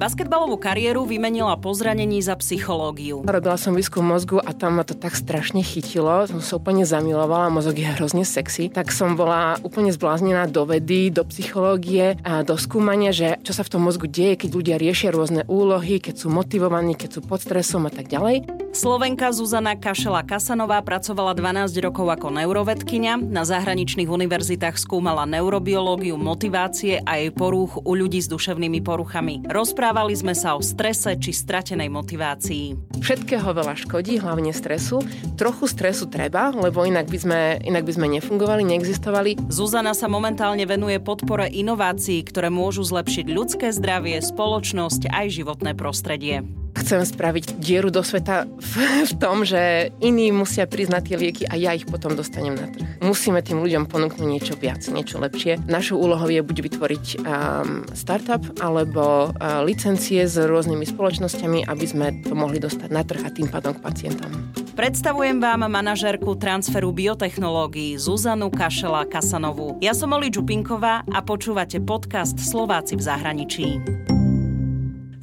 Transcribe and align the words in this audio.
Basketbalovú 0.00 0.56
kariéru 0.56 1.04
vymenila 1.04 1.60
po 1.60 1.76
zranení 1.76 2.24
za 2.24 2.32
psychológiu. 2.40 3.20
Robila 3.20 3.60
som 3.60 3.76
výskum 3.76 4.00
mozgu 4.00 4.40
a 4.40 4.56
tam 4.56 4.80
ma 4.80 4.84
to 4.88 4.96
tak 4.96 5.12
strašne 5.12 5.60
chytilo. 5.60 6.24
Som 6.24 6.40
sa 6.40 6.56
úplne 6.56 6.88
zamilovala, 6.88 7.52
mozog 7.52 7.76
je 7.76 7.84
hrozne 7.84 8.24
sexy. 8.24 8.72
Tak 8.72 8.96
som 8.96 9.12
bola 9.12 9.60
úplne 9.60 9.92
zbláznená 9.92 10.48
do 10.48 10.64
vedy, 10.64 11.12
do 11.12 11.20
psychológie 11.28 12.16
a 12.24 12.40
do 12.40 12.56
skúmania, 12.56 13.12
že 13.12 13.36
čo 13.44 13.52
sa 13.52 13.60
v 13.60 13.76
tom 13.76 13.84
mozgu 13.84 14.08
deje, 14.08 14.40
keď 14.40 14.50
ľudia 14.56 14.76
riešia 14.80 15.12
rôzne 15.12 15.44
úlohy, 15.44 16.00
keď 16.00 16.16
sú 16.16 16.32
motivovaní, 16.32 16.96
keď 16.96 17.10
sú 17.10 17.20
pod 17.20 17.44
stresom 17.44 17.84
a 17.84 17.92
tak 17.92 18.08
ďalej. 18.08 18.59
Slovenka 18.70 19.30
Zuzana 19.30 19.78
Kašela 19.78 20.26
Kasanová 20.26 20.82
pracovala 20.82 21.38
12 21.38 21.74
rokov 21.84 22.06
ako 22.10 22.34
neurovedkynia. 22.34 23.18
Na 23.18 23.46
zahraničných 23.46 24.10
univerzitách 24.10 24.78
skúmala 24.78 25.26
neurobiológiu 25.26 26.18
motivácie 26.18 27.02
a 27.02 27.18
jej 27.18 27.30
porúch 27.34 27.78
u 27.82 27.92
ľudí 27.94 28.22
s 28.22 28.30
duševnými 28.30 28.80
poruchami. 28.82 29.46
Rozpráva 29.46 30.00
Rozprávali 30.00 30.14
sme 30.14 30.38
sa 30.38 30.54
o 30.54 30.62
strese 30.62 31.18
či 31.18 31.34
stratenej 31.34 31.90
motivácii. 31.90 32.94
Všetkého 33.02 33.50
veľa 33.50 33.74
škodí, 33.74 34.22
hlavne 34.22 34.54
stresu. 34.54 35.02
Trochu 35.34 35.66
stresu 35.66 36.06
treba, 36.06 36.54
lebo 36.54 36.86
inak 36.86 37.10
by 37.10 37.18
sme, 37.18 37.40
inak 37.66 37.82
by 37.82 37.92
sme 37.98 38.06
nefungovali, 38.06 38.62
neexistovali. 38.70 39.50
Zuzana 39.50 39.98
sa 39.98 40.06
momentálne 40.06 40.62
venuje 40.62 41.02
podpore 41.02 41.50
inovácií, 41.50 42.22
ktoré 42.22 42.54
môžu 42.54 42.86
zlepšiť 42.86 43.26
ľudské 43.34 43.74
zdravie, 43.74 44.22
spoločnosť 44.22 45.10
aj 45.10 45.26
životné 45.42 45.74
prostredie 45.74 46.46
chcem 46.76 47.02
spraviť 47.02 47.58
dieru 47.58 47.90
do 47.90 48.02
sveta 48.02 48.46
v, 48.46 48.74
v 49.06 49.12
tom, 49.18 49.42
že 49.46 49.94
iní 50.02 50.30
musia 50.30 50.66
priznať 50.66 51.02
tie 51.12 51.16
lieky 51.16 51.44
a 51.46 51.54
ja 51.58 51.74
ich 51.74 51.86
potom 51.86 52.14
dostanem 52.14 52.54
na 52.54 52.66
trh. 52.70 52.86
Musíme 53.02 53.42
tým 53.42 53.62
ľuďom 53.62 53.88
ponúknuť 53.90 54.26
niečo 54.26 54.54
viac, 54.58 54.82
niečo 54.90 55.18
lepšie. 55.18 55.62
Našou 55.66 55.98
úlohou 55.98 56.28
je 56.28 56.42
buď 56.42 56.56
vytvoriť 56.70 57.06
um, 57.20 57.84
startup 57.94 58.42
alebo 58.60 59.30
uh, 59.30 59.62
licencie 59.66 60.26
s 60.26 60.36
rôznymi 60.38 60.86
spoločnosťami, 60.86 61.66
aby 61.66 61.86
sme 61.86 62.06
to 62.24 62.34
mohli 62.34 62.62
dostať 62.62 62.88
na 62.92 63.02
trh 63.06 63.22
a 63.24 63.30
tým 63.30 63.48
pádom 63.48 63.76
k 63.76 63.84
pacientom. 63.84 64.30
Predstavujem 64.74 65.42
vám 65.44 65.68
manažérku 65.68 66.40
transferu 66.40 66.88
biotechnológií 66.94 68.00
Zuzanu 68.00 68.48
Kašela 68.48 69.04
Kasanovú. 69.04 69.76
Ja 69.84 69.92
som 69.92 70.16
Oli 70.16 70.32
Čupinková 70.32 71.04
a 71.04 71.18
počúvate 71.20 71.84
podcast 71.84 72.40
Slováci 72.40 72.96
v 72.96 73.02
zahraničí. 73.04 74.09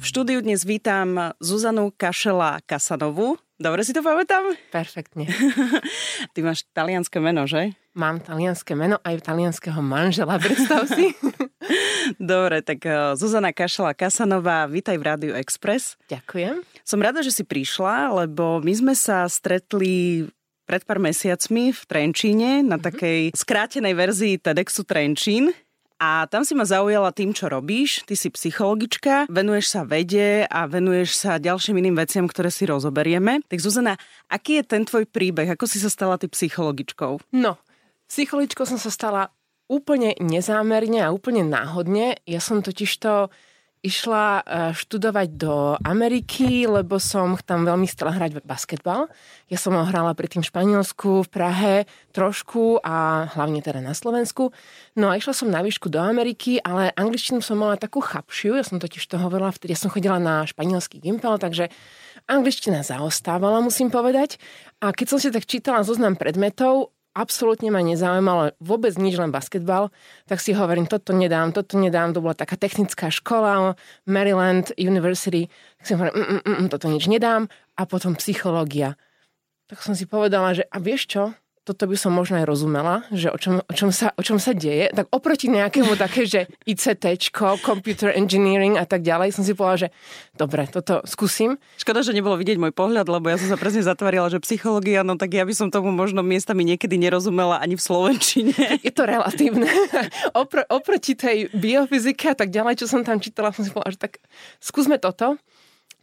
Štúdiu 0.08 0.40
dnes 0.40 0.64
vítam 0.64 1.36
Zuzanu 1.36 1.92
Kašela 1.92 2.64
Kasanovú. 2.64 3.36
Dobre 3.60 3.84
si 3.84 3.92
to 3.92 4.00
pamätám? 4.00 4.56
Perfektne. 4.72 5.28
Ty 6.32 6.38
máš 6.40 6.64
talianské 6.72 7.20
meno, 7.20 7.44
že? 7.44 7.76
Mám 7.92 8.24
talianské 8.24 8.72
meno 8.72 8.96
aj 9.04 9.28
talianského 9.28 9.84
manžela, 9.84 10.40
predstav 10.40 10.88
si. 10.88 11.12
Dobre, 12.16 12.64
tak 12.64 12.88
eh, 12.88 13.20
Zuzana 13.20 13.52
Kašela 13.52 13.92
Kasanová, 13.92 14.64
vítaj 14.64 14.96
v 14.96 15.04
Rádiu 15.04 15.32
Express. 15.36 16.00
Ďakujem. 16.08 16.64
Som 16.88 17.04
rada, 17.04 17.20
že 17.20 17.28
si 17.28 17.44
prišla, 17.44 18.24
lebo 18.24 18.64
my 18.64 18.72
sme 18.72 18.96
sa 18.96 19.28
stretli 19.28 20.24
pred 20.64 20.88
pár 20.88 21.04
mesiacmi 21.04 21.76
v 21.76 21.80
Trenčíne 21.84 22.64
na 22.64 22.80
mhm. 22.80 22.84
takej 22.88 23.20
skrátenej 23.36 23.92
verzii 23.92 24.40
TEDxu 24.40 24.88
Trenčín 24.88 25.52
a 25.98 26.30
tam 26.30 26.46
si 26.46 26.54
ma 26.54 26.62
zaujala 26.62 27.10
tým, 27.10 27.34
čo 27.34 27.50
robíš. 27.50 28.06
Ty 28.06 28.14
si 28.14 28.30
psychologička, 28.30 29.26
venuješ 29.26 29.66
sa 29.74 29.82
vede 29.82 30.46
a 30.46 30.70
venuješ 30.70 31.10
sa 31.18 31.42
ďalším 31.42 31.82
iným 31.82 31.98
veciam, 31.98 32.24
ktoré 32.30 32.54
si 32.54 32.70
rozoberieme. 32.70 33.42
Tak 33.50 33.58
Zuzana, 33.58 33.98
aký 34.30 34.62
je 34.62 34.64
ten 34.64 34.86
tvoj 34.86 35.10
príbeh? 35.10 35.50
Ako 35.50 35.66
si 35.66 35.82
sa 35.82 35.90
stala 35.90 36.14
ty 36.14 36.30
psychologičkou? 36.30 37.34
No, 37.34 37.58
psychologičkou 38.06 38.62
som 38.62 38.78
sa 38.78 38.94
stala 38.94 39.34
úplne 39.66 40.14
nezámerne 40.22 41.02
a 41.02 41.12
úplne 41.12 41.42
náhodne. 41.42 42.16
Ja 42.24 42.38
som 42.38 42.62
totiž 42.62 42.90
to 43.02 43.28
išla 43.82 44.24
eh, 44.42 44.42
študovať 44.74 45.28
do 45.38 45.78
Ameriky, 45.86 46.66
lebo 46.66 46.98
som 46.98 47.38
tam 47.42 47.62
veľmi 47.62 47.86
chcela 47.86 48.14
hrať 48.14 48.42
basketbal. 48.42 49.06
Ja 49.48 49.58
som 49.58 49.78
ho 49.78 49.84
hrala 49.86 50.12
predtým 50.12 50.42
v 50.42 50.50
Španielsku, 50.50 51.24
v 51.24 51.28
Prahe 51.30 51.76
trošku 52.10 52.82
a 52.82 53.28
hlavne 53.32 53.62
teda 53.62 53.78
na 53.78 53.94
Slovensku. 53.94 54.50
No 54.98 55.08
a 55.08 55.16
išla 55.16 55.32
som 55.32 55.48
na 55.48 55.62
výšku 55.62 55.88
do 55.88 56.02
Ameriky, 56.02 56.58
ale 56.60 56.90
angličtinu 56.98 57.38
som 57.38 57.58
mala 57.60 57.78
takú 57.78 58.02
chapšiu, 58.02 58.58
ja 58.58 58.64
som 58.66 58.82
totiž 58.82 59.06
to 59.06 59.16
hovorila, 59.16 59.54
vtedy 59.54 59.72
ja 59.72 59.80
som 59.80 59.92
chodila 59.94 60.18
na 60.18 60.42
španielský 60.44 60.98
gimpel, 60.98 61.38
takže 61.38 61.70
angličtina 62.26 62.82
zaostávala, 62.82 63.62
musím 63.62 63.88
povedať. 63.88 64.36
A 64.82 64.90
keď 64.90 65.06
som 65.06 65.18
si 65.22 65.30
tak 65.30 65.46
čítala 65.46 65.86
zoznam 65.86 66.18
predmetov, 66.18 66.97
absolútne 67.18 67.74
ma 67.74 67.82
nezaujímalo 67.82 68.54
vôbec 68.62 68.94
nič, 68.94 69.18
len 69.18 69.34
basketbal, 69.34 69.90
tak 70.30 70.38
si 70.38 70.54
hovorím, 70.54 70.86
toto 70.86 71.10
nedám, 71.10 71.50
toto 71.50 71.74
nedám, 71.74 72.14
to 72.14 72.22
bola 72.22 72.38
taká 72.38 72.54
technická 72.54 73.10
škola, 73.10 73.74
Maryland 74.06 74.70
University, 74.78 75.50
tak 75.82 75.84
si 75.84 75.92
hovorím, 75.98 76.14
mm, 76.14 76.22
mm, 76.22 76.40
mm, 76.46 76.56
mm 76.62 76.68
toto 76.70 76.86
nič 76.86 77.10
nedám. 77.10 77.50
A 77.74 77.86
potom 77.86 78.14
psychológia. 78.18 78.94
Tak 79.66 79.82
som 79.82 79.98
si 79.98 80.06
povedala, 80.06 80.54
že 80.54 80.64
a 80.70 80.78
vieš 80.78 81.10
čo, 81.10 81.22
toto 81.68 81.84
by 81.84 82.00
som 82.00 82.16
možno 82.16 82.40
aj 82.40 82.48
rozumela, 82.48 83.04
že 83.12 83.28
o 83.28 83.36
čom, 83.36 83.60
o 83.60 83.72
čom, 83.76 83.92
sa, 83.92 84.16
o 84.16 84.24
čom 84.24 84.40
sa 84.40 84.56
deje, 84.56 84.88
tak 84.88 85.12
oproti 85.12 85.52
nejakému 85.52 86.00
také, 86.00 86.24
že 86.24 86.48
ICT, 86.64 87.28
computer 87.60 88.08
engineering 88.08 88.80
a 88.80 88.88
tak 88.88 89.04
ďalej, 89.04 89.36
som 89.36 89.44
si 89.44 89.52
povedala, 89.52 89.84
že 89.84 89.88
dobre, 90.32 90.64
toto 90.72 91.04
skúsim. 91.04 91.60
Škoda, 91.76 92.00
že 92.00 92.16
nebolo 92.16 92.40
vidieť 92.40 92.56
môj 92.56 92.72
pohľad, 92.72 93.04
lebo 93.12 93.28
ja 93.28 93.36
som 93.36 93.52
sa 93.52 93.60
presne 93.60 93.84
zatvorila, 93.84 94.32
že 94.32 94.40
psychológia, 94.40 95.04
no 95.04 95.20
tak 95.20 95.36
ja 95.36 95.44
by 95.44 95.52
som 95.52 95.68
tomu 95.68 95.92
možno 95.92 96.24
miestami 96.24 96.64
niekedy 96.64 96.96
nerozumela 96.96 97.60
ani 97.60 97.76
v 97.76 97.84
Slovenčine. 97.84 98.56
Je 98.86 98.92
to 98.94 99.04
relatívne. 99.04 99.68
Opr- 100.40 100.64
oproti 100.72 101.12
tej 101.12 101.52
biofyzike 101.52 102.32
a 102.32 102.36
tak 102.38 102.48
ďalej, 102.48 102.80
čo 102.80 102.86
som 102.88 103.04
tam 103.04 103.20
čítala, 103.20 103.52
som 103.52 103.60
si 103.60 103.68
povedala, 103.68 103.92
že 103.92 104.00
tak 104.00 104.24
skúsme 104.64 104.96
toto. 104.96 105.36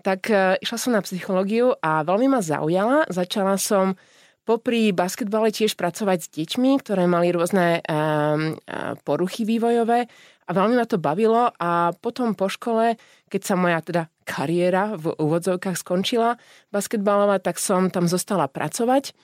Tak 0.06 0.30
uh, 0.30 0.54
išla 0.62 0.78
som 0.78 0.94
na 0.94 1.02
psychológiu 1.02 1.74
a 1.82 2.06
veľmi 2.06 2.30
ma 2.30 2.38
zaujala. 2.38 3.10
Začala 3.10 3.58
som 3.58 3.98
popri 4.46 4.94
basketbale 4.94 5.50
tiež 5.50 5.74
pracovať 5.74 6.20
s 6.22 6.32
deťmi, 6.32 6.78
ktoré 6.80 7.10
mali 7.10 7.34
rôzne 7.34 7.82
um, 7.82 8.54
poruchy 9.02 9.44
vývojové 9.44 10.06
a 10.46 10.50
veľmi 10.54 10.78
ma 10.78 10.86
to 10.86 11.02
bavilo 11.02 11.50
a 11.58 11.92
potom 11.98 12.38
po 12.38 12.46
škole, 12.46 13.02
keď 13.34 13.42
sa 13.42 13.56
moja 13.58 13.82
teda 13.82 14.04
kariéra 14.30 14.94
v 14.94 15.18
úvodzovkách 15.18 15.74
skončila 15.74 16.38
basketbalová, 16.70 17.42
tak 17.42 17.58
som 17.58 17.90
tam 17.90 18.06
zostala 18.06 18.46
pracovať. 18.46 19.18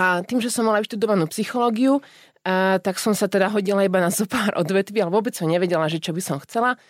A 0.00 0.24
tým, 0.24 0.40
že 0.40 0.48
som 0.48 0.64
mala 0.64 0.80
vyštudovanú 0.80 1.28
psychológiu, 1.28 2.00
a, 2.48 2.80
tak 2.80 2.96
som 2.96 3.12
sa 3.12 3.28
teda 3.28 3.52
hodila 3.52 3.84
iba 3.84 4.00
na 4.00 4.08
zo 4.08 4.24
pár 4.24 4.56
odvetví, 4.56 5.04
ale 5.04 5.12
vôbec 5.12 5.36
som 5.36 5.44
nevedela, 5.44 5.84
že 5.92 6.00
čo 6.00 6.16
by 6.16 6.22
som 6.24 6.40
chcela. 6.40 6.80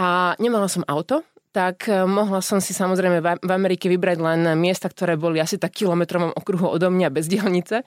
A 0.00 0.32
nemala 0.40 0.64
som 0.68 0.80
auto, 0.88 1.20
tak 1.56 1.88
eh, 1.88 2.04
mohla 2.04 2.44
som 2.44 2.60
si 2.60 2.76
samozrejme 2.76 3.24
v 3.40 3.50
Amerike 3.50 3.88
vybrať 3.88 4.18
len 4.20 4.40
miesta, 4.60 4.92
ktoré 4.92 5.16
boli 5.16 5.40
asi 5.40 5.56
tak 5.56 5.72
kilometrovom 5.72 6.36
okruhu 6.36 6.68
odo 6.68 6.92
mňa 6.92 7.08
bez 7.08 7.32
dielnice. 7.32 7.80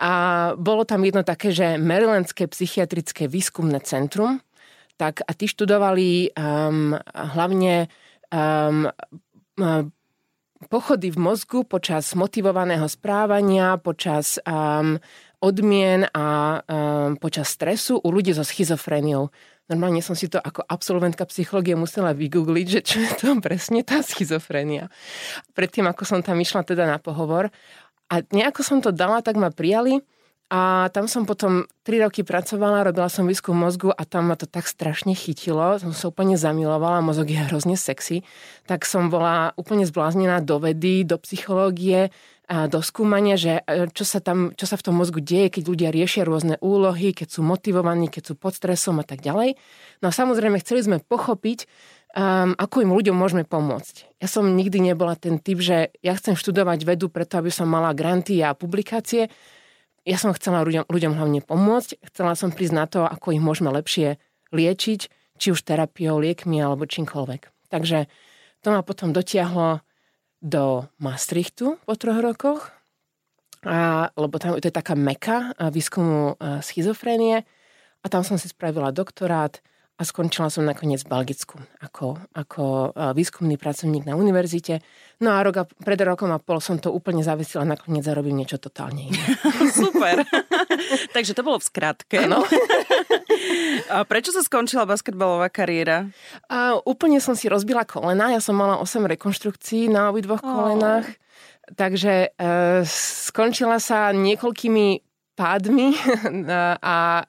A 0.00 0.12
bolo 0.56 0.88
tam 0.88 1.04
jedno 1.04 1.20
také, 1.20 1.52
že 1.52 1.76
Marylandské 1.76 2.48
psychiatrické 2.48 3.28
výskumné 3.28 3.84
centrum, 3.84 4.40
tak 4.96 5.20
a 5.28 5.30
tí 5.36 5.44
študovali 5.44 6.32
um, 6.32 6.96
hlavne 7.12 7.90
um, 8.32 8.88
pochody 10.68 11.10
v 11.10 11.18
mozgu 11.18 11.66
počas 11.66 12.14
motivovaného 12.14 12.86
správania, 12.86 13.76
počas 13.76 14.38
um, 14.46 14.96
odmien 15.42 16.06
a 16.14 16.60
um, 16.62 17.18
počas 17.18 17.50
stresu 17.50 17.98
u 17.98 18.08
ľudí 18.14 18.30
so 18.30 18.46
schizofréniou. 18.46 19.34
Normálne 19.72 20.04
som 20.04 20.12
si 20.12 20.28
to 20.28 20.36
ako 20.36 20.68
absolventka 20.68 21.24
psychológie 21.32 21.72
musela 21.72 22.12
vygoogliť, 22.12 22.66
že 22.68 22.80
čo 22.84 22.96
je 23.00 23.10
to 23.16 23.28
presne 23.44 23.80
tá 23.80 24.04
schizofrenia. 24.04 24.92
Predtým, 25.56 25.88
ako 25.88 26.04
som 26.04 26.20
tam 26.20 26.36
išla 26.36 26.60
teda 26.68 26.84
na 26.84 27.00
pohovor. 27.00 27.48
A 28.12 28.20
nejako 28.28 28.60
som 28.60 28.78
to 28.84 28.92
dala, 28.92 29.24
tak 29.24 29.40
ma 29.40 29.48
prijali 29.48 30.04
a 30.52 30.92
tam 30.92 31.08
som 31.08 31.24
potom 31.24 31.64
3 31.88 32.04
roky 32.04 32.20
pracovala, 32.28 32.84
robila 32.84 33.08
som 33.08 33.24
výskum 33.24 33.56
mozgu 33.56 33.88
a 33.88 34.04
tam 34.04 34.28
ma 34.28 34.36
to 34.36 34.44
tak 34.44 34.68
strašne 34.68 35.16
chytilo. 35.16 35.80
Som 35.80 35.96
sa 35.96 36.12
úplne 36.12 36.36
zamilovala, 36.36 37.00
mozog 37.00 37.32
je 37.32 37.40
hrozne 37.40 37.72
sexy. 37.72 38.20
Tak 38.68 38.84
som 38.84 39.08
bola 39.08 39.56
úplne 39.56 39.88
zbláznená 39.88 40.44
do 40.44 40.60
vedy, 40.60 41.08
do 41.08 41.16
psychológie, 41.24 42.12
do 42.50 42.80
skúmania, 42.82 43.38
že 43.38 43.62
e, 43.64 43.88
čo 43.94 44.02
sa, 44.02 44.18
tam, 44.18 44.50
čo 44.52 44.66
sa 44.66 44.74
v 44.74 44.84
tom 44.84 44.98
mozgu 44.98 45.22
deje, 45.22 45.48
keď 45.48 45.62
ľudia 45.62 45.88
riešia 45.94 46.26
rôzne 46.26 46.58
úlohy, 46.58 47.14
keď 47.14 47.38
sú 47.38 47.40
motivovaní, 47.40 48.10
keď 48.10 48.32
sú 48.32 48.34
pod 48.34 48.58
stresom 48.58 48.98
a 49.00 49.06
tak 49.06 49.22
ďalej. 49.22 49.56
No 50.02 50.10
a 50.10 50.12
samozrejme 50.12 50.58
chceli 50.60 50.82
sme 50.82 50.98
pochopiť, 51.00 51.64
um, 52.12 52.52
ako 52.58 52.84
im 52.84 52.92
ľuďom 52.92 53.16
môžeme 53.16 53.44
pomôcť. 53.46 54.20
Ja 54.20 54.28
som 54.28 54.52
nikdy 54.52 54.82
nebola 54.82 55.16
ten 55.16 55.38
typ, 55.38 55.62
že 55.62 55.94
ja 56.04 56.12
chcem 56.18 56.36
študovať 56.36 56.82
vedu 56.84 57.08
preto, 57.08 57.40
aby 57.40 57.48
som 57.48 57.70
mala 57.70 57.94
granty 57.96 58.42
a 58.44 58.52
publikácie. 58.58 59.32
Ja 60.02 60.18
som 60.18 60.34
chcela 60.34 60.66
ľuďom, 60.66 60.90
ľuďom 60.90 61.14
hlavne 61.14 61.40
pomôcť. 61.46 62.04
Chcela 62.10 62.34
som 62.34 62.50
prísť 62.50 62.74
na 62.74 62.84
to, 62.90 63.06
ako 63.06 63.38
ich 63.38 63.42
môžeme 63.42 63.70
lepšie 63.70 64.18
liečiť, 64.50 65.00
či 65.38 65.46
už 65.54 65.62
terapiou, 65.62 66.18
liekmi 66.18 66.58
alebo 66.58 66.84
čímkoľvek. 66.84 67.70
Takže 67.70 68.10
to 68.60 68.68
ma 68.74 68.82
potom 68.84 69.14
dotiahlo 69.14 69.80
do 70.42 70.90
Maastrichtu 70.98 71.78
po 71.86 71.94
troch 71.94 72.18
rokoch, 72.18 72.74
a, 73.62 74.10
lebo 74.18 74.42
tam 74.42 74.58
to 74.58 74.66
je 74.66 74.74
taká 74.74 74.98
meka 74.98 75.54
výskumu 75.70 76.34
schizofrénie. 76.58 77.46
A 78.02 78.06
tam 78.10 78.26
som 78.26 78.34
si 78.34 78.50
spravila 78.50 78.90
doktorát 78.90 79.62
a 80.00 80.02
skončila 80.08 80.48
som 80.48 80.64
nakoniec 80.64 81.04
v 81.04 81.12
Belgicku 81.12 81.56
ako, 81.84 82.16
ako 82.32 82.96
výskumný 83.12 83.60
pracovník 83.60 84.08
na 84.08 84.16
univerzite. 84.16 84.80
No 85.22 85.36
a 85.36 85.44
rok 85.44 85.56
a, 85.62 85.64
pred 85.68 86.00
rokom 86.02 86.32
a 86.32 86.42
pol 86.42 86.58
som 86.58 86.80
to 86.80 86.90
úplne 86.90 87.22
zavisila, 87.22 87.62
nakoniec 87.62 88.02
zarobím 88.02 88.42
niečo 88.42 88.58
totálne 88.58 89.12
iné. 89.12 89.22
Super. 89.70 90.26
Takže 91.16 91.36
to 91.36 91.46
bolo 91.46 91.60
v 91.60 91.68
skratke. 91.68 92.24
Áno. 92.24 92.42
a 93.94 94.02
prečo 94.08 94.34
sa 94.34 94.42
skončila 94.42 94.88
basketbalová 94.88 95.52
kariéra? 95.52 96.10
A 96.48 96.74
úplne 96.82 97.22
som 97.22 97.36
si 97.38 97.46
rozbila 97.46 97.86
kolena. 97.86 98.32
Ja 98.34 98.40
som 98.42 98.58
mala 98.58 98.80
8 98.80 99.06
rekonštrukcií 99.06 99.92
na 99.92 100.10
obidvoch 100.10 100.42
oh. 100.42 100.48
kolenách. 100.48 101.06
Takže 101.78 102.34
e, 102.34 102.48
skončila 103.30 103.78
sa 103.78 104.10
niekoľkými 104.10 105.11
pádmi 105.42 105.98
a 106.94 106.96
e, 107.18 107.24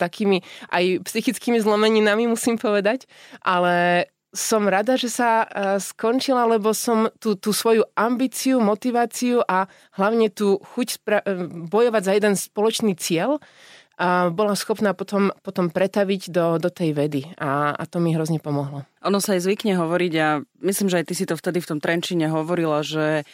takými 0.00 0.40
aj 0.72 1.04
psychickými 1.04 1.60
zlomeninami, 1.60 2.24
musím 2.24 2.56
povedať. 2.56 3.04
Ale 3.44 4.08
som 4.32 4.64
rada, 4.64 4.96
že 4.96 5.12
sa 5.12 5.44
e, 5.44 5.46
skončila, 5.76 6.48
lebo 6.48 6.72
som 6.72 7.12
tú, 7.20 7.36
tú 7.36 7.52
svoju 7.52 7.84
ambíciu, 7.92 8.64
motiváciu 8.64 9.44
a 9.44 9.68
hlavne 10.00 10.32
tú 10.32 10.56
chuť 10.72 10.86
spra- 10.88 11.24
e, 11.28 11.44
bojovať 11.68 12.02
za 12.08 12.12
jeden 12.16 12.34
spoločný 12.40 12.96
cieľ 12.96 13.36
a 14.00 14.32
bola 14.32 14.56
schopná 14.56 14.96
potom, 14.96 15.36
potom 15.44 15.68
pretaviť 15.68 16.32
do, 16.32 16.56
do 16.56 16.72
tej 16.72 16.96
vedy 16.96 17.28
a, 17.36 17.76
a 17.76 17.84
to 17.84 18.00
mi 18.00 18.16
hrozne 18.16 18.40
pomohlo. 18.40 18.88
Ono 19.04 19.18
sa 19.20 19.36
aj 19.36 19.44
zvykne 19.44 19.76
hovoriť 19.76 20.12
a 20.16 20.40
myslím, 20.64 20.88
že 20.88 21.04
aj 21.04 21.06
ty 21.12 21.14
si 21.14 21.28
to 21.28 21.36
vtedy 21.36 21.60
v 21.60 21.68
tom 21.68 21.78
Trenčine 21.78 22.32
hovorila, 22.32 22.80
že 22.80 23.28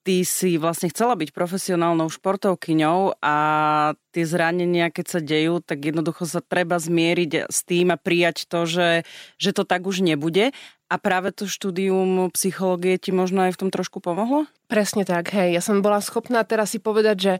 ty 0.00 0.24
si 0.24 0.56
vlastne 0.56 0.88
chcela 0.88 1.12
byť 1.16 1.30
profesionálnou 1.36 2.08
športovkyňou 2.08 3.20
a 3.20 3.36
tie 4.10 4.24
zranenia, 4.24 4.88
keď 4.88 5.06
sa 5.06 5.20
dejú, 5.20 5.60
tak 5.60 5.84
jednoducho 5.84 6.24
sa 6.24 6.40
treba 6.40 6.80
zmieriť 6.80 7.52
s 7.52 7.58
tým 7.68 7.92
a 7.92 8.00
prijať 8.00 8.48
to, 8.48 8.64
že, 8.64 9.04
že 9.36 9.50
to 9.52 9.68
tak 9.68 9.84
už 9.84 10.00
nebude. 10.00 10.56
A 10.90 10.94
práve 10.98 11.30
to 11.30 11.46
štúdium 11.46 12.32
psychológie 12.34 12.98
ti 12.98 13.14
možno 13.14 13.46
aj 13.46 13.54
v 13.54 13.60
tom 13.62 13.70
trošku 13.70 14.02
pomohlo? 14.02 14.50
Presne 14.66 15.06
tak, 15.06 15.30
hej. 15.36 15.54
Ja 15.54 15.62
som 15.62 15.84
bola 15.84 16.02
schopná 16.02 16.42
teraz 16.42 16.74
si 16.74 16.82
povedať, 16.82 17.16
že 17.20 17.34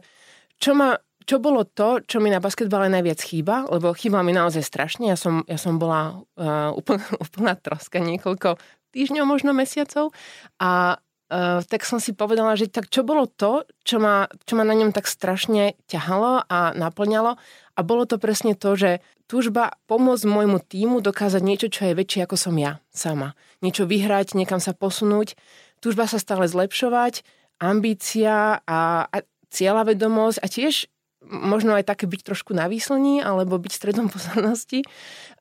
čo 0.61 0.77
ma 0.77 1.01
čo 1.21 1.37
bolo 1.37 1.61
to, 1.61 2.01
čo 2.01 2.17
mi 2.17 2.33
na 2.33 2.41
basketbale 2.41 2.89
najviac 2.89 3.21
chýba, 3.21 3.69
lebo 3.69 3.93
chýba 3.93 4.25
mi 4.25 4.33
naozaj 4.33 4.65
strašne. 4.65 5.05
Ja 5.13 5.17
som, 5.17 5.45
ja 5.45 5.61
som 5.61 5.77
bola 5.77 6.17
uh, 6.17 6.73
úplná, 6.73 7.05
úplná 7.25 7.53
troska 7.53 8.01
niekoľko 8.01 8.57
týždňov, 8.91 9.25
možno 9.29 9.53
mesiacov 9.53 10.11
a 10.59 10.99
Uh, 11.31 11.63
tak 11.63 11.87
som 11.87 11.95
si 12.03 12.11
povedala, 12.11 12.59
že 12.59 12.67
tak 12.67 12.91
čo 12.91 13.07
bolo 13.07 13.23
to, 13.23 13.63
čo 13.87 14.03
ma, 14.03 14.27
čo 14.43 14.59
ma 14.59 14.67
na 14.67 14.75
ňom 14.75 14.91
tak 14.91 15.07
strašne 15.07 15.79
ťahalo 15.87 16.43
a 16.43 16.75
naplňalo? 16.75 17.39
A 17.71 17.79
bolo 17.87 18.03
to 18.03 18.19
presne 18.19 18.51
to, 18.51 18.75
že 18.75 18.99
túžba 19.31 19.79
pomôcť 19.87 20.27
môjmu 20.27 20.59
týmu 20.59 20.99
dokázať 20.99 21.39
niečo, 21.39 21.71
čo 21.71 21.87
je 21.87 21.95
väčšie 21.95 22.27
ako 22.27 22.35
som 22.35 22.59
ja 22.59 22.83
sama. 22.91 23.31
Niečo 23.63 23.87
vyhrať, 23.87 24.35
niekam 24.35 24.59
sa 24.59 24.75
posunúť, 24.75 25.39
túžba 25.79 26.03
sa 26.03 26.19
stále 26.19 26.51
zlepšovať, 26.51 27.23
ambícia 27.63 28.59
a, 28.67 29.07
a 29.07 29.17
cieľavedomosť 29.55 30.37
a 30.43 30.47
tiež 30.51 30.90
možno 31.21 31.77
aj 31.77 31.85
také 31.85 32.09
byť 32.09 32.21
trošku 32.25 32.51
na 32.57 32.65
výslní 32.65 33.21
alebo 33.21 33.61
byť 33.61 33.71
stredom 33.71 34.09
pozornosti. 34.13 34.81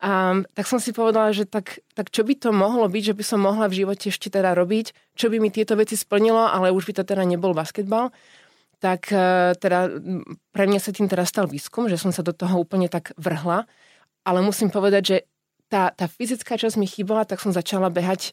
A, 0.00 0.40
tak 0.52 0.64
som 0.68 0.76
si 0.76 0.92
povedala, 0.92 1.32
že 1.32 1.48
tak, 1.48 1.80
tak 1.96 2.12
čo 2.12 2.22
by 2.22 2.36
to 2.36 2.50
mohlo 2.52 2.86
byť, 2.86 3.12
že 3.12 3.16
by 3.16 3.24
som 3.24 3.40
mohla 3.40 3.66
v 3.66 3.84
živote 3.84 4.12
ešte 4.12 4.28
teda 4.28 4.52
robiť, 4.52 5.16
čo 5.16 5.32
by 5.32 5.40
mi 5.40 5.48
tieto 5.48 5.74
veci 5.74 5.96
splnilo, 5.96 6.46
ale 6.52 6.72
už 6.72 6.92
by 6.92 7.00
to 7.00 7.04
teda 7.04 7.24
nebol 7.24 7.56
basketbal. 7.56 8.12
Tak 8.80 9.12
e, 9.12 9.52
teda 9.60 9.92
pre 10.56 10.64
mňa 10.64 10.80
sa 10.80 10.92
tým 10.92 11.08
teraz 11.08 11.28
stal 11.28 11.44
výskum, 11.44 11.88
že 11.88 12.00
som 12.00 12.12
sa 12.12 12.24
do 12.24 12.32
toho 12.32 12.60
úplne 12.60 12.88
tak 12.88 13.12
vrhla. 13.20 13.68
Ale 14.24 14.40
musím 14.44 14.72
povedať, 14.72 15.02
že 15.04 15.16
tá, 15.68 15.92
tá 15.92 16.08
fyzická 16.08 16.56
časť 16.56 16.76
mi 16.76 16.88
chýbala, 16.88 17.24
tak 17.24 17.40
som 17.40 17.52
začala 17.52 17.92
behať 17.92 18.32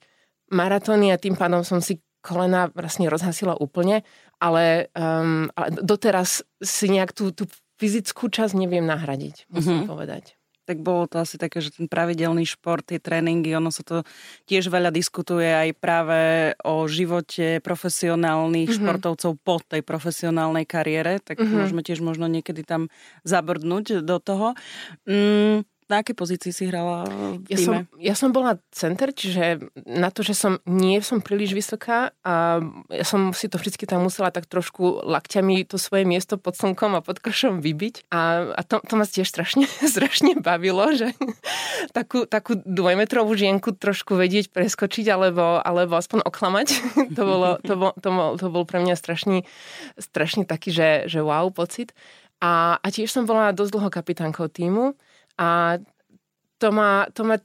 maratóny 0.51 1.11
a 1.11 1.19
tým 1.19 1.35
pádom 1.35 1.67
som 1.67 1.83
si 1.83 1.99
kolena 2.27 2.67
vlastne 2.75 3.07
rozhasila 3.07 3.55
úplne, 3.55 4.03
ale, 4.37 4.89
um, 4.93 5.49
ale 5.57 5.67
doteraz 5.81 6.45
si 6.61 6.85
nejak 6.89 7.13
tú, 7.13 7.33
tú 7.33 7.49
fyzickú 7.77 8.29
časť 8.29 8.57
neviem 8.57 8.85
nahradiť, 8.85 9.49
musím 9.53 9.85
mm-hmm. 9.85 9.91
povedať 9.91 10.37
tak 10.67 10.83
bolo 10.83 11.07
to 11.07 11.23
asi 11.23 11.39
také, 11.39 11.63
že 11.63 11.71
ten 11.71 11.87
pravidelný 11.87 12.43
šport, 12.43 12.83
tie 12.83 12.99
tréningy, 12.99 13.55
ono 13.55 13.71
sa 13.71 13.87
to 13.87 14.03
tiež 14.51 14.67
veľa 14.67 14.91
diskutuje 14.91 15.47
aj 15.47 15.69
práve 15.79 16.19
o 16.67 16.83
živote 16.91 17.63
profesionálnych 17.63 18.67
mm-hmm. 18.67 18.83
športovcov 18.83 19.31
po 19.39 19.63
tej 19.63 19.79
profesionálnej 19.87 20.67
kariére, 20.67 21.23
tak 21.23 21.39
mm-hmm. 21.39 21.55
môžeme 21.55 21.81
tiež 21.87 22.03
možno 22.03 22.27
niekedy 22.27 22.67
tam 22.67 22.91
zabrdnúť 23.23 24.03
do 24.03 24.19
toho. 24.19 24.59
Mm, 25.07 25.63
na 25.87 26.03
aké 26.03 26.11
pozícii 26.11 26.51
si 26.51 26.67
hrala 26.67 27.07
v 27.07 27.47
ja 27.47 27.57
som, 27.57 27.75
ja 27.95 28.15
som 28.15 28.29
bola 28.35 28.59
center, 28.75 29.15
čiže 29.15 29.71
na 29.87 30.11
to, 30.11 30.19
že 30.19 30.35
som 30.35 30.59
nie 30.67 30.99
som 30.99 31.23
príliš 31.23 31.55
vysoká 31.55 32.11
a 32.27 32.59
ja 32.91 33.05
som 33.07 33.31
si 33.31 33.47
to 33.47 33.55
vždy 33.55 33.87
tam 33.87 34.03
musela 34.03 34.27
tak 34.27 34.51
trošku 34.51 35.07
lakťami 35.07 35.63
to 35.63 35.79
svoje 35.79 36.03
miesto 36.03 36.35
pod 36.35 36.59
slnkom 36.59 36.99
a 36.99 37.01
pod 37.01 37.23
kršom 37.23 37.63
vybiť. 37.63 38.11
A, 38.11 38.51
a 38.51 38.61
to, 38.67 38.83
to 38.83 38.93
ma 38.99 39.07
tiež 39.07 39.31
strašne, 39.31 39.63
strašne 39.95 40.35
bavilo, 40.43 40.91
že 40.91 41.15
takú, 41.97 42.27
takú 42.27 42.59
dvojmetrovú 42.59 43.31
žienku 43.39 43.71
trošku 43.79 44.19
vedieť 44.19 44.51
preskočiť 44.51 45.07
alebo, 45.07 45.63
alebo 45.63 45.95
aspoň 45.95 46.27
oklamať. 46.27 46.67
to, 47.17 47.21
bolo, 47.23 47.49
to, 47.63 47.73
bol, 47.79 47.91
to, 47.95 48.09
bol, 48.11 48.29
to 48.35 48.47
bol 48.51 48.63
pre 48.67 48.83
mňa 48.83 48.99
strašný, 48.99 49.47
strašný 49.95 50.43
taký, 50.43 50.75
že, 50.75 50.89
že 51.07 51.23
wow 51.23 51.47
pocit. 51.47 51.95
A, 52.43 52.77
a 52.77 52.87
tiež 52.91 53.09
som 53.09 53.25
bola 53.25 53.55
dosť 53.55 53.71
dlho 53.73 53.89
kapitánkou 53.89 54.51
týmu 54.51 54.93
a 55.37 55.77
to 56.57 56.67
ma, 56.73 57.05
to 57.13 57.21
ma 57.21 57.37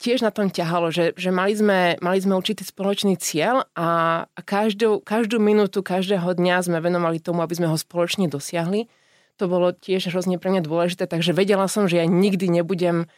tiež 0.00 0.24
na 0.24 0.32
tom 0.32 0.48
ťahalo, 0.48 0.88
že, 0.88 1.12
že 1.16 1.28
mali, 1.28 1.52
sme, 1.52 2.00
mali 2.00 2.18
sme 2.20 2.32
určitý 2.32 2.64
spoločný 2.64 3.20
cieľ 3.20 3.68
a, 3.76 4.24
každú, 4.44 5.04
každú 5.04 5.36
minútu, 5.36 5.84
každého 5.84 6.36
dňa 6.36 6.56
sme 6.64 6.78
venovali 6.80 7.20
tomu, 7.20 7.44
aby 7.44 7.56
sme 7.60 7.68
ho 7.68 7.76
spoločne 7.76 8.28
dosiahli. 8.32 8.88
To 9.36 9.48
bolo 9.48 9.72
tiež 9.72 10.12
hrozne 10.12 10.40
pre 10.40 10.52
mňa 10.52 10.64
dôležité, 10.64 11.04
takže 11.04 11.36
vedela 11.36 11.68
som, 11.68 11.84
že 11.84 12.00
ja 12.00 12.06
nikdy 12.08 12.48
nebudem 12.48 13.08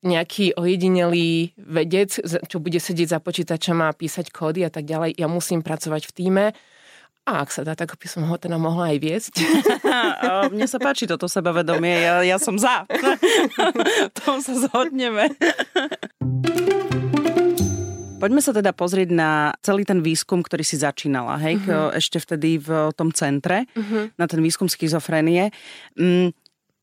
nejaký 0.00 0.56
ojedinelý 0.56 1.52
vedec, 1.60 2.16
čo 2.24 2.56
bude 2.56 2.80
sedieť 2.80 3.16
za 3.16 3.18
počítačom 3.20 3.84
a 3.84 3.92
písať 3.92 4.32
kódy 4.32 4.64
a 4.64 4.72
tak 4.72 4.88
ďalej. 4.88 5.20
Ja 5.20 5.28
musím 5.28 5.60
pracovať 5.60 6.08
v 6.08 6.12
týme 6.16 6.44
a 7.28 7.44
ak 7.44 7.50
sa 7.52 7.62
dá, 7.62 7.76
tak 7.76 7.94
by 7.94 8.06
som 8.08 8.24
ho 8.26 8.34
teda 8.40 8.56
mohla 8.56 8.96
aj 8.96 8.98
viesť. 8.98 9.34
Mne 10.54 10.66
sa 10.66 10.80
páči 10.80 11.04
toto 11.04 11.28
sebavedomie, 11.28 12.02
ja, 12.02 12.14
ja 12.24 12.36
som 12.40 12.56
za. 12.56 12.88
tom 14.24 14.40
sa 14.40 14.54
zhodneme. 14.56 15.30
Poďme 18.20 18.44
sa 18.44 18.52
teda 18.52 18.76
pozrieť 18.76 19.16
na 19.16 19.56
celý 19.64 19.88
ten 19.88 20.04
výskum, 20.04 20.44
ktorý 20.44 20.60
si 20.60 20.76
začínala, 20.76 21.40
hej, 21.40 21.56
uh-huh. 21.56 21.96
ešte 21.96 22.20
vtedy 22.20 22.60
v 22.60 22.92
tom 22.92 23.16
centre, 23.16 23.64
uh-huh. 23.72 24.12
na 24.20 24.28
ten 24.28 24.44
výskum 24.44 24.68
schizofrenie. 24.68 25.48
Mm, 25.96 26.36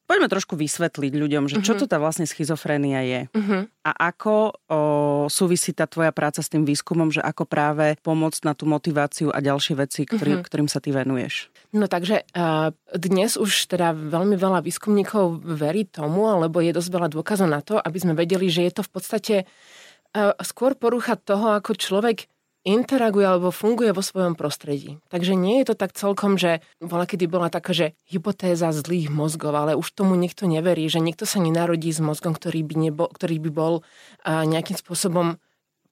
Poďme 0.07 0.31
trošku 0.31 0.55
vysvetliť 0.55 1.13
ľuďom, 1.19 1.51
že 1.51 1.59
čo 1.59 1.75
uh-huh. 1.75 1.83
to 1.83 1.91
tá 1.91 1.99
vlastne 1.99 2.23
schizofrénia 2.23 3.03
je 3.03 3.21
uh-huh. 3.27 3.67
a 3.83 3.91
ako 4.07 4.55
o, 4.55 4.79
súvisí 5.27 5.75
tá 5.75 5.83
tvoja 5.83 6.15
práca 6.15 6.39
s 6.39 6.47
tým 6.47 6.63
výskumom, 6.63 7.11
že 7.11 7.19
ako 7.19 7.43
práve 7.43 7.99
pomôcť 8.07 8.47
na 8.47 8.55
tú 8.55 8.71
motiváciu 8.71 9.35
a 9.35 9.43
ďalšie 9.43 9.75
veci, 9.75 10.07
ktorý, 10.07 10.39
uh-huh. 10.39 10.47
ktorým 10.47 10.71
sa 10.71 10.79
ty 10.79 10.95
venuješ. 10.95 11.51
No 11.75 11.91
takže 11.91 12.23
uh, 12.23 12.71
dnes 12.95 13.35
už 13.35 13.67
teda 13.67 13.91
veľmi 13.91 14.39
veľa 14.39 14.63
výskumníkov 14.63 15.43
verí 15.43 15.83
tomu, 15.83 16.31
alebo 16.31 16.63
je 16.63 16.71
dosť 16.71 16.87
veľa 16.87 17.07
dôkazov 17.11 17.51
na 17.51 17.59
to, 17.59 17.75
aby 17.75 17.99
sme 17.99 18.15
vedeli, 18.15 18.47
že 18.47 18.63
je 18.63 18.79
to 18.79 18.87
v 18.87 18.91
podstate 18.95 19.35
uh, 19.43 20.31
skôr 20.39 20.79
porucha 20.79 21.19
toho, 21.19 21.59
ako 21.59 21.75
človek 21.75 22.31
interaguje 22.67 23.23
alebo 23.23 23.55
funguje 23.55 23.95
vo 23.95 24.03
svojom 24.03 24.35
prostredí. 24.35 24.99
Takže 25.07 25.39
nie 25.39 25.63
je 25.63 25.71
to 25.71 25.75
tak 25.79 25.95
celkom, 25.95 26.35
že 26.35 26.59
bola 26.83 27.07
kedy 27.07 27.23
bola 27.31 27.47
taká, 27.47 27.71
že 27.71 27.95
hypotéza 28.11 28.75
zlých 28.75 29.07
mozgov, 29.07 29.55
ale 29.55 29.79
už 29.79 29.95
tomu 29.95 30.19
niekto 30.19 30.51
neverí, 30.51 30.91
že 30.91 30.99
niekto 30.99 31.23
sa 31.23 31.39
nenarodí 31.39 31.87
s 31.95 32.03
mozgom, 32.03 32.35
ktorý 32.35 32.67
by, 32.67 32.75
nebol, 32.75 33.07
ktorý 33.07 33.39
by 33.39 33.51
bol 33.55 33.73
nejakým 34.27 34.75
spôsobom 34.75 35.39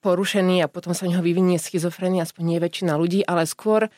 porušený 0.04 0.62
a 0.62 0.70
potom 0.70 0.92
sa 0.92 1.08
v 1.08 1.16
neho 1.16 1.24
vyvinie 1.24 1.58
schizofrenia, 1.58 2.28
aspoň 2.28 2.44
nie 2.44 2.60
väčšina 2.62 2.94
ľudí, 2.94 3.26
ale 3.26 3.50
skôr 3.50 3.90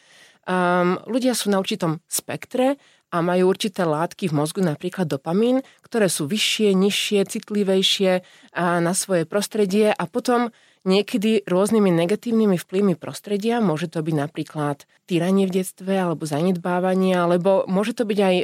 um, 0.47 0.95
ľudia 1.03 1.35
sú 1.35 1.51
na 1.51 1.59
určitom 1.59 1.99
spektre 2.07 2.79
a 3.11 3.23
majú 3.23 3.51
určité 3.51 3.83
látky 3.83 4.31
v 4.31 4.35
mozgu, 4.35 4.59
napríklad 4.63 5.07
dopamín, 5.07 5.63
ktoré 5.83 6.11
sú 6.11 6.27
vyššie, 6.27 6.75
nižšie, 6.75 7.19
citlivejšie 7.23 8.11
na 8.55 8.91
svoje 8.91 9.23
prostredie 9.23 9.95
a 9.95 10.03
potom 10.07 10.51
niekedy 10.87 11.43
rôznymi 11.43 11.91
negatívnymi 11.91 12.55
vplyvmi 12.55 12.95
prostredia. 12.95 13.59
Môže 13.59 13.91
to 13.91 13.99
byť 13.99 14.15
napríklad 14.15 14.87
týranie 15.03 15.43
v 15.43 15.59
detstve 15.59 15.91
alebo 15.91 16.23
zanedbávanie, 16.23 17.19
alebo 17.19 17.67
môže 17.67 17.91
to 17.91 18.07
byť 18.07 18.19
aj 18.23 18.35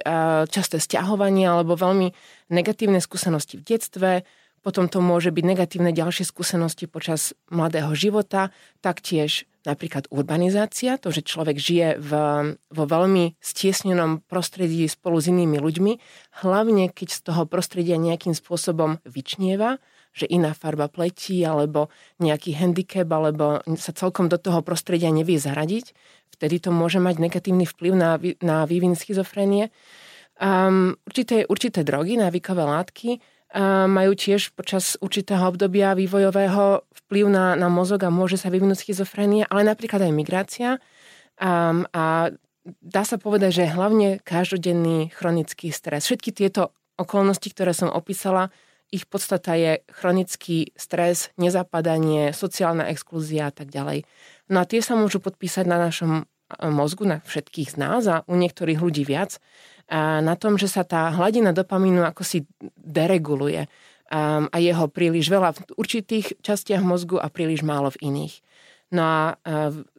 časté 0.51 0.83
stiahovanie 0.83 1.47
alebo 1.47 1.79
veľmi 1.79 2.11
negatívne 2.51 2.99
skúsenosti 2.99 3.57
v 3.57 3.63
detstve, 3.63 4.11
potom 4.63 4.87
to 4.87 5.03
môže 5.03 5.35
byť 5.35 5.43
negatívne 5.43 5.91
ďalšie 5.91 6.23
skúsenosti 6.23 6.87
počas 6.87 7.35
mladého 7.51 7.91
života, 7.91 8.55
taktiež 8.79 9.43
napríklad 9.67 10.07
urbanizácia, 10.07 10.95
to, 10.95 11.11
že 11.11 11.27
človek 11.27 11.59
žije 11.59 11.99
v, 11.99 12.11
vo 12.55 12.83
veľmi 12.87 13.35
stiesnenom 13.43 14.23
prostredí 14.23 14.87
spolu 14.87 15.19
s 15.19 15.27
inými 15.27 15.59
ľuďmi, 15.59 15.93
hlavne 16.43 16.91
keď 16.91 17.07
z 17.11 17.19
toho 17.27 17.43
prostredia 17.43 17.99
nejakým 17.99 18.31
spôsobom 18.35 19.03
vyčnieva, 19.03 19.83
že 20.13 20.29
iná 20.29 20.53
farba 20.53 20.87
pletí, 20.87 21.41
alebo 21.41 21.89
nejaký 22.21 22.53
handicap, 22.53 23.09
alebo 23.09 23.65
sa 23.75 23.91
celkom 23.91 24.29
do 24.29 24.37
toho 24.37 24.61
prostredia 24.61 25.09
nevie 25.09 25.41
zaradiť, 25.41 25.91
vtedy 26.37 26.61
to 26.61 26.69
môže 26.69 27.01
mať 27.01 27.17
negatívny 27.17 27.65
vplyv 27.65 27.93
na, 27.97 28.21
na 28.45 28.69
vývin 28.69 28.93
schizofrenie. 28.93 29.73
Um, 30.37 30.97
určité, 31.05 31.45
určité 31.45 31.85
drogy, 31.85 32.17
návykové 32.17 32.63
látky 32.65 33.21
majú 33.85 34.17
tiež 34.17 34.57
počas 34.57 34.97
určitého 34.97 35.45
obdobia 35.45 35.93
vývojového 35.93 36.89
vplyv 36.89 37.25
na, 37.29 37.53
na 37.53 37.69
mozog 37.69 38.01
a 38.01 38.09
môže 38.09 38.41
sa 38.41 38.49
vyvinúť 38.49 38.81
schizofrenia, 38.81 39.45
ale 39.45 39.61
napríklad 39.61 40.01
aj 40.01 40.13
migrácia. 40.13 40.69
Um, 41.37 41.85
a 41.93 42.33
dá 42.81 43.03
sa 43.05 43.21
povedať, 43.21 43.61
že 43.61 43.73
hlavne 43.73 44.17
každodenný 44.25 45.13
chronický 45.13 45.69
stres. 45.69 46.09
Všetky 46.09 46.33
tieto 46.33 46.73
okolnosti, 46.97 47.45
ktoré 47.53 47.77
som 47.77 47.93
opísala, 47.93 48.49
ich 48.93 49.09
podstata 49.09 49.57
je 49.57 49.81
chronický 49.89 50.69
stres, 50.77 51.33
nezapadanie, 51.41 52.29
sociálna 52.29 52.85
exklúzia 52.93 53.49
a 53.49 53.53
tak 53.53 53.73
ďalej. 53.73 54.05
No 54.53 54.61
a 54.61 54.69
tie 54.69 54.85
sa 54.85 54.93
môžu 54.93 55.17
podpísať 55.17 55.65
na 55.65 55.81
našom 55.81 56.29
mozgu, 56.69 57.09
na 57.09 57.17
všetkých 57.25 57.73
z 57.73 57.77
nás 57.81 58.05
a 58.05 58.21
u 58.29 58.37
niektorých 58.37 58.77
ľudí 58.77 59.01
viac 59.01 59.41
na 60.21 60.37
tom, 60.37 60.61
že 60.61 60.69
sa 60.69 60.85
tá 60.85 61.09
hladina 61.09 61.49
dopamínu 61.49 62.05
ako 62.05 62.21
si 62.21 62.45
dereguluje 62.77 63.65
a 64.13 64.55
jeho 64.61 64.85
príliš 64.93 65.33
veľa 65.33 65.57
v 65.57 65.59
určitých 65.73 66.37
častiach 66.45 66.85
mozgu 66.85 67.17
a 67.17 67.33
príliš 67.33 67.65
málo 67.65 67.89
v 67.97 68.13
iných. 68.13 68.45
No 68.93 69.01
a 69.01 69.21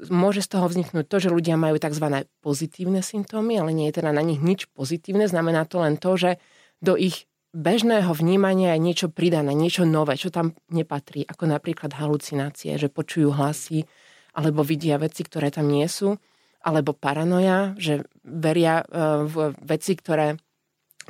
môže 0.06 0.46
z 0.46 0.54
toho 0.54 0.70
vzniknúť 0.70 1.10
to, 1.10 1.18
že 1.18 1.34
ľudia 1.34 1.58
majú 1.58 1.82
tzv. 1.82 2.22
pozitívne 2.38 3.02
symptómy, 3.02 3.58
ale 3.58 3.74
nie 3.74 3.90
je 3.90 3.98
teda 3.98 4.14
na 4.14 4.22
nich 4.22 4.38
nič 4.38 4.70
pozitívne. 4.70 5.26
Znamená 5.26 5.66
to 5.66 5.82
len 5.82 5.98
to, 5.98 6.14
že 6.14 6.38
do 6.78 6.94
ich 6.94 7.26
bežného 7.54 8.10
vnímania 8.10 8.74
je 8.74 8.82
niečo 8.82 9.08
pridané, 9.08 9.54
niečo 9.54 9.86
nové, 9.86 10.18
čo 10.18 10.34
tam 10.34 10.58
nepatrí, 10.74 11.22
ako 11.24 11.46
napríklad 11.46 11.94
halucinácie, 11.94 12.74
že 12.74 12.90
počujú 12.90 13.30
hlasy 13.30 13.86
alebo 14.34 14.66
vidia 14.66 14.98
veci, 14.98 15.22
ktoré 15.22 15.54
tam 15.54 15.70
nie 15.70 15.86
sú 15.86 16.18
alebo 16.64 16.96
paranoja, 16.96 17.76
že 17.76 18.08
veria 18.24 18.80
e, 18.80 18.84
v 19.28 19.52
veci, 19.68 19.92
ktoré 19.94 20.40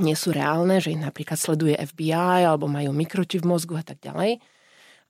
nie 0.02 0.18
sú 0.18 0.34
reálne, 0.34 0.82
že 0.82 0.90
ich 0.90 0.98
napríklad 0.98 1.38
sleduje 1.38 1.78
FBI 1.78 2.42
alebo 2.42 2.66
majú 2.66 2.90
mikročip 2.90 3.46
v 3.46 3.50
mozgu 3.54 3.78
a 3.78 3.86
tak 3.86 4.02
ďalej. 4.02 4.42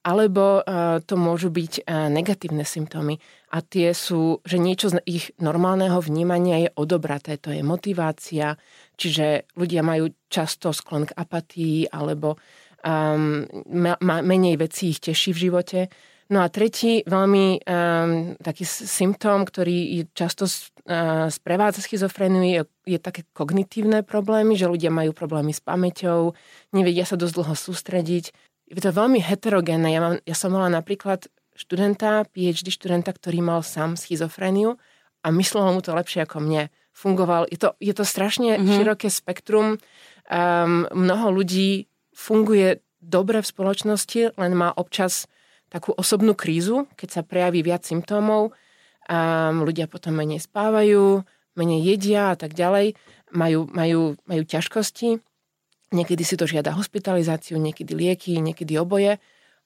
Alebo 0.05 0.61
uh, 0.61 1.01
to 1.01 1.17
môžu 1.17 1.49
byť 1.49 1.89
uh, 1.89 2.13
negatívne 2.13 2.61
symptómy 2.61 3.17
a 3.55 3.63
tie 3.63 3.95
sú, 3.95 4.43
že 4.43 4.59
niečo 4.59 4.91
z 4.91 4.99
ich 5.07 5.31
normálneho 5.39 6.03
vnímania 6.03 6.67
je 6.67 6.75
odobraté, 6.75 7.39
to 7.39 7.55
je 7.55 7.63
motivácia, 7.63 8.59
čiže 8.99 9.47
ľudia 9.55 9.87
majú 9.87 10.11
často 10.27 10.75
sklon 10.75 11.07
k 11.07 11.15
apatii 11.15 11.87
alebo 11.87 12.35
um, 12.83 13.47
ma, 13.71 13.95
ma, 14.03 14.17
menej 14.27 14.59
vecí 14.59 14.91
ich 14.91 14.99
teší 14.99 15.31
v 15.31 15.43
živote 15.47 15.81
No 16.33 16.41
a 16.41 16.49
tretí 16.49 17.05
veľmi 17.05 17.61
um, 17.69 18.33
taký 18.41 18.65
symptóm, 18.65 19.45
ktorý 19.45 20.09
často 20.17 20.49
uh, 20.49 21.29
sprevádza 21.29 21.85
schizofréniu, 21.85 22.41
je, 22.49 22.63
je 22.89 22.99
také 22.99 23.29
kognitívne 23.37 24.01
problémy, 24.01 24.57
že 24.57 24.65
ľudia 24.65 24.89
majú 24.89 25.13
problémy 25.13 25.53
s 25.53 25.61
pamäťou, 25.61 26.33
nevedia 26.73 27.05
sa 27.05 27.21
dosť 27.21 27.35
dlho 27.37 27.55
sústrediť. 27.55 28.25
Je 28.73 28.81
to 28.81 28.97
veľmi 28.97 29.21
heterogénne. 29.21 29.93
Ja, 29.93 30.01
mám, 30.01 30.15
ja 30.25 30.33
som 30.33 30.57
mala 30.57 30.73
napríklad 30.73 31.29
študenta, 31.55 32.27
PhD 32.31 32.69
študenta, 32.71 33.15
ktorý 33.15 33.41
mal 33.41 33.61
sám 33.63 33.95
schizofréniu 33.95 34.77
a 35.25 35.27
myslelo 35.31 35.73
mu 35.73 35.81
to 35.81 35.95
lepšie 35.95 36.27
ako 36.27 36.43
mne. 36.43 36.69
Fungoval, 36.95 37.51
je 37.51 37.59
to, 37.59 37.75
je 37.83 37.95
to 37.95 38.05
strašne 38.07 38.55
mm-hmm. 38.55 38.75
široké 38.79 39.09
spektrum. 39.11 39.79
Um, 40.31 40.87
mnoho 40.95 41.35
ľudí 41.35 41.91
funguje 42.15 42.83
dobre 43.03 43.43
v 43.43 43.51
spoločnosti, 43.51 44.39
len 44.39 44.53
má 44.55 44.71
občas 44.75 45.27
takú 45.69 45.91
osobnú 45.91 46.39
krízu, 46.39 46.87
keď 46.95 47.09
sa 47.11 47.23
prejaví 47.27 47.67
viac 47.67 47.83
symptómov 47.83 48.55
a 49.11 49.51
ľudia 49.51 49.91
potom 49.91 50.17
menej 50.17 50.41
spávajú, 50.47 51.27
menej 51.59 51.81
jedia 51.83 52.33
a 52.33 52.37
tak 52.39 52.55
ďalej, 52.55 52.95
majú, 53.35 53.67
majú, 53.69 54.15
majú 54.25 54.43
ťažkosti, 54.47 55.19
niekedy 55.93 56.23
si 56.23 56.39
to 56.39 56.47
žiada 56.47 56.73
hospitalizáciu, 56.73 57.59
niekedy 57.59 57.93
lieky, 57.93 58.39
niekedy 58.39 58.79
oboje 58.79 59.19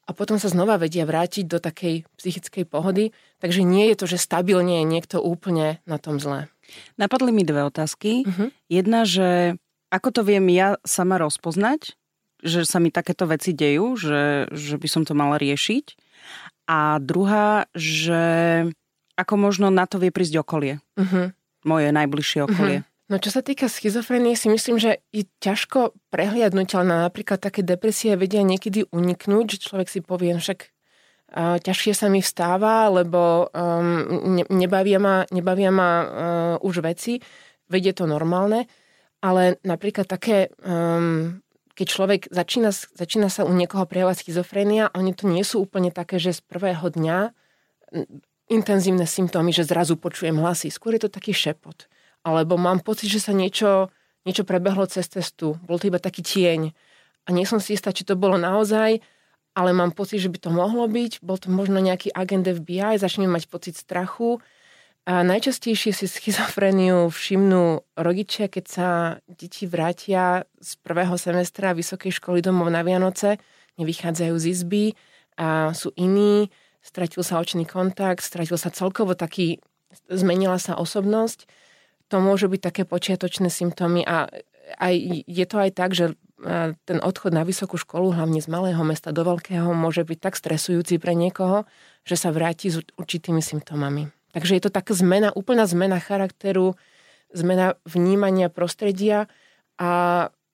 a 0.08 0.16
potom 0.16 0.40
sa 0.40 0.48
znova 0.48 0.80
vedia 0.80 1.04
vrátiť 1.04 1.44
do 1.44 1.60
takej 1.60 2.08
psychickej 2.16 2.64
pohody, 2.64 3.12
takže 3.44 3.60
nie 3.60 3.92
je 3.92 3.96
to, 4.00 4.06
že 4.08 4.16
stabilne 4.16 4.80
je 4.80 4.86
niekto 4.88 5.20
úplne 5.20 5.84
na 5.84 6.00
tom 6.00 6.16
zle. 6.16 6.48
Napadli 6.96 7.28
mi 7.28 7.44
dve 7.44 7.68
otázky. 7.68 8.24
Uh-huh. 8.24 8.48
Jedna, 8.72 9.04
že 9.04 9.60
ako 9.92 10.08
to 10.08 10.20
viem 10.24 10.48
ja 10.48 10.80
sama 10.88 11.20
rozpoznať, 11.20 11.92
že 12.40 12.64
sa 12.64 12.80
mi 12.80 12.88
takéto 12.88 13.28
veci 13.28 13.52
dejú, 13.52 14.00
že, 14.00 14.48
že 14.48 14.80
by 14.80 14.88
som 14.88 15.02
to 15.04 15.12
mala 15.12 15.36
riešiť. 15.36 16.00
A 16.68 16.96
druhá, 17.00 17.68
že 17.76 18.22
ako 19.16 19.34
možno 19.36 19.68
na 19.68 19.84
to 19.84 20.00
vie 20.00 20.08
prísť 20.08 20.40
okolie. 20.40 20.80
Uh-huh. 20.96 21.36
Moje 21.68 21.92
najbližšie 21.92 22.48
okolie. 22.48 22.80
Uh-huh. 22.80 22.87
No 23.08 23.16
čo 23.16 23.32
sa 23.32 23.40
týka 23.40 23.72
schizofrenie, 23.72 24.36
si 24.36 24.52
myslím, 24.52 24.76
že 24.76 25.00
je 25.16 25.24
ťažko 25.40 25.96
prehliadnutelná. 26.12 27.08
Napríklad 27.08 27.40
také 27.40 27.64
depresie 27.64 28.20
vedia 28.20 28.44
niekedy 28.44 28.84
uniknúť, 28.92 29.56
že 29.56 29.64
človek 29.64 29.88
si 29.88 30.04
povie, 30.04 30.36
no 30.36 30.44
však 30.44 30.68
ťažšie 31.36 31.92
sa 31.92 32.08
mi 32.08 32.24
vstáva, 32.24 32.88
lebo 32.88 33.52
um, 33.52 34.36
ne, 34.36 34.44
nebavia 34.48 34.96
ma, 34.96 35.28
nebavia 35.28 35.68
ma 35.68 35.90
uh, 36.00 36.08
už 36.64 36.80
veci, 36.80 37.20
vedie 37.68 37.92
to 37.92 38.08
normálne, 38.08 38.64
ale 39.20 39.60
napríklad 39.60 40.08
také 40.08 40.48
um, 40.64 41.44
keď 41.78 41.86
človek 41.86 42.20
začína, 42.32 42.74
začína 42.74 43.30
sa 43.30 43.46
u 43.46 43.54
niekoho 43.54 43.86
prejavovať 43.86 44.26
schizofrénia, 44.26 44.90
oni 44.98 45.14
to 45.14 45.30
nie 45.30 45.46
sú 45.46 45.62
úplne 45.62 45.94
také, 45.94 46.18
že 46.18 46.34
z 46.34 46.42
prvého 46.42 46.90
dňa 46.90 47.30
intenzívne 48.50 49.06
symptómy, 49.06 49.54
že 49.54 49.62
zrazu 49.62 49.94
počujem 49.94 50.34
hlasy. 50.42 50.74
Skôr 50.74 50.98
je 50.98 51.06
to 51.06 51.10
taký 51.12 51.30
šepot. 51.30 51.86
Alebo 52.28 52.60
mám 52.60 52.84
pocit, 52.84 53.08
že 53.08 53.24
sa 53.24 53.32
niečo, 53.32 53.88
niečo 54.28 54.44
prebehlo 54.44 54.84
cez 54.84 55.08
cestu. 55.08 55.56
Bol 55.64 55.80
to 55.80 55.88
iba 55.88 55.96
taký 55.96 56.20
tieň. 56.20 56.76
A 57.24 57.28
nie 57.32 57.48
som 57.48 57.56
si 57.56 57.72
istá, 57.72 57.88
či 57.88 58.04
to 58.04 58.20
bolo 58.20 58.36
naozaj, 58.36 59.00
ale 59.56 59.70
mám 59.72 59.96
pocit, 59.96 60.20
že 60.20 60.28
by 60.28 60.36
to 60.36 60.52
mohlo 60.52 60.84
byť. 60.84 61.24
Bol 61.24 61.40
to 61.40 61.48
možno 61.48 61.80
nejaký 61.80 62.12
agent 62.12 62.44
FBI, 62.44 63.00
začnem 63.00 63.32
mať 63.32 63.48
pocit 63.48 63.80
strachu 63.80 64.44
a 65.08 65.24
najčastejšie 65.24 65.96
si 65.96 66.04
schizofréniu 66.04 67.08
všimnú 67.08 67.80
rodičia, 67.96 68.44
keď 68.44 68.64
sa 68.68 68.88
deti 69.24 69.64
vrátia 69.64 70.44
z 70.60 70.76
prvého 70.84 71.16
semestra 71.16 71.72
vysokej 71.72 72.12
školy 72.20 72.44
domov 72.44 72.68
na 72.68 72.84
Vianoce, 72.84 73.40
nevychádzajú 73.80 74.34
z 74.36 74.44
izby 74.52 74.84
a 75.40 75.72
sú 75.72 75.96
iní, 75.96 76.52
stratil 76.84 77.24
sa 77.24 77.40
očný 77.40 77.64
kontakt, 77.64 78.20
stratil 78.20 78.60
sa 78.60 78.68
celkovo 78.68 79.16
taký, 79.16 79.64
zmenila 80.12 80.60
sa 80.60 80.76
osobnosť. 80.76 81.48
To 82.08 82.16
môžu 82.20 82.48
byť 82.48 82.60
také 82.60 82.82
počiatočné 82.88 83.52
symptómy 83.52 84.04
a 84.04 84.28
aj, 84.76 84.94
je 85.24 85.46
to 85.48 85.56
aj 85.60 85.70
tak, 85.72 85.92
že 85.96 86.16
ten 86.86 86.98
odchod 87.02 87.34
na 87.34 87.42
vysokú 87.42 87.74
školu, 87.74 88.14
hlavne 88.14 88.38
z 88.38 88.46
malého 88.46 88.78
mesta 88.86 89.10
do 89.10 89.26
veľkého, 89.26 89.74
môže 89.74 90.06
byť 90.06 90.18
tak 90.22 90.34
stresujúci 90.38 91.02
pre 91.02 91.18
niekoho, 91.18 91.66
že 92.06 92.14
sa 92.14 92.30
vráti 92.30 92.70
s 92.70 92.78
určitými 92.94 93.42
symptómami. 93.42 94.06
Takže 94.30 94.54
je 94.54 94.62
to 94.62 94.70
taká 94.70 94.94
zmena, 94.94 95.34
úplná 95.34 95.66
zmena 95.66 95.98
charakteru, 95.98 96.78
zmena 97.34 97.74
vnímania 97.82 98.52
prostredia 98.52 99.26
a 99.82 99.90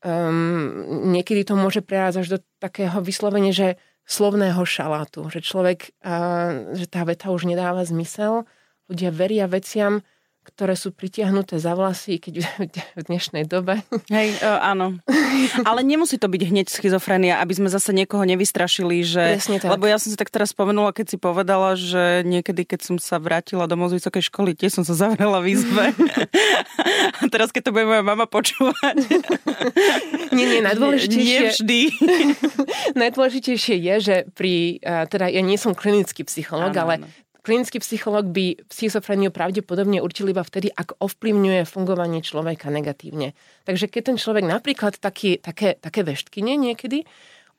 um, 0.00 1.12
niekedy 1.12 1.44
to 1.44 1.52
môže 1.52 1.84
prejsť 1.84 2.16
až 2.24 2.28
do 2.32 2.38
takého 2.64 3.04
vyslovene, 3.04 3.52
že 3.52 3.76
slovného 4.08 4.64
šalátu, 4.64 5.28
že 5.28 5.44
človek, 5.44 5.92
uh, 6.00 6.72
že 6.72 6.88
tá 6.88 7.04
veta 7.04 7.28
už 7.28 7.44
nedáva 7.44 7.84
zmysel, 7.84 8.48
ľudia 8.88 9.12
veria 9.12 9.44
veciam, 9.44 10.00
ktoré 10.44 10.76
sú 10.76 10.92
pritiahnuté 10.92 11.56
za 11.56 11.72
vlasy, 11.72 12.20
keď 12.20 12.44
v 12.94 13.02
dnešnej 13.08 13.48
dobe. 13.48 13.80
Hej, 14.12 14.36
uh, 14.44 14.60
áno. 14.60 15.00
Ale 15.64 15.80
nemusí 15.80 16.20
to 16.20 16.28
byť 16.28 16.42
hneď 16.52 16.66
schizofrenia, 16.68 17.40
aby 17.40 17.56
sme 17.56 17.68
zase 17.72 17.96
niekoho 17.96 18.22
nevystrašili, 18.28 19.00
že... 19.02 19.40
tak. 19.40 19.72
Lebo 19.72 19.88
ja 19.88 19.96
som 19.96 20.12
si 20.12 20.16
tak 20.20 20.28
teraz 20.28 20.52
spomenula, 20.52 20.92
keď 20.92 21.06
si 21.10 21.16
povedala, 21.16 21.74
že 21.74 22.22
niekedy, 22.28 22.68
keď 22.68 22.80
som 22.84 22.96
sa 23.00 23.16
vrátila 23.16 23.64
domov 23.64 23.96
z 23.96 24.04
vysokej 24.04 24.28
školy, 24.28 24.52
tiež 24.52 24.76
som 24.76 24.84
sa 24.84 24.92
zavrela 24.92 25.40
v 25.40 25.56
izbe. 25.56 25.90
A 27.22 27.24
teraz, 27.32 27.48
keď 27.48 27.70
to 27.70 27.74
bude 27.74 27.88
moja 27.88 28.04
mama 28.04 28.28
počúvať... 28.28 28.96
nie, 30.36 30.44
nie, 30.44 30.60
najdôležitejšie... 30.60 31.24
Nie 31.24 31.40
vždy. 31.56 31.80
najdôležitejšie 33.02 33.76
je, 33.80 33.94
že 33.98 34.16
pri... 34.36 34.78
Teda 35.08 35.32
ja 35.32 35.40
nie 35.40 35.56
som 35.56 35.72
klinický 35.72 36.22
psycholog, 36.28 36.74
ale 36.76 37.02
áno 37.02 37.08
klinický 37.44 37.78
psycholog 37.84 38.24
by 38.32 38.56
schizofreniu 38.72 39.28
pravdepodobne 39.28 40.00
určil 40.00 40.32
iba 40.32 40.40
vtedy, 40.40 40.72
ak 40.72 40.96
ovplyvňuje 40.96 41.68
fungovanie 41.68 42.24
človeka 42.24 42.72
negatívne. 42.72 43.36
Takže 43.68 43.92
keď 43.92 44.02
ten 44.10 44.16
človek 44.16 44.48
napríklad 44.48 44.96
taký, 44.96 45.36
také, 45.36 45.76
také 45.76 46.00
veštkine 46.02 46.56
niekedy 46.56 47.04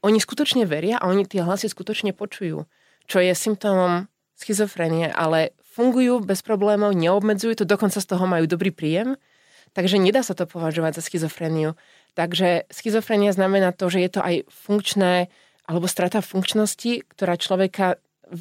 oni 0.02 0.18
skutočne 0.18 0.66
veria 0.66 0.98
a 0.98 1.06
oni 1.06 1.30
tie 1.30 1.46
hlasy 1.46 1.70
skutočne 1.70 2.18
počujú, 2.18 2.66
čo 3.06 3.18
je 3.22 3.32
symptómom 3.38 4.10
schizofrenie, 4.34 5.14
ale 5.14 5.54
fungujú 5.62 6.20
bez 6.26 6.42
problémov, 6.42 6.98
neobmedzujú 6.98 7.62
to, 7.62 7.66
dokonca 7.70 8.02
z 8.02 8.10
toho 8.10 8.26
majú 8.26 8.50
dobrý 8.50 8.74
príjem, 8.74 9.16
takže 9.78 10.02
nedá 10.02 10.26
sa 10.26 10.34
to 10.34 10.50
považovať 10.50 10.98
za 10.98 11.06
schizofréniu. 11.06 11.78
Takže 12.18 12.66
schizofrenia 12.72 13.36
znamená 13.36 13.76
to, 13.76 13.92
že 13.92 14.00
je 14.02 14.10
to 14.18 14.22
aj 14.24 14.36
funkčné 14.50 15.28
alebo 15.66 15.90
strata 15.90 16.22
funkčnosti, 16.22 17.04
ktorá 17.12 17.36
človeka 17.36 17.98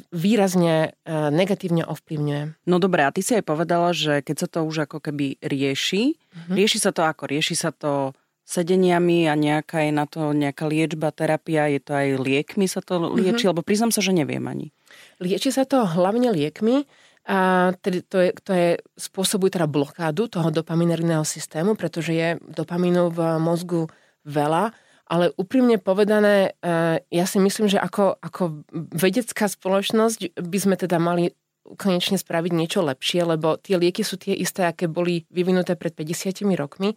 výrazne 0.09 0.97
e, 1.05 1.13
negatívne 1.29 1.85
ovplyvňuje. 1.85 2.67
No 2.69 2.81
dobré, 2.81 3.05
a 3.05 3.13
ty 3.13 3.21
si 3.21 3.37
aj 3.37 3.45
povedala, 3.45 3.93
že 3.93 4.21
keď 4.25 4.35
sa 4.35 4.47
to 4.47 4.59
už 4.65 4.89
ako 4.89 4.97
keby 4.99 5.37
rieši, 5.41 6.15
mm-hmm. 6.15 6.55
rieši 6.55 6.79
sa 6.81 6.91
to 6.91 7.05
ako? 7.05 7.29
Rieši 7.29 7.55
sa 7.55 7.69
to 7.69 8.17
sedeniami 8.45 9.25
a 9.25 9.33
nejaká 9.33 9.81
je 9.85 9.91
na 9.93 10.05
to 10.05 10.29
nejaká 10.33 10.69
liečba, 10.69 11.09
terapia, 11.09 11.65
je 11.65 11.81
to 11.81 11.97
aj 11.97 12.07
liekmi 12.21 12.69
sa 12.69 12.81
to 12.81 13.01
lieči, 13.01 13.45
mm-hmm. 13.45 13.51
lebo 13.57 13.65
priznám 13.65 13.89
sa, 13.89 14.05
že 14.05 14.13
neviem 14.13 14.45
ani. 14.45 14.69
Lieči 15.17 15.49
sa 15.49 15.65
to 15.65 15.81
hlavne 15.81 16.29
liekmi, 16.29 16.85
a 17.25 17.73
tedy 17.81 18.05
to, 18.05 18.21
je, 18.21 18.29
to 18.45 18.51
je, 18.53 18.69
spôsobuje 19.01 19.57
teda 19.57 19.65
blokádu 19.65 20.29
toho 20.29 20.53
dopaminerného 20.53 21.25
systému, 21.25 21.73
pretože 21.73 22.13
je 22.13 22.29
dopamínu 22.37 23.09
v 23.09 23.19
mozgu 23.41 23.89
veľa 24.29 24.77
ale 25.05 25.29
úprimne 25.37 25.77
povedané, 25.77 26.57
eh, 26.61 26.97
ja 27.13 27.25
si 27.29 27.37
myslím, 27.37 27.69
že 27.69 27.77
ako, 27.77 28.17
ako 28.17 28.65
vedecká 28.73 29.45
spoločnosť 29.45 30.41
by 30.41 30.57
sme 30.57 30.75
teda 30.75 30.97
mali 30.97 31.33
konečne 31.65 32.17
spraviť 32.17 32.51
niečo 32.53 32.85
lepšie, 32.85 33.25
lebo 33.25 33.57
tie 33.57 33.77
lieky 33.77 34.05
sú 34.05 34.21
tie 34.21 34.37
isté, 34.37 34.65
aké 34.69 34.85
boli 34.85 35.25
vyvinuté 35.33 35.73
pred 35.73 35.93
50 35.97 36.53
rokmi 36.53 36.93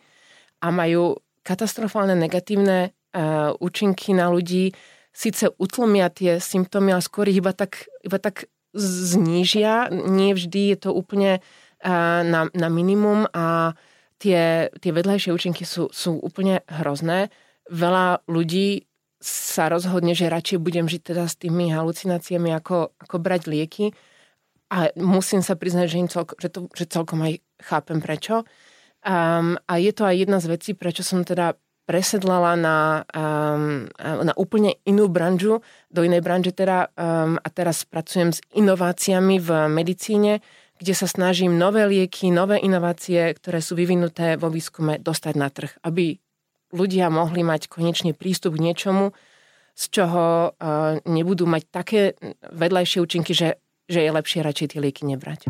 a 0.61 0.69
majú 0.69 1.17
katastrofálne 1.41 2.13
negatívne 2.13 2.93
uh, 2.93 3.57
účinky 3.65 4.13
na 4.13 4.29
ľudí. 4.29 4.77
Sice 5.09 5.49
utlmia 5.57 6.13
tie 6.13 6.37
symptómy, 6.37 6.93
ale 6.93 7.01
skôr 7.01 7.33
iba 7.33 7.57
tak, 7.57 7.89
iba 8.05 8.21
tak 8.21 8.53
znížia. 8.77 9.89
Nie 9.89 10.37
vždy 10.37 10.77
je 10.77 10.79
to 10.85 10.91
úplne 10.93 11.41
uh, 11.41 12.21
na, 12.21 12.53
na 12.53 12.69
minimum 12.69 13.25
a 13.33 13.73
tie, 14.21 14.69
tie 14.69 14.93
vedľajšie 14.93 15.33
účinky 15.33 15.65
sú, 15.65 15.89
sú 15.89 16.21
úplne 16.21 16.61
hrozné 16.69 17.33
veľa 17.69 18.27
ľudí 18.29 18.89
sa 19.19 19.67
rozhodne, 19.67 20.15
že 20.15 20.31
radšej 20.31 20.59
budem 20.63 20.87
žiť 20.87 21.03
teda 21.03 21.27
s 21.27 21.35
tými 21.35 21.75
halucináciami, 21.75 22.55
ako, 22.55 22.95
ako 23.03 23.17
brať 23.19 23.51
lieky. 23.51 23.87
A 24.71 24.95
musím 24.95 25.43
sa 25.43 25.59
priznať, 25.59 25.87
že, 25.91 25.99
im 25.99 26.09
celko, 26.13 26.39
že, 26.39 26.49
to, 26.53 26.71
že 26.71 26.87
celkom 26.87 27.25
aj 27.25 27.43
chápem 27.59 27.99
prečo. 27.99 28.47
Um, 29.03 29.59
a 29.67 29.81
je 29.81 29.91
to 29.91 30.07
aj 30.07 30.15
jedna 30.23 30.39
z 30.39 30.47
vecí, 30.55 30.71
prečo 30.77 31.03
som 31.03 31.27
teda 31.27 31.59
presedlala 31.89 32.53
na, 32.61 33.09
um, 33.17 33.89
na 33.99 34.35
úplne 34.37 34.77
inú 34.85 35.09
branžu, 35.09 35.65
do 35.89 36.05
inej 36.05 36.21
branže 36.21 36.53
teda 36.53 36.93
um, 36.93 37.41
a 37.41 37.49
teraz 37.49 37.89
pracujem 37.89 38.37
s 38.37 38.45
inováciami 38.53 39.41
v 39.41 39.49
medicíne, 39.73 40.45
kde 40.77 40.93
sa 40.93 41.09
snažím 41.09 41.57
nové 41.57 41.89
lieky, 41.89 42.29
nové 42.29 42.61
inovácie, 42.61 43.33
ktoré 43.41 43.65
sú 43.65 43.73
vyvinuté 43.73 44.37
vo 44.37 44.53
výskume, 44.53 45.01
dostať 45.01 45.35
na 45.35 45.49
trh, 45.49 45.73
aby 45.81 46.21
ľudia 46.73 47.09
mohli 47.09 47.45
mať 47.45 47.69
konečne 47.71 48.13
prístup 48.13 48.57
k 48.57 48.65
niečomu, 48.71 49.17
z 49.79 49.85
čoho 49.95 50.51
uh, 50.51 50.99
nebudú 51.07 51.47
mať 51.47 51.63
také 51.71 52.01
vedľajšie 52.51 52.99
účinky, 52.99 53.31
že, 53.31 53.63
že 53.87 54.03
je 54.03 54.11
lepšie 54.11 54.43
radšej 54.43 54.75
tie 54.75 54.81
lieky 54.83 55.07
nebrať. 55.07 55.47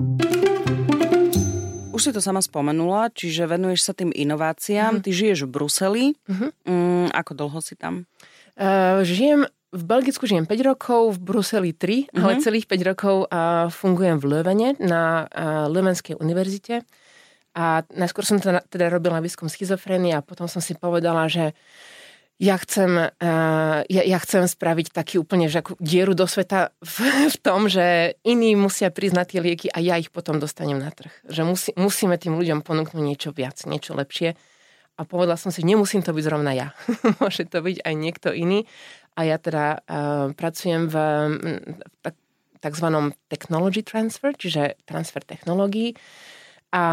Už 1.99 2.01
si 2.07 2.15
to 2.15 2.23
sama 2.23 2.39
spomenula, 2.39 3.11
čiže 3.11 3.51
venuješ 3.51 3.91
sa 3.91 3.93
tým 3.97 4.15
inováciám. 4.15 5.01
Mm. 5.01 5.03
Ty 5.03 5.11
žiješ 5.11 5.39
v 5.45 5.51
Bruseli. 5.51 6.05
Mm-hmm. 6.31 6.51
Mm, 6.71 7.07
ako 7.11 7.33
dlho 7.35 7.59
si 7.59 7.75
tam? 7.75 8.07
Uh, 8.55 9.03
žijem 9.03 9.51
v 9.69 9.83
Belgicku 9.85 10.25
žijem 10.25 10.47
5 10.47 10.63
rokov, 10.65 11.01
v 11.17 11.19
Bruseli 11.19 11.73
3, 11.75 12.09
mm-hmm. 12.09 12.23
ale 12.23 12.41
celých 12.41 12.71
5 12.71 12.89
rokov 12.95 13.17
uh, 13.27 13.67
fungujem 13.69 14.17
v 14.23 14.25
Lövene 14.31 14.69
na 14.79 15.27
uh, 15.27 15.67
Löwenskej 15.69 16.17
univerzite. 16.17 16.87
A 17.59 17.83
najskôr 17.91 18.23
som 18.23 18.39
teda, 18.39 18.63
teda 18.71 18.87
robila 18.87 19.19
výskum 19.19 19.51
schizofrénie 19.51 20.15
a 20.15 20.23
potom 20.23 20.47
som 20.47 20.63
si 20.63 20.79
povedala, 20.79 21.27
že 21.27 21.59
ja 22.39 22.55
chcem, 22.55 23.11
uh, 23.11 23.83
ja, 23.91 24.03
ja 24.07 24.19
chcem 24.23 24.47
spraviť 24.47 24.95
taký 24.95 25.19
úplne 25.19 25.51
že 25.51 25.67
dieru 25.83 26.15
do 26.15 26.31
sveta 26.31 26.71
v, 26.79 26.97
v 27.35 27.37
tom, 27.43 27.67
že 27.67 28.15
iní 28.23 28.55
musia 28.55 28.95
priznať 28.95 29.27
tie 29.35 29.41
lieky 29.43 29.67
a 29.75 29.83
ja 29.83 29.99
ich 29.99 30.15
potom 30.15 30.39
dostanem 30.39 30.79
na 30.79 30.95
trh. 30.95 31.11
Že 31.27 31.43
musí, 31.43 31.71
musíme 31.75 32.15
tým 32.15 32.39
ľuďom 32.39 32.63
ponúknuť 32.63 33.03
niečo 33.03 33.35
viac, 33.35 33.59
niečo 33.67 33.99
lepšie. 33.99 34.39
A 34.99 35.03
povedala 35.03 35.35
som 35.35 35.51
si, 35.51 35.67
nemusím 35.67 36.07
to 36.07 36.15
byť 36.15 36.23
zrovna 36.23 36.55
ja. 36.55 36.79
Môže 37.19 37.43
to 37.43 37.59
byť 37.59 37.83
aj 37.83 37.95
niekto 37.99 38.31
iný. 38.31 38.71
A 39.19 39.27
ja 39.27 39.35
teda 39.43 39.83
uh, 39.83 40.31
pracujem 40.31 40.87
v, 40.87 40.95
v 40.95 41.99
tak, 42.07 42.15
takzvanom 42.63 43.19
technology 43.27 43.83
transfer, 43.83 44.31
čiže 44.31 44.79
transfer 44.87 45.27
technológií 45.27 45.99
a 46.69 46.85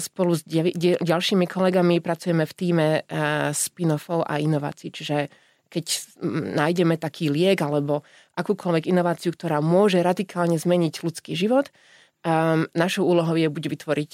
spolu 0.00 0.32
s 0.36 0.42
ďalšími 1.00 1.44
kolegami 1.44 2.00
pracujeme 2.00 2.48
v 2.48 2.56
týme 2.56 2.86
spin-offov 3.52 4.24
a 4.24 4.40
inovácií. 4.40 4.88
Čiže 4.88 5.28
keď 5.68 5.84
nájdeme 6.56 6.96
taký 6.96 7.28
liek 7.28 7.60
alebo 7.60 8.06
akúkoľvek 8.38 8.88
inováciu, 8.88 9.34
ktorá 9.36 9.60
môže 9.60 10.00
radikálne 10.00 10.56
zmeniť 10.56 11.04
ľudský 11.04 11.36
život, 11.36 11.68
Um, 12.26 12.66
našou 12.74 13.06
úlohou 13.06 13.38
je 13.38 13.46
buď 13.46 13.70
vytvoriť 13.70 14.12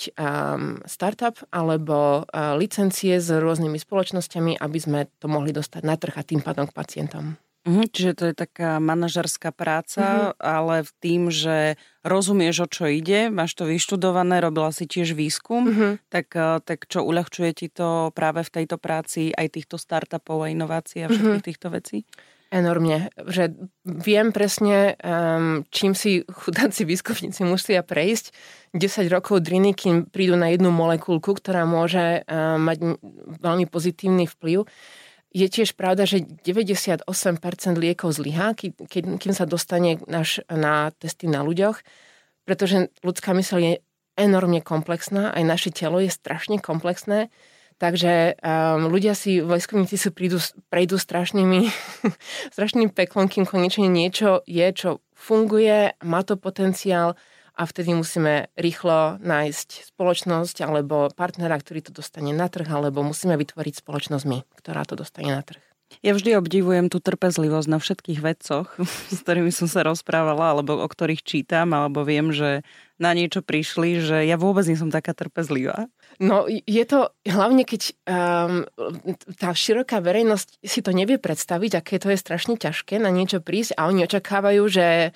startup 0.85 1.41
alebo 1.49 2.29
licencie 2.61 3.17
s 3.17 3.33
rôznymi 3.33 3.81
spoločnosťami, 3.81 4.61
aby 4.61 4.79
sme 4.83 5.09
to 5.17 5.33
mohli 5.33 5.49
dostať 5.49 5.81
na 5.81 5.97
trh 5.97 6.21
a 6.21 6.27
tým 6.27 6.45
pádom 6.45 6.69
k 6.69 6.77
pacientom. 6.77 7.41
Mhm, 7.63 7.95
čiže 7.95 8.13
to 8.19 8.25
je 8.27 8.35
taká 8.35 8.83
manažerská 8.83 9.55
práca, 9.55 10.03
mhm. 10.03 10.31
ale 10.43 10.77
v 10.83 10.91
tým, 10.99 11.23
že 11.31 11.79
rozumieš, 12.03 12.67
o 12.67 12.69
čo 12.69 12.91
ide, 12.91 13.31
máš 13.31 13.55
to 13.55 13.71
vyštudované, 13.71 14.43
robila 14.43 14.75
si 14.75 14.91
tiež 14.91 15.15
výskum, 15.15 15.71
mhm. 15.71 15.89
tak, 16.11 16.35
eh, 16.35 16.59
tak 16.59 16.91
čo 16.91 17.07
uľahčuje 17.07 17.51
ti 17.55 17.67
to 17.71 18.11
práve 18.19 18.43
v 18.43 18.51
tejto 18.51 18.83
práci 18.83 19.31
aj 19.31 19.55
týchto 19.55 19.79
startupov 19.79 20.43
a 20.43 20.51
inovácií 20.51 21.07
a 21.07 21.11
všetkých 21.11 21.43
mhm. 21.43 21.49
týchto 21.49 21.69
vecí? 21.71 21.99
Enormne, 22.53 23.09
že 23.33 23.49
viem 23.89 24.29
presne, 24.29 24.93
um, 25.01 25.65
čím 25.73 25.97
si 25.97 26.21
chudáci 26.29 26.85
výskumníci 26.85 27.49
musia 27.49 27.81
prejsť. 27.81 28.29
10 28.77 29.09
rokov 29.09 29.41
driny, 29.41 29.73
kým 29.73 30.05
prídu 30.05 30.37
na 30.37 30.53
jednu 30.53 30.69
molekulku, 30.69 31.33
ktorá 31.33 31.65
môže 31.65 32.29
um, 32.29 32.61
mať 32.61 33.01
veľmi 33.41 33.65
pozitívny 33.73 34.29
vplyv. 34.29 34.69
Je 35.33 35.49
tiež 35.49 35.73
pravda, 35.81 36.05
že 36.05 36.21
98% 36.21 37.09
liekov 37.81 38.13
zlyhá, 38.13 38.53
kým 38.53 39.33
sa 39.33 39.49
dostane 39.49 39.97
naš, 40.05 40.45
na 40.53 40.93
testy 40.93 41.25
na 41.25 41.41
ľuďoch, 41.41 41.81
pretože 42.45 42.93
ľudská 43.01 43.33
myseľ 43.33 43.59
je 43.59 43.75
enormne 44.21 44.61
komplexná, 44.61 45.33
aj 45.33 45.43
naše 45.49 45.71
telo 45.73 45.97
je 45.97 46.13
strašne 46.13 46.61
komplexné, 46.61 47.33
takže 47.81 48.37
um, 48.45 48.93
ľudia 48.93 49.17
si, 49.17 49.41
vojskovníci 49.41 49.97
si 49.97 50.13
prídu, 50.13 50.37
prejdú 50.69 51.01
strašnými, 51.01 51.73
strašným 52.55 52.93
peklom, 52.93 53.33
kým 53.33 53.49
konečne 53.49 53.89
niečo 53.89 54.45
je, 54.45 54.69
čo 54.77 55.01
funguje, 55.17 55.97
má 56.05 56.21
to 56.29 56.37
potenciál, 56.37 57.17
a 57.53 57.63
vtedy 57.69 57.93
musíme 57.93 58.49
rýchlo 58.57 59.21
nájsť 59.21 59.93
spoločnosť 59.93 60.57
alebo 60.65 61.13
partnera, 61.13 61.61
ktorý 61.61 61.85
to 61.85 61.93
dostane 61.93 62.33
na 62.33 62.49
trh, 62.49 62.67
alebo 62.67 63.05
musíme 63.05 63.37
vytvoriť 63.37 63.85
spoločnosť 63.85 64.25
my, 64.25 64.39
ktorá 64.57 64.83
to 64.89 64.97
dostane 64.97 65.31
na 65.33 65.45
trh. 65.45 65.61
Ja 66.01 66.17
vždy 66.17 66.41
obdivujem 66.41 66.89
tú 66.89 67.05
trpezlivosť 67.05 67.69
na 67.69 67.77
všetkých 67.77 68.25
vedcoch, 68.25 68.73
s 69.13 69.19
ktorými 69.21 69.53
som 69.53 69.69
sa 69.69 69.85
rozprávala, 69.85 70.57
alebo 70.57 70.81
o 70.81 70.89
ktorých 70.89 71.21
čítam, 71.21 71.77
alebo 71.77 72.01
viem, 72.09 72.33
že 72.33 72.65
na 72.97 73.13
niečo 73.13 73.43
prišli, 73.43 74.01
že 74.01 74.17
ja 74.25 74.39
vôbec 74.39 74.65
nie 74.65 74.79
som 74.79 74.89
taká 74.89 75.13
trpezlivá. 75.13 75.91
No 76.23 76.47
je 76.49 76.85
to 76.87 77.11
hlavne, 77.27 77.67
keď 77.67 77.99
um, 78.07 78.63
tá 79.37 79.51
široká 79.53 79.99
verejnosť 79.99 80.63
si 80.63 80.81
to 80.81 80.95
nevie 80.95 81.19
predstaviť, 81.19 81.83
aké 81.83 81.99
to 81.99 82.15
je 82.15 82.19
strašne 82.21 82.55
ťažké 82.55 83.03
na 83.03 83.11
niečo 83.11 83.43
prísť 83.43 83.75
a 83.75 83.91
oni 83.91 84.07
očakávajú, 84.07 84.63
že 84.71 85.11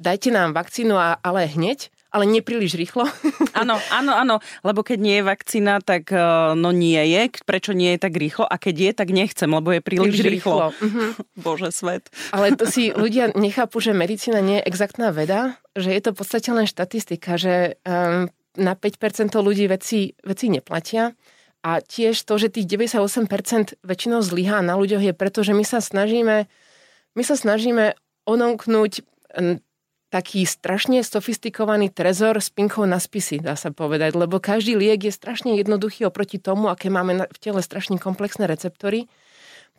dajte 0.00 0.32
nám 0.32 0.56
vakcínu, 0.56 0.96
ale 0.96 1.44
hneď, 1.44 1.92
ale 2.10 2.26
nie 2.26 2.42
príliš 2.42 2.74
rýchlo. 2.74 3.06
Áno, 3.60 3.76
áno, 3.90 4.14
áno, 4.14 4.36
lebo 4.62 4.80
keď 4.80 4.98
nie 5.02 5.16
je 5.20 5.24
vakcína, 5.26 5.82
tak 5.84 6.14
e, 6.14 6.22
no 6.56 6.70
nie 6.70 7.02
je. 7.12 7.28
Prečo 7.44 7.76
nie 7.76 7.92
je 7.94 7.98
tak 8.00 8.14
rýchlo? 8.16 8.46
A 8.46 8.56
keď 8.56 8.74
je, 8.78 8.90
tak 8.94 9.08
nechcem, 9.12 9.50
lebo 9.50 9.74
je 9.74 9.82
príliš, 9.84 10.16
príliš 10.16 10.40
rýchlo. 10.40 10.70
rýchlo. 10.70 10.80
Mhm. 10.88 11.04
Bože, 11.36 11.68
svet. 11.74 12.08
Ale 12.32 12.56
to 12.56 12.64
si 12.64 12.94
ľudia 12.94 13.34
nechápu, 13.36 13.82
že 13.82 13.92
medicína 13.92 14.40
nie 14.40 14.62
je 14.62 14.66
exaktná 14.70 15.12
veda, 15.12 15.60
že 15.76 15.92
je 15.92 16.00
to 16.00 16.10
v 16.14 16.18
podstate 16.24 16.48
len 16.54 16.64
štatistika, 16.64 17.36
že 17.36 17.76
um, 17.84 18.32
na 18.56 18.72
5% 18.78 19.34
ľudí 19.36 19.68
veci, 19.68 20.16
veci 20.24 20.46
neplatia. 20.48 21.12
A 21.60 21.84
tiež 21.84 22.16
to, 22.24 22.40
že 22.40 22.48
tých 22.48 22.64
98% 22.70 23.76
väčšinou 23.84 24.24
zlyhá 24.24 24.64
na 24.64 24.80
ľuďoch 24.80 25.04
je 25.04 25.12
preto, 25.12 25.44
že 25.44 25.52
my 25.52 25.66
sa 25.68 25.84
snažíme, 25.84 26.48
my 27.12 27.22
sa 27.26 27.36
snažíme 27.36 27.92
onomknúť 28.24 29.04
taký 30.10 30.42
strašne 30.42 31.00
sofistikovaný 31.06 31.88
trezor 31.88 32.42
s 32.42 32.50
pinkou 32.50 32.82
na 32.82 32.98
spisy, 32.98 33.38
dá 33.38 33.54
sa 33.54 33.70
povedať, 33.70 34.18
lebo 34.18 34.42
každý 34.42 34.74
liek 34.74 35.06
je 35.06 35.14
strašne 35.14 35.54
jednoduchý 35.54 36.10
oproti 36.10 36.42
tomu, 36.42 36.66
aké 36.66 36.90
máme 36.90 37.30
v 37.30 37.38
tele 37.38 37.62
strašne 37.62 37.96
komplexné 37.96 38.50
receptory. 38.50 39.06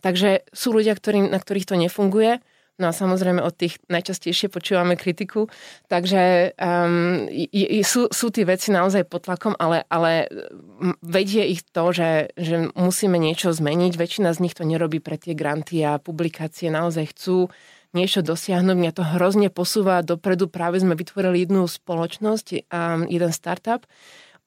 Takže 0.01 0.47
sú 0.55 0.73
ľudia, 0.73 0.95
ktorý, 0.97 1.29
na 1.29 1.37
ktorých 1.37 1.67
to 1.67 1.75
nefunguje, 1.77 2.41
No 2.81 2.89
a 2.89 2.97
samozrejme 2.97 3.45
od 3.45 3.53
tých 3.53 3.77
najčastejšie 3.93 4.49
počúvame 4.49 4.97
kritiku, 4.97 5.45
takže 5.85 6.55
um, 6.57 7.29
j, 7.29 7.85
sú, 7.85 8.09
sú 8.09 8.33
tie 8.33 8.41
veci 8.41 8.73
naozaj 8.73 9.05
pod 9.05 9.29
tlakom, 9.29 9.53
ale, 9.61 9.85
ale 9.85 10.25
vedie 11.05 11.45
ich 11.45 11.61
to, 11.61 11.93
že, 11.93 12.33
že 12.33 12.73
musíme 12.73 13.21
niečo 13.21 13.53
zmeniť. 13.53 13.93
Väčšina 13.93 14.33
z 14.33 14.41
nich 14.41 14.57
to 14.57 14.65
nerobí 14.65 14.97
pre 14.97 15.21
tie 15.21 15.37
granty 15.37 15.85
a 15.85 16.01
publikácie, 16.01 16.73
naozaj 16.73 17.13
chcú 17.13 17.53
niečo 17.91 18.23
dosiahnuť. 18.23 18.75
Mňa 18.77 18.91
to 18.95 19.03
hrozne 19.03 19.47
posúva 19.51 20.03
dopredu. 20.05 20.47
Práve 20.47 20.79
sme 20.79 20.95
vytvorili 20.95 21.43
jednu 21.47 21.67
spoločnosť, 21.67 22.71
um, 22.71 23.07
jeden 23.07 23.31
startup. 23.31 23.87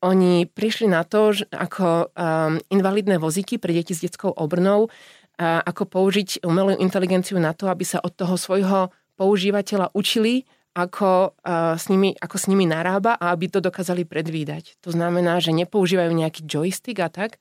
Oni 0.04 0.44
prišli 0.44 0.88
na 0.88 1.00
to, 1.04 1.32
že 1.32 1.48
ako 1.48 2.12
um, 2.12 2.60
invalidné 2.68 3.16
vozíky 3.16 3.56
pre 3.56 3.72
deti 3.72 3.96
s 3.96 4.04
detskou 4.04 4.32
obrnou 4.32 4.92
ako 5.38 5.90
použiť 5.90 6.46
umelú 6.46 6.78
inteligenciu 6.78 7.42
na 7.42 7.50
to, 7.50 7.66
aby 7.66 7.82
sa 7.82 7.98
od 7.98 8.14
toho 8.14 8.38
svojho 8.38 8.94
používateľa 9.18 9.90
učili, 9.94 10.46
ako, 10.74 11.38
s 11.78 11.86
nimi, 11.86 12.18
ako 12.18 12.34
s 12.38 12.50
nimi 12.50 12.66
narába 12.66 13.14
a 13.14 13.30
aby 13.30 13.46
to 13.46 13.62
dokázali 13.62 14.02
predvídať. 14.02 14.74
To 14.82 14.90
znamená, 14.90 15.38
že 15.38 15.54
nepoužívajú 15.54 16.10
nejaký 16.10 16.46
joystick 16.50 16.98
a 16.98 17.06
tak, 17.06 17.38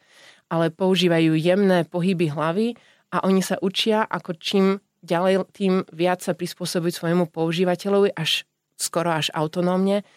ale 0.53 0.69
používajú 0.69 1.33
jemné 1.33 1.81
pohyby 1.89 2.29
hlavy 2.29 2.77
a 3.09 3.25
oni 3.25 3.41
sa 3.41 3.57
učia, 3.57 4.05
ako 4.05 4.37
čím 4.37 4.65
ďalej, 5.03 5.45
tým 5.51 5.83
viac 5.91 6.23
sa 6.23 6.33
prispôsobiť 6.33 6.91
svojmu 6.95 7.29
používateľovi 7.29 8.15
až 8.15 8.47
skoro 8.79 9.13
až 9.13 9.29
autonómne. 9.35 10.07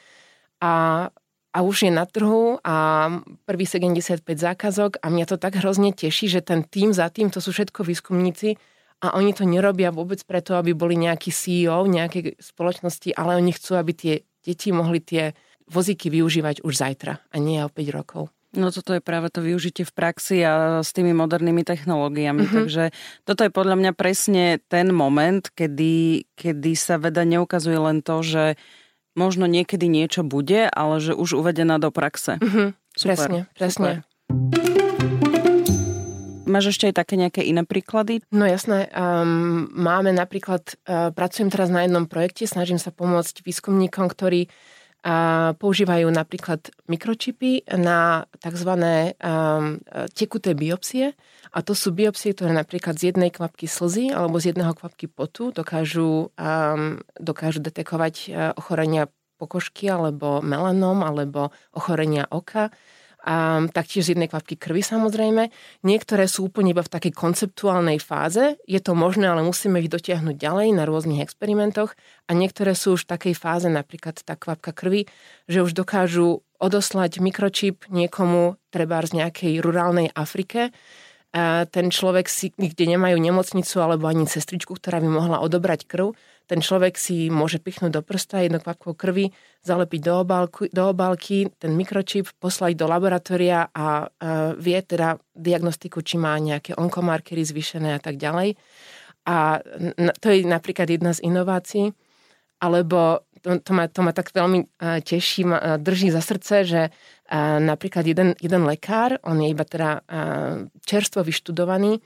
A 0.62 1.10
a 1.56 1.64
už 1.64 1.88
je 1.88 1.92
na 1.92 2.04
trhu 2.04 2.60
a 2.60 3.08
prvý 3.48 3.64
75 3.64 4.20
zákazok 4.20 5.00
a 5.00 5.08
mňa 5.08 5.24
to 5.24 5.40
tak 5.40 5.56
hrozne 5.56 5.88
teší, 5.96 6.28
že 6.28 6.44
ten 6.44 6.60
tým 6.60 6.92
za 6.92 7.08
tým, 7.08 7.32
to 7.32 7.40
sú 7.40 7.48
všetko 7.48 7.80
výskumníci 7.80 8.60
a 9.00 9.16
oni 9.16 9.32
to 9.32 9.48
nerobia 9.48 9.88
vôbec 9.88 10.20
preto, 10.28 10.60
aby 10.60 10.76
boli 10.76 11.00
nejaký 11.00 11.32
CEO 11.32 11.88
nejakej 11.88 12.36
spoločnosti, 12.44 13.08
ale 13.16 13.40
oni 13.40 13.56
chcú, 13.56 13.72
aby 13.80 13.92
tie 13.96 14.14
deti 14.44 14.68
mohli 14.68 15.00
tie 15.00 15.32
vozíky 15.64 16.12
využívať 16.12 16.60
už 16.60 16.76
zajtra 16.76 17.24
a 17.24 17.36
nie 17.40 17.64
o 17.64 17.72
5 17.72 17.88
rokov. 17.88 18.35
No 18.56 18.72
toto 18.72 18.96
je 18.96 19.04
práve 19.04 19.28
to 19.28 19.44
využitie 19.44 19.84
v 19.84 19.92
praxi 19.92 20.40
a 20.40 20.80
s 20.80 20.96
tými 20.96 21.12
modernými 21.12 21.60
technológiami. 21.60 22.48
Mm-hmm. 22.48 22.56
Takže 22.56 22.84
toto 23.28 23.44
je 23.44 23.52
podľa 23.52 23.76
mňa 23.76 23.92
presne 23.92 24.64
ten 24.72 24.88
moment, 24.96 25.44
kedy, 25.52 26.24
kedy 26.32 26.72
sa 26.72 26.96
veda 26.96 27.28
neukazuje 27.28 27.76
len 27.76 28.00
to, 28.00 28.24
že 28.24 28.44
možno 29.12 29.44
niekedy 29.44 29.86
niečo 29.92 30.24
bude, 30.24 30.72
ale 30.72 31.04
že 31.04 31.12
už 31.12 31.36
uvedená 31.36 31.76
do 31.76 31.92
praxe. 31.92 32.40
Mm-hmm. 32.40 32.68
Super, 32.96 33.08
presne, 33.12 33.40
presne. 33.52 33.90
Super. 34.00 34.04
Máš 36.46 36.78
ešte 36.78 36.88
aj 36.88 36.94
také 36.96 37.14
nejaké 37.20 37.42
iné 37.44 37.66
príklady? 37.66 38.24
No 38.30 38.46
jasné. 38.48 38.88
Um, 38.94 39.68
máme 39.76 40.14
napríklad, 40.14 40.78
uh, 40.86 41.10
pracujem 41.12 41.52
teraz 41.52 41.68
na 41.68 41.84
jednom 41.84 42.08
projekte, 42.08 42.48
snažím 42.48 42.78
sa 42.78 42.94
pomôcť 42.94 43.42
výskumníkom, 43.42 44.06
ktorí 44.06 44.46
uh, 44.46 44.75
používajú 45.62 46.10
napríklad 46.10 46.66
mikročipy 46.90 47.62
na 47.78 48.26
tzv. 48.42 48.72
Um, 49.22 49.78
tekuté 50.10 50.58
biopsie. 50.58 51.14
A 51.54 51.62
to 51.62 51.78
sú 51.78 51.94
biopsie, 51.94 52.34
ktoré 52.34 52.50
napríklad 52.50 52.98
z 52.98 53.14
jednej 53.14 53.30
kvapky 53.30 53.70
slzy 53.70 54.10
alebo 54.10 54.42
z 54.42 54.50
jedného 54.50 54.74
kvapky 54.74 55.06
potu 55.06 55.54
dokážu, 55.54 56.34
um, 56.34 56.98
dokážu 57.16 57.62
detekovať 57.62 58.14
uh, 58.28 58.50
ochorenia 58.58 59.06
pokožky 59.36 59.86
alebo 59.86 60.40
melanom 60.42 61.04
alebo 61.04 61.54
ochorenia 61.76 62.26
oka 62.32 62.72
a 63.26 63.66
taktiež 63.74 64.06
z 64.06 64.10
jednej 64.14 64.30
kvapky 64.30 64.54
krvi 64.54 64.86
samozrejme. 64.86 65.50
Niektoré 65.82 66.30
sú 66.30 66.46
úplne 66.46 66.70
iba 66.70 66.86
v 66.86 66.94
takej 66.94 67.10
konceptuálnej 67.10 67.98
fáze, 67.98 68.54
je 68.70 68.78
to 68.78 68.94
možné, 68.94 69.26
ale 69.26 69.42
musíme 69.42 69.82
ich 69.82 69.90
dotiahnuť 69.90 70.38
ďalej 70.38 70.68
na 70.78 70.86
rôznych 70.86 71.18
experimentoch. 71.26 71.98
A 72.30 72.38
niektoré 72.38 72.78
sú 72.78 72.94
už 72.94 73.10
v 73.10 73.18
takej 73.18 73.34
fáze, 73.34 73.66
napríklad 73.66 74.22
tá 74.22 74.38
kvapka 74.38 74.70
krvi, 74.70 75.10
že 75.50 75.66
už 75.66 75.74
dokážu 75.74 76.46
odoslať 76.62 77.18
mikročip 77.18 77.90
niekomu, 77.90 78.56
treba 78.70 79.02
z 79.02 79.18
nejakej 79.18 79.58
rurálnej 79.58 80.14
Afrike, 80.14 80.70
a 81.36 81.68
ten 81.68 81.92
človek 81.92 82.32
si, 82.32 82.48
kde 82.56 82.96
nemajú 82.96 83.20
nemocnicu 83.20 83.76
alebo 83.84 84.08
ani 84.08 84.24
sestričku, 84.24 84.80
ktorá 84.80 85.04
by 85.04 85.08
mohla 85.10 85.44
odobrať 85.44 85.84
krv, 85.84 86.16
ten 86.46 86.62
človek 86.62 86.94
si 86.94 87.26
môže 87.26 87.58
pichnúť 87.58 87.90
do 87.90 88.02
prsta 88.06 88.46
jedno 88.46 88.62
kvapko 88.62 88.94
krvi, 88.94 89.34
zalepiť 89.66 90.00
do, 90.00 90.14
obálky, 90.22 90.70
do 90.70 90.94
obálky, 90.94 91.50
ten 91.58 91.74
mikročip 91.74 92.30
poslať 92.38 92.78
do 92.78 92.86
laboratória 92.86 93.66
a, 93.66 93.68
a 93.74 93.88
vie 94.54 94.78
teda 94.78 95.18
diagnostiku, 95.34 96.06
či 96.06 96.22
má 96.22 96.38
nejaké 96.38 96.78
onkomarkery 96.78 97.42
zvýšené 97.42 97.98
a 97.98 98.00
tak 98.00 98.16
ďalej. 98.16 98.54
A 99.26 99.58
to 100.22 100.26
je 100.30 100.46
napríklad 100.46 100.86
jedna 100.86 101.10
z 101.10 101.26
inovácií. 101.26 101.90
Alebo 102.62 103.26
to, 103.42 103.58
to, 103.60 103.72
ma, 103.74 103.90
to 103.90 104.00
ma 104.06 104.14
tak 104.14 104.30
veľmi 104.30 104.70
teší, 105.02 105.50
ma, 105.50 105.76
drží 105.82 106.14
za 106.14 106.22
srdce, 106.22 106.64
že 106.64 106.82
napríklad 107.60 108.06
jeden, 108.06 108.38
jeden 108.38 108.62
lekár, 108.64 109.18
on 109.26 109.42
je 109.42 109.50
iba 109.50 109.66
teda 109.66 110.00
čerstvo 110.86 111.26
vyštudovaný, 111.26 111.98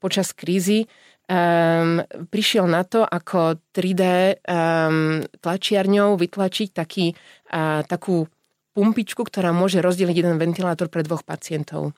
počas 0.00 0.32
krízy 0.32 0.88
um, 1.30 2.02
prišiel 2.26 2.66
na 2.66 2.82
to, 2.82 3.06
ako 3.06 3.62
3D 3.70 4.02
um, 4.42 5.22
tlačiarňou 5.38 6.18
vytlačiť 6.18 6.68
taký, 6.74 7.14
uh, 7.14 7.86
takú 7.86 8.26
pumpičku, 8.74 9.22
ktorá 9.22 9.54
môže 9.54 9.78
rozdeliť 9.78 10.16
jeden 10.18 10.36
ventilátor 10.42 10.90
pre 10.90 11.06
dvoch 11.06 11.22
pacientov. 11.22 11.94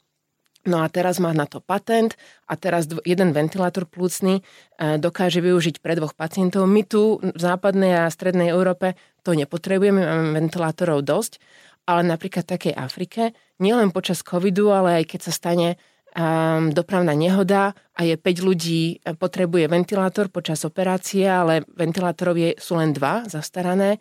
No 0.62 0.78
a 0.78 0.86
teraz 0.86 1.18
má 1.18 1.34
na 1.34 1.42
to 1.42 1.58
patent 1.58 2.14
a 2.46 2.54
teraz 2.54 2.86
jeden 3.02 3.34
ventilátor 3.34 3.82
plúcny 3.82 4.46
dokáže 4.78 5.42
využiť 5.42 5.82
pre 5.82 5.98
dvoch 5.98 6.14
pacientov. 6.14 6.70
My 6.70 6.86
tu 6.86 7.18
v 7.18 7.34
západnej 7.34 8.06
a 8.06 8.06
strednej 8.06 8.54
Európe 8.54 8.94
to 9.26 9.34
nepotrebujeme, 9.34 9.98
máme 9.98 10.38
ventilátorov 10.38 11.02
dosť, 11.02 11.42
ale 11.90 12.06
napríklad 12.06 12.46
v 12.46 12.52
takej 12.54 12.74
Afrike, 12.78 13.22
nielen 13.58 13.90
počas 13.90 14.22
covidu, 14.22 14.70
ale 14.70 15.02
aj 15.02 15.04
keď 15.10 15.20
sa 15.26 15.32
stane 15.34 15.68
um, 16.12 16.72
dopravná 16.72 17.16
nehoda 17.16 17.72
a 17.96 18.00
je 18.04 18.16
5 18.16 18.48
ľudí, 18.48 19.00
e, 19.00 19.16
potrebuje 19.16 19.68
ventilátor 19.68 20.28
počas 20.28 20.64
operácie, 20.64 21.24
ale 21.24 21.64
ventilátorov 21.72 22.36
je, 22.36 22.50
sú 22.60 22.76
len 22.76 22.92
dva 22.92 23.24
zastarané, 23.28 24.00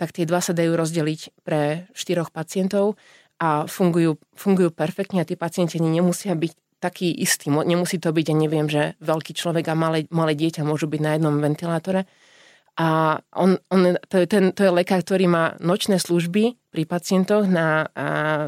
tak 0.00 0.16
tie 0.16 0.24
dva 0.24 0.40
sa 0.40 0.56
dajú 0.56 0.72
rozdeliť 0.72 1.44
pre 1.44 1.86
štyroch 1.92 2.32
pacientov 2.32 2.96
a 3.36 3.68
fungujú, 3.68 4.16
fungujú 4.32 4.72
perfektne 4.72 5.20
a 5.20 5.28
tí 5.28 5.36
pacienti 5.36 5.76
nemusia 5.78 6.32
byť 6.32 6.52
taký 6.82 7.14
istý. 7.14 7.46
Nemusí 7.52 8.02
to 8.02 8.10
byť, 8.10 8.26
ja 8.26 8.36
neviem, 8.36 8.66
že 8.66 8.98
veľký 8.98 9.38
človek 9.38 9.70
a 9.70 9.78
malé, 9.78 10.10
malé 10.10 10.34
dieťa 10.34 10.66
môžu 10.66 10.90
byť 10.90 11.00
na 11.00 11.14
jednom 11.14 11.38
ventilátore. 11.38 12.10
A 12.74 13.20
on, 13.36 13.60
on, 13.68 14.00
to, 14.08 14.16
je 14.18 14.26
ten, 14.26 14.50
to 14.50 14.64
je 14.66 14.72
lekár, 14.72 15.04
ktorý 15.04 15.28
má 15.28 15.54
nočné 15.60 16.00
služby 16.00 16.56
pri 16.72 16.82
pacientoch 16.88 17.44
na, 17.44 17.92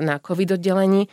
na 0.01 0.17
COVID 0.17 0.57
oddelení. 0.57 1.12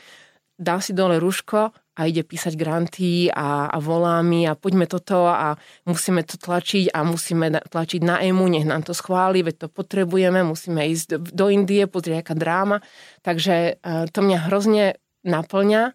Dá 0.55 0.79
si 0.79 0.95
dole 0.95 1.19
rúško 1.19 1.75
a 1.91 2.07
ide 2.07 2.23
písať 2.23 2.55
granty 2.55 3.27
a, 3.27 3.67
a 3.67 3.77
volá 3.83 4.23
mi 4.23 4.47
a 4.47 4.55
poďme 4.55 4.87
toto 4.87 5.27
a 5.27 5.59
musíme 5.83 6.23
to 6.23 6.39
tlačiť 6.39 6.95
a 6.95 7.03
musíme 7.03 7.51
tlačiť 7.67 8.01
na 8.01 8.23
EMU, 8.23 8.47
nech 8.47 8.63
nám 8.63 8.87
to 8.87 8.95
schváli, 8.95 9.43
veď 9.43 9.67
to 9.67 9.67
potrebujeme, 9.67 10.39
musíme 10.47 10.87
ísť 10.87 11.19
do 11.35 11.51
Indie, 11.51 11.91
pozrieť 11.91 12.23
aká 12.23 12.35
dráma. 12.39 12.77
Takže 13.27 13.83
uh, 13.83 14.07
to 14.07 14.19
mňa 14.23 14.37
hrozne 14.47 14.85
naplňa, 15.27 15.91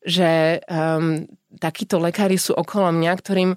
že 0.00 0.64
um, 0.72 1.28
takíto 1.60 2.00
lekári 2.00 2.40
sú 2.40 2.56
okolo 2.56 2.88
mňa, 2.96 3.12
ktorým 3.20 3.50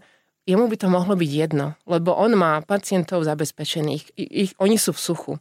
jemu 0.43 0.65
by 0.67 0.77
to 0.81 0.87
mohlo 0.91 1.15
byť 1.15 1.31
jedno, 1.31 1.79
lebo 1.87 2.11
on 2.11 2.35
má 2.35 2.59
pacientov 2.65 3.23
zabezpečených, 3.23 4.03
ich, 4.19 4.29
ich, 4.29 4.51
oni 4.59 4.75
sú 4.75 4.91
v 4.91 5.03
suchu 5.03 5.33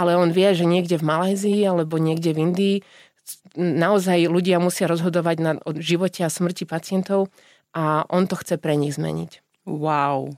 ale 0.00 0.16
on 0.16 0.32
vie, 0.32 0.48
že 0.56 0.64
niekde 0.64 0.96
v 0.96 1.04
Malézii 1.04 1.60
alebo 1.68 2.00
niekde 2.00 2.32
v 2.32 2.40
Indii 2.48 2.76
naozaj 3.58 4.30
ľudia 4.30 4.62
musia 4.62 4.88
rozhodovať 4.88 5.36
na, 5.40 5.52
o 5.62 5.70
živote 5.76 6.22
a 6.22 6.32
smrti 6.32 6.64
pacientov 6.64 7.28
a 7.74 8.06
on 8.10 8.26
to 8.26 8.38
chce 8.38 8.58
pre 8.58 8.74
nich 8.74 8.96
zmeniť. 8.96 9.42
Wow. 9.66 10.34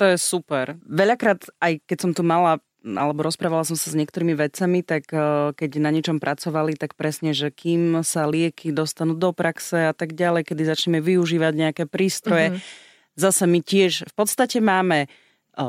To 0.00 0.04
je 0.08 0.16
super. 0.16 0.80
Veľakrát, 0.86 1.44
aj 1.60 1.84
keď 1.84 1.98
som 2.00 2.12
tu 2.16 2.24
mala 2.24 2.62
alebo 2.80 3.20
rozprávala 3.20 3.68
som 3.68 3.76
sa 3.76 3.92
s 3.92 3.98
niektorými 3.98 4.32
vedcami, 4.32 4.80
tak 4.80 5.12
e, 5.12 5.52
keď 5.52 5.70
na 5.84 5.92
niečom 5.92 6.16
pracovali, 6.16 6.80
tak 6.80 6.96
presne, 6.96 7.36
že 7.36 7.52
kým 7.52 8.00
sa 8.00 8.24
lieky 8.24 8.72
dostanú 8.72 9.12
do 9.12 9.36
praxe 9.36 9.92
a 9.92 9.92
tak 9.92 10.16
ďalej, 10.16 10.48
kedy 10.48 10.62
začneme 10.64 11.04
využívať 11.04 11.52
nejaké 11.52 11.84
prístroje, 11.84 12.56
mm-hmm. 12.56 13.20
zase 13.20 13.44
my 13.44 13.60
tiež 13.60 14.08
v 14.08 14.14
podstate 14.16 14.64
máme 14.64 15.12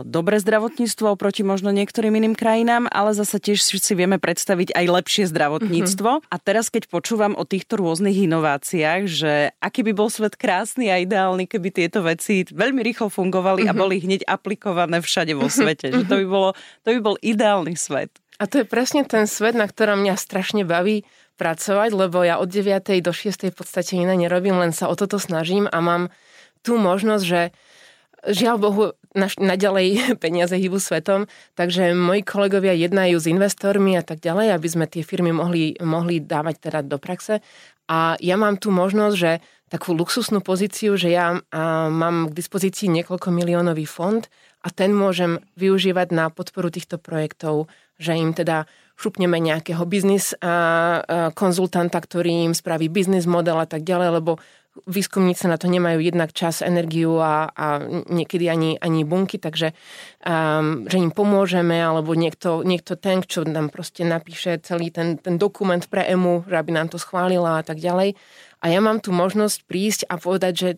dobré 0.08 0.40
zdravotníctvo 0.40 1.20
oproti 1.20 1.44
možno 1.44 1.76
niektorým 1.76 2.16
iným 2.16 2.36
krajinám, 2.40 2.88
ale 2.88 3.12
zase 3.12 3.44
tiež 3.44 3.60
si 3.60 3.94
vieme 3.94 4.16
predstaviť 4.16 4.72
aj 4.72 4.86
lepšie 4.88 5.24
zdravotníctvo. 5.28 6.12
Mm-hmm. 6.22 6.32
A 6.32 6.36
teraz, 6.40 6.72
keď 6.72 6.88
počúvam 6.88 7.36
o 7.36 7.44
týchto 7.44 7.76
rôznych 7.76 8.16
inováciách, 8.26 9.02
že 9.12 9.34
aký 9.60 9.84
by 9.84 9.92
bol 9.92 10.08
svet 10.08 10.40
krásny 10.40 10.88
a 10.88 11.04
ideálny, 11.04 11.46
keby 11.52 11.70
tieto 11.76 12.00
veci 12.02 12.48
veľmi 12.48 12.80
rýchlo 12.80 13.12
fungovali 13.12 13.68
mm-hmm. 13.68 13.72
a 13.72 13.78
mhm. 13.78 13.82
boli 13.84 13.96
hneď 14.00 14.22
aplikované 14.24 15.04
všade 15.04 15.36
vo 15.36 15.52
svete. 15.52 15.92
Mm-hmm. 15.92 16.00
Že 16.00 16.10
to 16.10 16.16
by, 16.16 16.26
bolo, 16.26 16.50
to 16.88 16.90
by 16.96 17.00
bol 17.04 17.16
ideálny 17.20 17.76
svet. 17.76 18.16
A 18.42 18.50
to 18.50 18.64
je 18.64 18.66
presne 18.66 19.06
ten 19.06 19.30
svet, 19.30 19.54
na 19.54 19.70
ktorom 19.70 20.02
mňa 20.02 20.18
strašne 20.18 20.66
baví 20.66 21.06
pracovať, 21.38 21.90
lebo 21.94 22.26
ja 22.26 22.42
od 22.42 22.50
9. 22.50 23.02
do 23.02 23.14
6. 23.14 23.50
v 23.50 23.56
podstate 23.58 23.98
iné 23.98 24.18
nerobím, 24.18 24.58
len 24.58 24.74
sa 24.74 24.90
o 24.90 24.98
toto 24.98 25.18
snažím 25.22 25.70
a 25.70 25.78
mám 25.82 26.10
tú 26.62 26.78
možnosť, 26.78 27.24
že 27.26 27.42
žiaľ 28.28 28.58
Bohu, 28.62 28.84
naš, 29.18 29.38
naďalej 29.42 29.88
peniaze 30.24 30.54
hýbu 30.54 30.78
svetom, 30.78 31.26
takže 31.58 31.94
moji 31.98 32.22
kolegovia 32.22 32.78
jednajú 32.78 33.18
s 33.18 33.30
investormi 33.30 33.98
a 33.98 34.04
tak 34.06 34.22
ďalej, 34.22 34.54
aby 34.54 34.68
sme 34.68 34.86
tie 34.86 35.02
firmy 35.02 35.34
mohli, 35.34 35.78
mohli 35.82 36.22
dávať 36.22 36.56
teda 36.70 36.80
do 36.86 36.98
praxe. 37.02 37.42
A 37.92 38.16
ja 38.24 38.40
mám 38.40 38.56
tu 38.56 38.72
možnosť, 38.72 39.16
že 39.18 39.32
takú 39.72 39.96
luxusnú 39.96 40.44
pozíciu, 40.44 41.00
že 41.00 41.12
ja 41.12 41.36
a, 41.36 41.40
mám 41.88 42.32
k 42.32 42.38
dispozícii 42.38 42.92
niekoľko 42.92 43.32
miliónový 43.32 43.88
fond 43.88 44.24
a 44.62 44.68
ten 44.70 44.94
môžem 44.94 45.42
využívať 45.58 46.14
na 46.14 46.30
podporu 46.30 46.70
týchto 46.70 47.02
projektov, 47.02 47.72
že 47.98 48.14
im 48.14 48.36
teda 48.36 48.70
šupneme 49.02 49.42
nejakého 49.42 49.82
biznis 49.90 50.38
konzultanta, 51.34 51.98
ktorý 51.98 52.46
im 52.46 52.54
spraví 52.54 52.86
biznis 52.86 53.26
model 53.26 53.58
a 53.58 53.66
tak 53.66 53.82
ďalej, 53.82 54.22
lebo 54.22 54.38
výskumníci 54.88 55.52
na 55.52 55.60
to 55.60 55.68
nemajú 55.68 56.00
jednak 56.00 56.32
čas, 56.32 56.64
energiu 56.64 57.20
a, 57.20 57.52
a 57.52 57.84
niekedy 58.08 58.48
ani, 58.48 58.80
ani 58.80 59.04
bunky, 59.04 59.36
takže 59.36 59.76
um, 60.24 60.88
že 60.88 60.98
im 60.98 61.12
pomôžeme, 61.12 61.76
alebo 61.76 62.16
niekto, 62.16 62.64
niekto 62.64 62.96
ten, 62.96 63.20
čo 63.20 63.44
nám 63.44 63.68
proste 63.68 64.08
napíše 64.08 64.64
celý 64.64 64.88
ten, 64.90 65.20
ten 65.20 65.36
dokument 65.36 65.84
pre 65.84 66.08
EMU, 66.08 66.48
že 66.48 66.56
aby 66.56 66.72
nám 66.72 66.88
to 66.88 66.96
schválila 66.96 67.60
a 67.60 67.64
tak 67.68 67.84
ďalej. 67.84 68.16
A 68.64 68.66
ja 68.72 68.80
mám 68.80 69.04
tu 69.04 69.12
možnosť 69.12 69.58
prísť 69.68 70.02
a 70.08 70.16
povedať, 70.16 70.54
že 70.56 70.70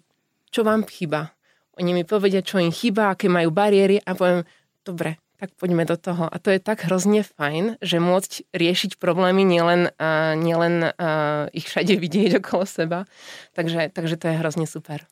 čo 0.50 0.66
vám 0.66 0.86
chýba. 0.90 1.34
Oni 1.78 1.94
mi 1.94 2.06
povedia, 2.06 2.46
čo 2.46 2.62
im 2.62 2.74
chýba, 2.74 3.14
aké 3.14 3.30
majú 3.30 3.50
bariéry 3.50 4.02
a 4.02 4.14
poviem, 4.14 4.46
dobre, 4.86 5.23
tak 5.44 5.60
poďme 5.60 5.84
do 5.84 6.00
toho. 6.00 6.32
A 6.32 6.40
to 6.40 6.56
je 6.56 6.64
tak 6.64 6.88
hrozne 6.88 7.20
fajn, 7.20 7.76
že 7.84 8.00
môcť 8.00 8.48
riešiť 8.56 8.96
problémy, 8.96 9.44
nielen, 9.44 9.92
uh, 9.92 10.40
nielen 10.40 10.96
uh, 10.96 11.52
ich 11.52 11.68
všade 11.68 12.00
vidieť 12.00 12.32
okolo 12.40 12.64
seba. 12.64 13.04
Takže, 13.52 13.92
takže 13.92 14.16
to 14.16 14.32
je 14.32 14.40
hrozne 14.40 14.64
super. 14.64 15.04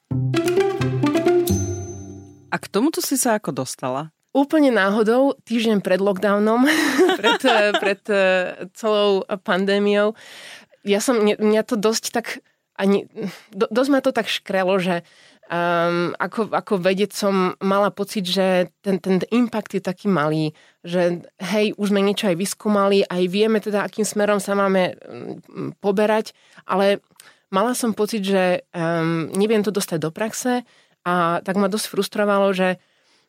A 2.48 2.56
k 2.56 2.66
tomuto 2.72 3.04
si 3.04 3.20
sa 3.20 3.36
ako 3.36 3.52
dostala? 3.52 4.16
Úplne 4.32 4.72
náhodou, 4.72 5.36
týždeň 5.44 5.84
pred 5.84 6.00
lockdownom, 6.00 6.64
pred, 7.20 7.42
pred 7.84 8.02
celou 8.72 9.28
pandémiou. 9.44 10.16
Ja 10.88 11.04
som, 11.04 11.20
mňa 11.20 11.68
to 11.68 11.76
dosť 11.76 12.16
tak, 12.16 12.40
ani, 12.80 13.04
do, 13.52 13.68
dosť 13.68 13.90
ma 13.92 14.00
to 14.00 14.16
tak 14.16 14.32
škrelo, 14.32 14.80
že 14.80 15.04
um, 15.52 16.16
ako, 16.16 16.48
ako 16.56 16.74
vedieť 16.80 17.12
som 17.12 17.54
mala 17.60 17.92
pocit, 17.92 18.24
že 18.24 18.72
ten, 18.80 18.98
ten 19.04 19.20
impact 19.36 19.76
je 19.76 19.84
taký 19.84 20.08
malý, 20.08 20.56
že 20.82 21.28
hej, 21.52 21.76
už 21.76 21.92
sme 21.92 22.00
niečo 22.02 22.32
aj 22.32 22.40
vyskúmali, 22.40 23.04
aj 23.06 23.24
vieme 23.28 23.60
teda, 23.60 23.84
akým 23.84 24.08
smerom 24.08 24.40
sa 24.40 24.56
máme 24.56 24.96
um, 24.96 25.76
poberať, 25.84 26.32
ale 26.64 27.04
mala 27.52 27.76
som 27.76 27.92
pocit, 27.92 28.24
že 28.24 28.64
um, 28.72 29.28
neviem 29.36 29.62
to 29.62 29.76
dostať 29.76 30.00
do 30.00 30.10
praxe 30.10 30.64
a 31.04 31.44
tak 31.44 31.60
ma 31.60 31.68
dosť 31.68 31.92
frustrovalo, 31.92 32.56
že 32.56 32.80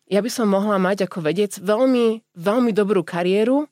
ja 0.07 0.21
by 0.23 0.31
som 0.31 0.47
mohla 0.47 0.79
mať 0.79 1.11
ako 1.11 1.25
vedec 1.25 1.59
veľmi, 1.59 2.23
veľmi 2.39 2.71
dobrú 2.71 3.03
kariéru, 3.03 3.67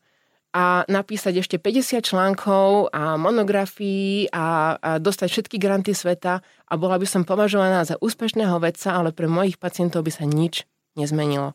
a 0.50 0.82
napísať 0.90 1.46
ešte 1.46 1.56
50 1.62 2.02
článkov 2.02 2.90
a 2.90 3.14
monografií 3.14 4.26
a, 4.34 4.74
a 4.74 4.90
dostať 4.98 5.28
všetky 5.30 5.56
granty 5.62 5.94
sveta 5.94 6.42
a 6.42 6.72
bola 6.74 6.98
by 6.98 7.06
som 7.06 7.22
považovaná 7.22 7.86
za 7.86 7.94
úspešného 8.02 8.58
vedca, 8.58 8.98
ale 8.98 9.14
pre 9.14 9.30
mojich 9.30 9.62
pacientov 9.62 10.02
by 10.02 10.10
sa 10.10 10.26
nič 10.26 10.66
nezmenilo. 10.98 11.54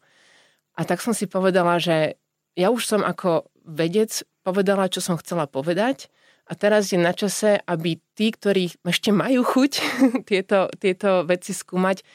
A 0.79 0.81
tak 0.87 1.03
som 1.03 1.11
si 1.11 1.27
povedala, 1.27 1.75
že 1.75 2.15
ja 2.55 2.71
už 2.71 2.87
som 2.87 3.01
ako 3.03 3.51
vedec 3.67 4.23
povedala, 4.47 4.87
čo 4.87 5.03
som 5.03 5.19
chcela 5.19 5.43
povedať 5.43 6.07
a 6.45 6.53
teraz 6.53 6.93
je 6.93 6.99
na 7.01 7.11
čase, 7.11 7.57
aby 7.65 7.97
tí, 8.13 8.29
ktorí 8.29 8.69
ešte 8.85 9.09
majú 9.09 9.41
chuť 9.41 9.71
tieto, 10.29 10.69
tieto 10.77 11.25
veci 11.25 11.57
skúmať, 11.57 12.05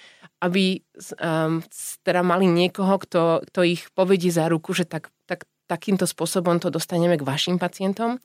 aby 0.41 0.81
um, 1.19 1.61
teda 2.07 2.23
mali 2.23 2.47
niekoho, 2.47 2.95
kto, 3.03 3.45
kto 3.51 3.61
ich 3.67 3.91
povedí 3.93 4.31
za 4.33 4.47
ruku, 4.47 4.73
že 4.73 4.87
tak, 4.87 5.11
tak 5.27 5.50
takýmto 5.71 6.11
spôsobom 6.11 6.59
to 6.59 6.75
dostaneme 6.75 7.15
k 7.15 7.23
vašim 7.23 7.63
pacientom. 7.63 8.19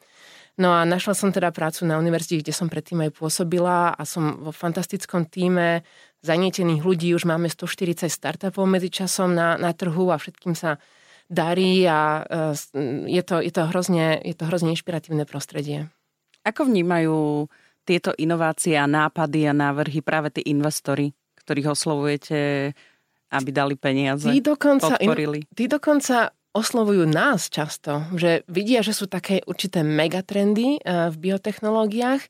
No 0.55 0.71
a 0.71 0.88
našla 0.88 1.13
som 1.13 1.29
teda 1.36 1.51
prácu 1.51 1.84
na 1.84 1.99
univerzite, 1.99 2.39
kde 2.41 2.55
som 2.55 2.71
predtým 2.71 3.05
aj 3.05 3.12
pôsobila 3.19 3.91
a 3.91 4.01
som 4.08 4.39
vo 4.39 4.55
fantastickom 4.55 5.27
týme 5.27 5.84
zanietených 6.23 6.81
ľudí. 6.81 7.12
Už 7.12 7.27
máme 7.27 7.51
140 7.51 8.08
startupov 8.08 8.63
medzi 8.63 8.88
časom 8.88 9.36
na, 9.36 9.60
na 9.60 9.75
trhu 9.75 10.10
a 10.10 10.17
všetkým 10.17 10.55
sa 10.55 10.79
darí 11.27 11.84
a 11.84 12.23
e, 12.23 12.55
je 13.12 13.23
to, 13.25 13.43
je, 13.43 13.51
to 13.51 13.62
hrozne, 13.67 14.21
je 14.23 14.31
to 14.31 14.47
hrozne 14.47 14.71
inšpiratívne 14.71 15.27
prostredie. 15.27 15.91
Ako 16.47 16.71
vnímajú 16.71 17.51
tieto 17.84 18.15
inovácie 18.15 18.79
a 18.79 18.88
nápady 18.88 19.49
a 19.49 19.53
návrhy 19.53 19.99
práve 19.99 20.39
tí 20.39 20.41
investori, 20.47 21.12
ktorých 21.43 21.73
oslovujete, 21.73 22.38
aby 23.34 23.49
dali 23.51 23.75
peniaze, 23.75 24.29
tí 24.31 24.39
dokonca, 24.39 24.95
podporili? 24.95 25.43
Tí 25.51 25.67
dokonca 25.67 26.31
oslovujú 26.56 27.04
nás 27.04 27.52
často, 27.52 28.08
že 28.15 28.48
vidia, 28.48 28.80
že 28.80 28.96
sú 28.96 29.12
také 29.12 29.44
určité 29.44 29.84
megatrendy 29.84 30.80
eh, 30.80 31.12
v 31.12 31.15
biotechnológiách. 31.20 32.24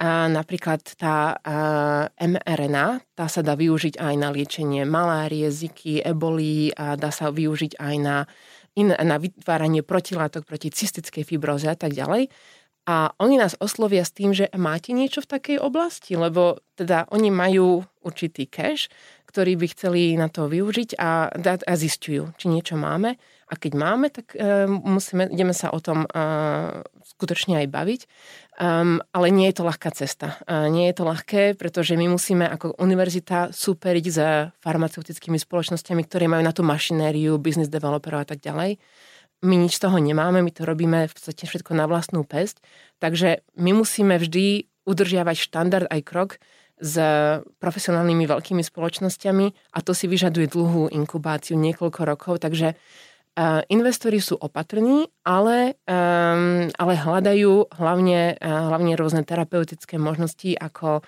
Napríklad 0.00 0.80
tá 0.96 1.36
eh, 1.36 2.24
mRNA, 2.24 3.04
tá 3.12 3.28
sa 3.28 3.44
dá 3.44 3.52
využiť 3.52 4.00
aj 4.00 4.14
na 4.16 4.32
liečenie 4.32 4.88
malárie, 4.88 5.44
ziky, 5.52 6.00
eboli 6.00 6.72
a 6.72 6.96
dá 6.96 7.12
sa 7.12 7.28
využiť 7.28 7.76
aj 7.76 7.94
na, 8.00 8.24
na 8.80 9.16
vytváranie 9.20 9.84
protilátok 9.84 10.48
proti 10.48 10.72
cystickej 10.72 11.28
fibroze 11.28 11.68
a 11.68 11.76
tak 11.76 11.92
ďalej. 11.92 12.32
A 12.88 13.12
oni 13.20 13.36
nás 13.36 13.54
oslovia 13.60 14.02
s 14.02 14.16
tým, 14.16 14.32
že 14.32 14.48
máte 14.56 14.96
niečo 14.96 15.20
v 15.20 15.30
takej 15.36 15.58
oblasti, 15.60 16.16
lebo 16.16 16.64
teda 16.80 17.06
oni 17.12 17.28
majú 17.28 17.84
určitý 18.00 18.48
cash, 18.48 18.88
ktorý 19.28 19.60
by 19.60 19.66
chceli 19.76 20.16
na 20.16 20.32
to 20.32 20.48
využiť 20.48 20.96
a, 20.96 21.28
a 21.38 21.72
zistujú, 21.76 22.32
či 22.40 22.48
niečo 22.48 22.80
máme. 22.80 23.20
A 23.50 23.58
keď 23.58 23.72
máme, 23.74 24.14
tak 24.14 24.38
uh, 24.38 24.70
musíme, 24.70 25.26
ideme 25.26 25.50
sa 25.50 25.74
o 25.74 25.82
tom 25.82 26.06
uh, 26.06 26.86
skutočne 27.02 27.58
aj 27.58 27.66
baviť. 27.66 28.00
Um, 28.60 29.02
ale 29.10 29.34
nie 29.34 29.50
je 29.50 29.58
to 29.58 29.66
ľahká 29.66 29.90
cesta. 29.90 30.38
Uh, 30.46 30.70
nie 30.70 30.86
je 30.86 31.02
to 31.02 31.04
ľahké, 31.08 31.58
pretože 31.58 31.98
my 31.98 32.06
musíme 32.06 32.46
ako 32.46 32.78
univerzita 32.78 33.50
superiť 33.50 34.06
s 34.06 34.18
farmaceutickými 34.62 35.34
spoločnosťami, 35.34 36.06
ktoré 36.06 36.30
majú 36.30 36.46
na 36.46 36.54
tú 36.54 36.62
mašinériu, 36.62 37.42
business 37.42 37.66
developerov 37.66 38.22
a 38.22 38.28
tak 38.30 38.38
ďalej. 38.38 38.78
My 39.42 39.56
nič 39.56 39.80
z 39.80 39.88
toho 39.88 39.96
nemáme, 39.98 40.44
my 40.44 40.52
to 40.52 40.68
robíme 40.68 41.08
v 41.08 41.12
podstate 41.16 41.48
všetko 41.48 41.72
na 41.74 41.88
vlastnú 41.90 42.22
pesť. 42.22 42.60
Takže 43.02 43.42
my 43.58 43.72
musíme 43.72 44.14
vždy 44.20 44.68
udržiavať 44.84 45.36
štandard 45.40 45.88
aj 45.88 46.00
krok 46.04 46.30
s 46.80 46.96
profesionálnymi 47.60 48.24
veľkými 48.28 48.60
spoločnosťami 48.60 49.46
a 49.72 49.78
to 49.80 49.92
si 49.96 50.04
vyžaduje 50.06 50.52
dlhú 50.52 50.92
inkubáciu 50.92 51.56
niekoľko 51.58 52.00
rokov, 52.04 52.34
takže 52.44 52.76
Uh, 52.76 53.09
investori 53.70 54.18
sú 54.18 54.36
opatrní, 54.36 55.06
ale, 55.22 55.78
um, 55.86 56.66
ale 56.74 56.92
hľadajú 56.98 57.72
hlavne, 57.78 58.36
uh, 58.36 58.68
hlavne 58.68 58.92
rôzne 58.98 59.22
terapeutické 59.22 59.96
možnosti, 59.96 60.58
ako, 60.58 61.00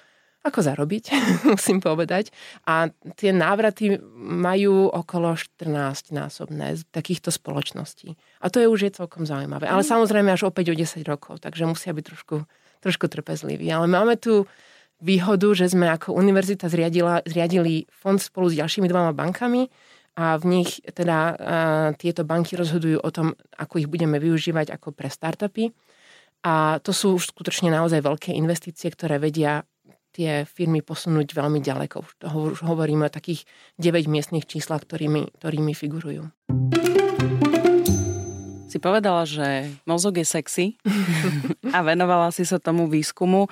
ako 0.46 0.58
zarobiť, 0.62 1.04
musím 1.52 1.82
povedať. 1.82 2.30
A 2.64 2.88
tie 3.18 3.34
návraty 3.34 3.98
majú 4.16 4.88
okolo 4.88 5.34
14 5.34 6.14
násobné 6.14 6.78
z 6.78 6.82
takýchto 6.94 7.34
spoločností. 7.34 8.14
A 8.40 8.48
to 8.48 8.62
je 8.62 8.70
už 8.70 8.80
je 8.86 8.96
celkom 9.02 9.26
zaujímavé. 9.26 9.66
Ale 9.66 9.82
mm. 9.82 9.90
samozrejme 9.90 10.30
až 10.30 10.46
opäť 10.48 10.72
o 10.72 10.78
10 10.78 11.02
rokov, 11.04 11.42
takže 11.42 11.66
musia 11.66 11.90
byť 11.90 12.04
trošku, 12.06 12.36
trošku 12.80 13.06
trpezliví. 13.10 13.66
Ale 13.66 13.90
máme 13.90 14.14
tu 14.16 14.46
výhodu, 15.02 15.50
že 15.58 15.74
sme 15.74 15.90
ako 15.90 16.14
univerzita 16.14 16.70
zriadila, 16.70 17.26
zriadili 17.26 17.90
fond 17.90 18.22
spolu 18.22 18.46
s 18.46 18.56
ďalšími 18.62 18.86
dvoma 18.86 19.10
bankami, 19.10 19.66
a 20.12 20.36
v 20.36 20.44
nich 20.60 20.84
teda 20.92 21.18
uh, 21.32 21.36
tieto 21.96 22.28
banky 22.28 22.52
rozhodujú 22.52 23.00
o 23.00 23.10
tom, 23.12 23.32
ako 23.56 23.80
ich 23.80 23.88
budeme 23.88 24.20
využívať 24.20 24.76
ako 24.76 24.92
pre 24.92 25.08
startupy. 25.08 25.72
A 26.42 26.82
to 26.84 26.92
sú 26.92 27.16
už 27.16 27.32
skutočne 27.32 27.72
naozaj 27.72 28.02
veľké 28.02 28.34
investície, 28.34 28.92
ktoré 28.92 29.16
vedia 29.16 29.64
tie 30.12 30.44
firmy 30.44 30.84
posunúť 30.84 31.32
veľmi 31.32 31.64
ďaleko. 31.64 32.04
Už, 32.04 32.10
už 32.28 32.60
hovoríme 32.68 33.08
o 33.08 33.14
takých 33.14 33.48
9 33.80 34.12
miestnych 34.12 34.44
číslach, 34.44 34.84
ktorými, 34.84 35.32
ktorými 35.40 35.72
figurujú. 35.72 36.28
Si 38.68 38.80
povedala, 38.80 39.24
že 39.24 39.68
mozog 39.88 40.20
je 40.20 40.26
sexy 40.28 40.66
a 41.76 41.80
venovala 41.80 42.28
si 42.32 42.44
sa 42.44 42.60
tomu 42.60 42.88
výskumu 42.88 43.48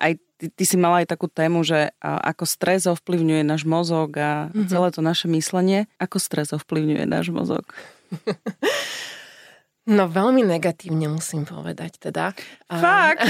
aj 0.00 0.16
ty, 0.42 0.50
ty 0.50 0.64
si 0.66 0.74
mala 0.74 1.06
aj 1.06 1.14
takú 1.14 1.30
tému, 1.30 1.62
že 1.62 1.94
ako 2.02 2.42
stres 2.42 2.90
ovplyvňuje 2.90 3.46
náš 3.46 3.62
mozog 3.62 4.18
a 4.18 4.50
mm-hmm. 4.50 4.66
celé 4.66 4.88
to 4.90 4.98
naše 4.98 5.30
myslenie. 5.30 5.86
Ako 6.02 6.18
stres 6.18 6.50
ovplyvňuje 6.50 7.06
náš 7.06 7.30
mozog? 7.30 7.62
No 9.82 10.06
veľmi 10.06 10.46
negatívne 10.46 11.10
musím 11.10 11.42
povedať 11.42 11.98
teda. 11.98 12.30
Fakt? 12.70 13.26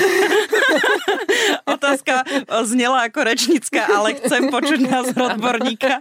Otázka 1.80 2.28
znela 2.68 3.08
ako 3.08 3.24
rečnícka, 3.24 3.88
ale 3.88 4.20
chcem 4.20 4.52
počuť 4.52 4.80
nás 4.84 5.16
odborníka. 5.16 5.96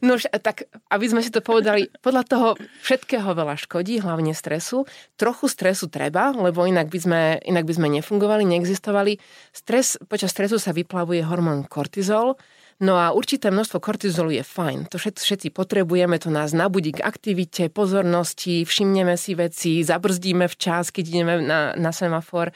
No 0.00 0.16
tak, 0.16 0.64
aby 0.88 1.06
sme 1.12 1.20
si 1.20 1.28
to 1.28 1.44
povedali, 1.44 1.92
podľa 2.00 2.24
toho 2.24 2.48
všetkého 2.80 3.36
veľa 3.36 3.60
škodí, 3.60 4.00
hlavne 4.00 4.32
stresu. 4.32 4.88
Trochu 5.20 5.44
stresu 5.44 5.92
treba, 5.92 6.32
lebo 6.32 6.64
inak 6.64 6.88
by 6.88 6.98
sme, 6.98 7.20
inak 7.44 7.68
by 7.68 7.72
sme 7.76 7.92
nefungovali, 7.92 8.48
neexistovali. 8.48 9.20
Stres, 9.52 10.00
počas 10.08 10.32
stresu 10.32 10.56
sa 10.56 10.72
vyplavuje 10.72 11.20
hormón 11.20 11.68
kortizol, 11.68 12.40
No 12.82 12.98
a 12.98 13.14
určité 13.14 13.54
množstvo 13.54 13.78
kortizolu 13.78 14.34
je 14.34 14.42
fajn. 14.42 14.90
To 14.90 14.98
všetci, 14.98 15.54
potrebujeme, 15.54 16.18
to 16.18 16.34
nás 16.34 16.50
nabudí 16.50 16.90
k 16.90 17.06
aktivite, 17.06 17.70
pozornosti, 17.70 18.66
všimneme 18.66 19.14
si 19.14 19.38
veci, 19.38 19.86
zabrzdíme 19.86 20.50
včas, 20.50 20.90
keď 20.90 21.04
ideme 21.06 21.34
na, 21.46 21.78
na 21.78 21.94
semafor 21.94 22.50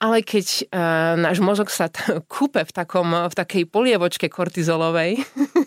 ale 0.00 0.24
keď 0.24 0.46
uh, 0.64 1.12
náš 1.20 1.44
mozog 1.44 1.68
sa 1.68 1.92
t- 1.92 2.00
kúpe 2.32 2.64
v, 2.64 2.72
takom, 2.72 3.28
v 3.28 3.34
takej 3.36 3.68
polievočke 3.68 4.32
kortizolovej, 4.32 5.20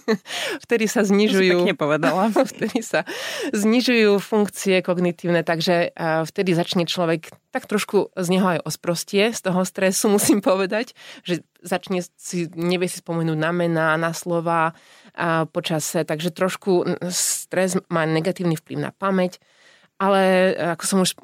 vtedy 0.65 0.89
sa 0.89 1.05
znižujú... 1.05 1.69
To 1.69 1.77
povedala. 1.77 2.33
vtedy 2.51 2.81
sa 2.81 3.05
znižujú 3.53 4.17
funkcie 4.17 4.81
kognitívne, 4.81 5.45
takže 5.45 5.93
uh, 5.93 6.25
vtedy 6.25 6.57
začne 6.57 6.89
človek 6.89 7.29
tak 7.53 7.69
trošku 7.69 8.09
z 8.17 8.27
neho 8.33 8.57
aj 8.57 8.65
osprostie, 8.65 9.29
z 9.29 9.39
toho 9.45 9.61
stresu 9.61 10.09
musím 10.09 10.41
povedať, 10.41 10.97
že 11.21 11.45
začne 11.61 12.01
si, 12.17 12.49
nevie 12.57 12.89
si 12.89 12.97
spomenúť 13.05 13.37
na 13.37 13.53
mená, 13.53 13.93
na 14.01 14.09
slova 14.17 14.73
a 15.13 15.45
počase, 15.45 16.01
takže 16.01 16.33
trošku 16.33 16.97
stres 17.13 17.77
má 17.93 18.01
negatívny 18.09 18.57
vplyv 18.57 18.89
na 18.89 18.89
pamäť 18.89 19.37
ale 20.01 20.51
ako 20.77 20.83
som 20.83 20.99
už 21.05 21.15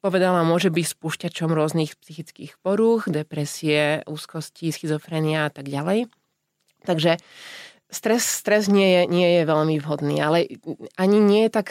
povedala, 0.00 0.46
môže 0.46 0.70
byť 0.70 0.86
spúšťačom 0.86 1.50
rôznych 1.50 1.98
psychických 1.98 2.56
porúch, 2.62 3.10
depresie, 3.10 4.06
úzkosti, 4.08 4.72
schizofrenia 4.72 5.46
a 5.46 5.52
tak 5.52 5.68
ďalej. 5.68 6.08
Takže 6.86 7.18
stres, 7.90 8.22
stres 8.24 8.70
nie, 8.70 8.86
je, 8.86 9.02
nie 9.10 9.28
je 9.40 9.42
veľmi 9.44 9.76
vhodný, 9.82 10.22
ale 10.22 10.46
ani 10.94 11.18
nie 11.18 11.48
je 11.48 11.52
tak, 11.52 11.68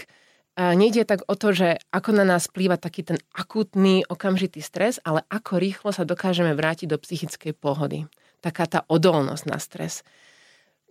nejde 0.58 1.06
tak 1.08 1.24
o 1.26 1.34
to, 1.38 1.56
že 1.56 1.78
ako 1.94 2.18
na 2.18 2.26
nás 2.28 2.50
plýva 2.52 2.76
taký 2.82 3.08
ten 3.08 3.18
akútny, 3.34 4.04
okamžitý 4.06 4.60
stres, 4.60 5.00
ale 5.06 5.24
ako 5.32 5.58
rýchlo 5.58 5.90
sa 5.96 6.04
dokážeme 6.04 6.54
vrátiť 6.54 6.92
do 6.92 6.98
psychickej 6.98 7.54
pohody. 7.56 8.10
Taká 8.44 8.70
tá 8.70 8.80
odolnosť 8.86 9.44
na 9.50 9.58
stres. 9.58 10.06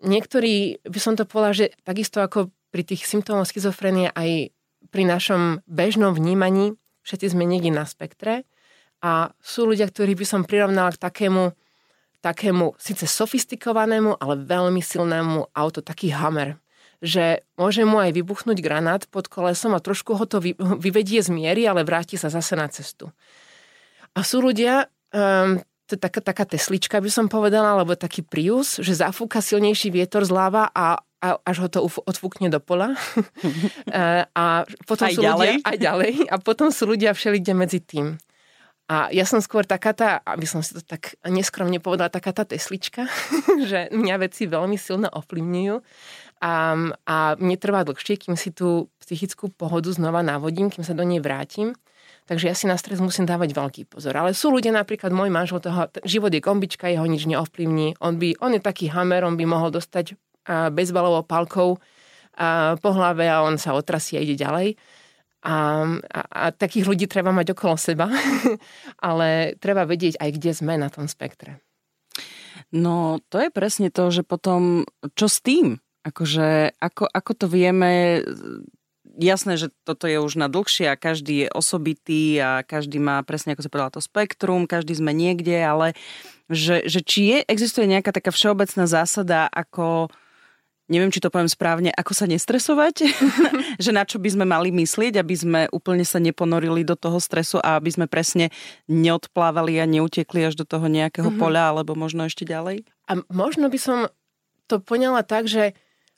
Niektorí, 0.02 0.82
by 0.82 0.98
som 0.98 1.14
to 1.14 1.28
povedala, 1.28 1.54
že 1.54 1.66
takisto 1.86 2.18
ako 2.18 2.50
pri 2.74 2.82
tých 2.82 3.06
symptómoch 3.06 3.48
schizofrenie 3.48 4.10
aj 4.12 4.50
pri 4.90 5.04
našom 5.06 5.62
bežnom 5.66 6.14
vnímaní 6.16 6.74
všetci 7.06 7.38
sme 7.38 7.46
niekde 7.46 7.70
na 7.70 7.86
spektre 7.86 8.42
a 8.98 9.30
sú 9.38 9.70
ľudia, 9.70 9.86
ktorí 9.86 10.18
by 10.18 10.26
som 10.26 10.42
prirovnala 10.42 10.90
k 10.94 10.98
takému, 10.98 11.54
takému 12.24 12.74
síce 12.80 13.06
sofistikovanému, 13.06 14.18
ale 14.18 14.42
veľmi 14.42 14.82
silnému 14.82 15.54
auto, 15.54 15.80
taký 15.80 16.10
hammer 16.10 16.58
že 17.04 17.44
môže 17.60 17.84
mu 17.84 18.00
aj 18.00 18.16
vybuchnúť 18.16 18.58
granát 18.64 19.04
pod 19.12 19.28
kolesom 19.28 19.76
a 19.76 19.84
trošku 19.84 20.16
ho 20.16 20.24
to 20.24 20.40
vyvedie 20.80 21.20
z 21.20 21.28
miery, 21.28 21.68
ale 21.68 21.84
vráti 21.84 22.16
sa 22.16 22.32
zase 22.32 22.56
na 22.56 22.68
cestu. 22.72 23.12
A 24.16 24.24
sú 24.24 24.40
ľudia, 24.40 24.88
um, 25.12 25.60
to 25.84 25.94
je 25.94 26.00
taká, 26.00 26.24
taká 26.24 26.44
teslička 26.48 26.96
by 26.98 27.10
som 27.12 27.26
povedala, 27.28 27.76
alebo 27.76 27.92
taký 27.92 28.24
Prius, 28.24 28.80
že 28.80 28.96
zafúka 28.96 29.44
silnejší 29.44 29.92
vietor 29.92 30.24
zľava 30.24 30.72
a 30.72 31.04
a 31.26 31.42
až 31.42 31.66
ho 31.66 31.68
to 31.68 31.82
odfúkne 31.82 32.46
do 32.46 32.62
pola. 32.62 32.94
a 34.38 34.62
potom 34.86 35.06
aj 35.10 35.14
sú 35.18 35.22
ďalej. 35.26 35.50
ľudia 35.58 35.66
aj 35.66 35.76
ďalej. 35.82 36.12
A 36.30 36.36
potom 36.38 36.70
sú 36.70 36.86
ľudia 36.86 37.10
všelikde 37.10 37.52
medzi 37.58 37.82
tým. 37.82 38.14
A 38.86 39.10
ja 39.10 39.26
som 39.26 39.42
skôr 39.42 39.66
taká 39.66 39.90
tá, 39.90 40.22
aby 40.22 40.46
som 40.46 40.62
si 40.62 40.70
to 40.70 40.78
tak 40.78 41.18
neskromne 41.26 41.82
povedala, 41.82 42.06
taká 42.06 42.30
tá 42.30 42.46
teslička, 42.46 43.10
že 43.70 43.90
mňa 43.90 44.14
veci 44.22 44.46
veľmi 44.46 44.78
silno 44.78 45.10
ovplyvňujú. 45.10 45.76
A, 46.46 46.52
a 47.02 47.16
mne 47.34 47.56
trvá 47.58 47.82
dlhšie, 47.82 48.14
kým 48.14 48.38
si 48.38 48.54
tú 48.54 48.86
psychickú 49.02 49.50
pohodu 49.50 49.90
znova 49.90 50.22
navodím, 50.22 50.70
kým 50.70 50.86
sa 50.86 50.94
do 50.94 51.02
nej 51.02 51.18
vrátim. 51.18 51.74
Takže 52.26 52.50
ja 52.50 52.54
si 52.58 52.66
na 52.66 52.74
stres 52.74 52.98
musím 52.98 53.22
dávať 53.22 53.54
veľký 53.54 53.82
pozor. 53.86 54.14
Ale 54.18 54.34
sú 54.34 54.50
ľudia, 54.50 54.74
napríklad 54.74 55.14
môj 55.14 55.30
manžel, 55.30 55.62
toho, 55.62 55.86
život 56.02 56.30
je 56.34 56.42
gombička, 56.42 56.90
jeho 56.90 57.06
nič 57.06 57.26
neovplyvní. 57.26 58.02
On, 58.02 58.18
by, 58.18 58.38
on 58.42 58.58
je 58.58 58.62
taký 58.62 58.90
hammer, 58.90 59.22
on 59.22 59.38
by 59.38 59.46
mohol 59.46 59.70
dostať 59.70 60.18
bezbalovou 60.46 61.26
palkou 61.26 61.76
po 62.78 62.90
hlave 62.92 63.26
a 63.26 63.42
on 63.42 63.56
sa 63.56 63.72
otrasie 63.72 64.20
a 64.20 64.24
ide 64.24 64.36
ďalej. 64.36 64.76
A, 65.46 65.54
a, 66.10 66.20
a 66.26 66.44
takých 66.50 66.90
ľudí 66.90 67.06
treba 67.06 67.30
mať 67.30 67.54
okolo 67.54 67.78
seba, 67.78 68.10
ale 69.08 69.54
treba 69.62 69.86
vedieť 69.86 70.18
aj, 70.18 70.30
kde 70.36 70.50
sme 70.52 70.74
na 70.74 70.90
tom 70.90 71.06
spektre. 71.06 71.62
No, 72.74 73.22
to 73.30 73.38
je 73.38 73.50
presne 73.54 73.94
to, 73.94 74.10
že 74.10 74.26
potom, 74.26 74.82
čo 75.14 75.30
s 75.30 75.38
tým? 75.38 75.78
Akože, 76.02 76.74
ako, 76.82 77.06
ako 77.06 77.32
to 77.34 77.46
vieme, 77.46 78.22
jasné, 79.18 79.56
že 79.56 79.72
toto 79.86 80.10
je 80.10 80.18
už 80.18 80.36
na 80.36 80.46
dlhšie 80.50 80.90
a 80.90 80.98
každý 80.98 81.46
je 81.46 81.48
osobitý 81.50 82.38
a 82.42 82.62
každý 82.62 83.00
má 83.00 83.22
presne, 83.22 83.54
ako 83.54 83.62
sa 83.64 83.72
povedala, 83.72 83.96
to 83.96 84.02
spektrum, 84.04 84.68
každý 84.68 84.98
sme 84.98 85.14
niekde, 85.14 85.56
ale 85.62 85.94
že, 86.50 86.86
že 86.86 87.02
či 87.02 87.20
je, 87.32 87.38
existuje 87.48 87.86
nejaká 87.90 88.10
taká 88.14 88.30
všeobecná 88.30 88.86
zásada, 88.86 89.50
ako 89.50 90.12
neviem, 90.86 91.10
či 91.10 91.22
to 91.22 91.30
poviem 91.30 91.50
správne, 91.50 91.90
ako 91.90 92.12
sa 92.14 92.26
nestresovať, 92.30 93.06
že 93.84 93.90
na 93.90 94.06
čo 94.06 94.22
by 94.22 94.28
sme 94.32 94.44
mali 94.46 94.70
myslieť, 94.70 95.18
aby 95.18 95.34
sme 95.34 95.60
úplne 95.74 96.06
sa 96.06 96.22
neponorili 96.22 96.86
do 96.86 96.94
toho 96.94 97.18
stresu 97.18 97.58
a 97.62 97.78
aby 97.78 97.90
sme 97.90 98.06
presne 98.06 98.54
neodplávali 98.86 99.78
a 99.82 99.86
neutekli 99.86 100.46
až 100.46 100.58
do 100.58 100.64
toho 100.66 100.86
nejakého 100.86 101.30
mm-hmm. 101.30 101.42
poľa 101.42 101.74
alebo 101.74 101.98
možno 101.98 102.26
ešte 102.26 102.46
ďalej? 102.46 102.86
A 103.10 103.22
možno 103.30 103.70
by 103.70 103.78
som 103.78 103.98
to 104.66 104.82
poňala 104.82 105.22
tak, 105.22 105.46
že 105.46 105.74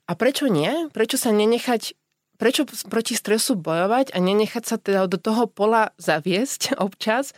a 0.09 0.17
prečo 0.17 0.49
nie? 0.49 0.89
Prečo 0.89 1.21
sa 1.21 1.33
nenechať 1.37 1.93
prečo 2.39 2.63
proti 2.87 3.19
stresu 3.19 3.59
bojovať 3.59 4.15
a 4.15 4.19
nenechať 4.23 4.65
sa 4.65 4.77
teda 4.79 5.11
do 5.11 5.19
toho 5.19 5.51
pola 5.51 5.91
zaviesť 5.99 6.73
občas, 6.87 7.35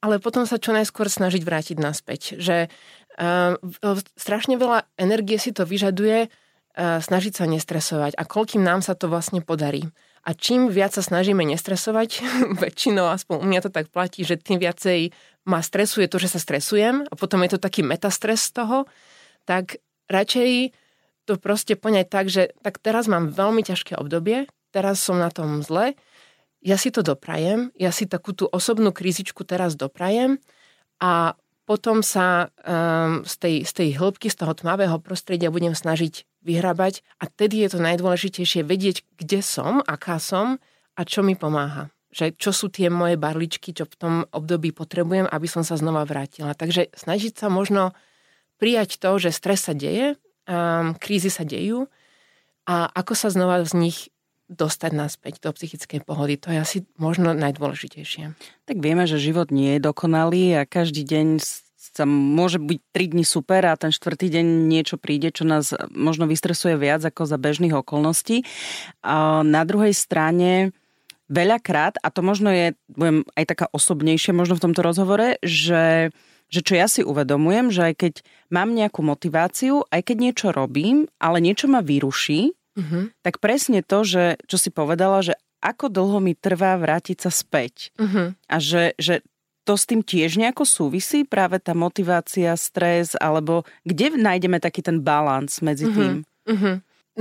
ale 0.00 0.22
potom 0.22 0.46
sa 0.46 0.62
čo 0.62 0.70
najskôr 0.70 1.10
snažiť 1.10 1.42
vrátiť 1.42 1.76
naspäť. 1.82 2.38
Že 2.38 2.70
uh, 3.18 3.58
strašne 4.14 4.54
veľa 4.56 4.86
energie 4.96 5.36
si 5.42 5.50
to 5.50 5.66
vyžaduje 5.66 6.30
snažiť 6.74 7.32
sa 7.38 7.46
nestresovať 7.46 8.18
a 8.18 8.26
koľkým 8.26 8.62
nám 8.62 8.82
sa 8.82 8.98
to 8.98 9.06
vlastne 9.06 9.38
podarí. 9.38 9.86
A 10.24 10.32
čím 10.32 10.72
viac 10.72 10.96
sa 10.96 11.04
snažíme 11.04 11.44
nestresovať, 11.44 12.24
väčšinou, 12.62 13.06
aspoň 13.12 13.36
u 13.38 13.46
mňa 13.46 13.60
to 13.62 13.70
tak 13.70 13.92
platí, 13.94 14.26
že 14.26 14.40
tým 14.40 14.58
viacej 14.58 15.14
ma 15.46 15.60
stresuje 15.60 16.08
to, 16.08 16.16
že 16.18 16.34
sa 16.34 16.40
stresujem 16.40 17.06
a 17.06 17.12
potom 17.14 17.44
je 17.44 17.54
to 17.54 17.60
taký 17.60 17.84
metastres 17.84 18.48
z 18.48 18.64
toho, 18.64 18.78
tak 19.44 19.78
radšej 20.08 20.72
to 21.24 21.36
proste 21.40 21.76
poňať 21.76 22.06
tak, 22.08 22.26
že 22.28 22.52
tak 22.60 22.80
teraz 22.80 23.08
mám 23.08 23.32
veľmi 23.32 23.64
ťažké 23.64 23.96
obdobie, 23.96 24.48
teraz 24.72 25.00
som 25.00 25.20
na 25.20 25.28
tom 25.28 25.60
zle, 25.60 25.96
ja 26.64 26.80
si 26.80 26.88
to 26.88 27.04
doprajem, 27.04 27.68
ja 27.76 27.92
si 27.92 28.08
takú 28.08 28.32
tú 28.32 28.48
osobnú 28.48 28.90
krízičku 28.90 29.44
teraz 29.44 29.76
doprajem 29.76 30.40
a 30.96 31.36
potom 31.68 32.00
sa 32.00 32.52
um, 32.64 33.24
z, 33.24 33.34
tej, 33.36 33.54
z 33.68 33.72
tej 33.72 33.88
hĺbky, 34.00 34.28
z 34.32 34.36
toho 34.40 34.52
tmavého 34.56 34.96
prostredia 35.00 35.52
budem 35.52 35.76
snažiť 35.76 36.24
vyhrabať 36.44 37.00
a 37.18 37.26
tedy 37.26 37.64
je 37.64 37.74
to 37.74 37.80
najdôležitejšie 37.80 38.62
vedieť, 38.62 39.02
kde 39.16 39.40
som, 39.40 39.80
aká 39.82 40.20
som 40.20 40.60
a 40.94 41.02
čo 41.02 41.24
mi 41.24 41.34
pomáha. 41.34 41.90
Že 42.14 42.38
čo 42.38 42.54
sú 42.54 42.70
tie 42.70 42.92
moje 42.92 43.18
barličky, 43.18 43.74
čo 43.74 43.88
v 43.88 43.98
tom 43.98 44.14
období 44.30 44.70
potrebujem, 44.70 45.26
aby 45.26 45.48
som 45.50 45.66
sa 45.66 45.74
znova 45.74 46.06
vrátila. 46.06 46.54
Takže 46.54 46.94
snažiť 46.94 47.34
sa 47.34 47.50
možno 47.50 47.96
prijať 48.62 49.02
to, 49.02 49.18
že 49.18 49.34
stres 49.34 49.66
sa 49.66 49.74
deje, 49.74 50.14
um, 50.46 50.94
krízy 50.94 51.32
sa 51.32 51.42
dejú 51.42 51.90
a 52.70 52.86
ako 52.92 53.12
sa 53.18 53.28
znova 53.34 53.64
z 53.66 53.74
nich 53.74 53.98
dostať 54.46 54.92
naspäť 54.92 55.40
do 55.40 55.50
psychickej 55.56 56.04
pohody. 56.04 56.36
To 56.36 56.52
je 56.52 56.58
asi 56.60 56.78
možno 57.00 57.32
najdôležitejšie. 57.32 58.36
Tak 58.68 58.76
vieme, 58.76 59.08
že 59.08 59.16
život 59.16 59.48
nie 59.48 59.76
je 59.76 59.80
dokonalý 59.80 60.60
a 60.60 60.68
každý 60.68 61.02
deň 61.02 61.40
sa 61.94 62.04
môže 62.10 62.58
byť 62.58 62.80
3 62.90 63.12
dní 63.14 63.24
super 63.24 63.62
a 63.70 63.78
ten 63.78 63.94
štvrtý 63.94 64.26
deň 64.26 64.46
niečo 64.66 64.98
príde, 64.98 65.30
čo 65.30 65.46
nás 65.46 65.70
možno 65.94 66.26
vystresuje 66.26 66.74
viac 66.74 67.06
ako 67.06 67.22
za 67.22 67.38
bežných 67.38 67.74
okolností. 67.78 68.42
A 69.06 69.46
na 69.46 69.62
druhej 69.62 69.94
strane 69.94 70.74
veľakrát, 71.30 72.02
a 72.02 72.10
to 72.10 72.20
možno 72.20 72.50
je, 72.50 72.74
budem 72.90 73.22
aj 73.38 73.44
taká 73.46 73.66
osobnejšie 73.70 74.34
možno 74.34 74.58
v 74.58 74.64
tomto 74.70 74.82
rozhovore, 74.84 75.38
že, 75.40 76.10
že 76.50 76.60
čo 76.60 76.74
ja 76.76 76.90
si 76.90 77.00
uvedomujem, 77.06 77.70
že 77.72 77.82
aj 77.90 77.94
keď 77.96 78.14
mám 78.52 78.74
nejakú 78.74 79.00
motiváciu, 79.00 79.86
aj 79.88 80.02
keď 80.04 80.16
niečo 80.18 80.48
robím, 80.52 81.08
ale 81.16 81.40
niečo 81.40 81.70
ma 81.70 81.80
vyruší, 81.80 82.52
uh-huh. 82.52 83.14
tak 83.24 83.40
presne 83.40 83.80
to, 83.80 84.04
že, 84.04 84.24
čo 84.50 84.56
si 84.60 84.68
povedala, 84.68 85.24
že 85.24 85.38
ako 85.64 85.88
dlho 85.88 86.20
mi 86.20 86.36
trvá 86.36 86.76
vrátiť 86.76 87.24
sa 87.24 87.30
späť. 87.32 87.88
Uh-huh. 87.96 88.36
A 88.36 88.56
že, 88.60 88.92
že 89.00 89.24
to 89.64 89.74
s 89.80 89.88
tým 89.88 90.04
tiež 90.04 90.36
nejako 90.36 90.68
súvisí? 90.68 91.24
Práve 91.24 91.58
tá 91.58 91.72
motivácia, 91.72 92.52
stres, 92.60 93.16
alebo 93.16 93.64
kde 93.88 94.20
nájdeme 94.20 94.60
taký 94.60 94.84
ten 94.84 95.00
balans 95.00 95.64
medzi 95.64 95.88
mhm, 95.88 95.94
tým? 95.96 96.12
Mm-hmm. 96.44 96.74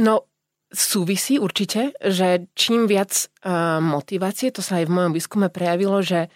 No, 0.03 0.27
súvisí 0.73 1.39
určite, 1.39 1.95
že 2.01 2.49
čím 2.57 2.89
viac 2.89 3.31
uh, 3.45 3.79
motivácie, 3.79 4.51
to 4.51 4.59
sa 4.65 4.83
aj 4.83 4.89
v 4.89 4.95
mojom 4.99 5.13
výskume 5.15 5.47
prejavilo, 5.47 6.01
že 6.03 6.27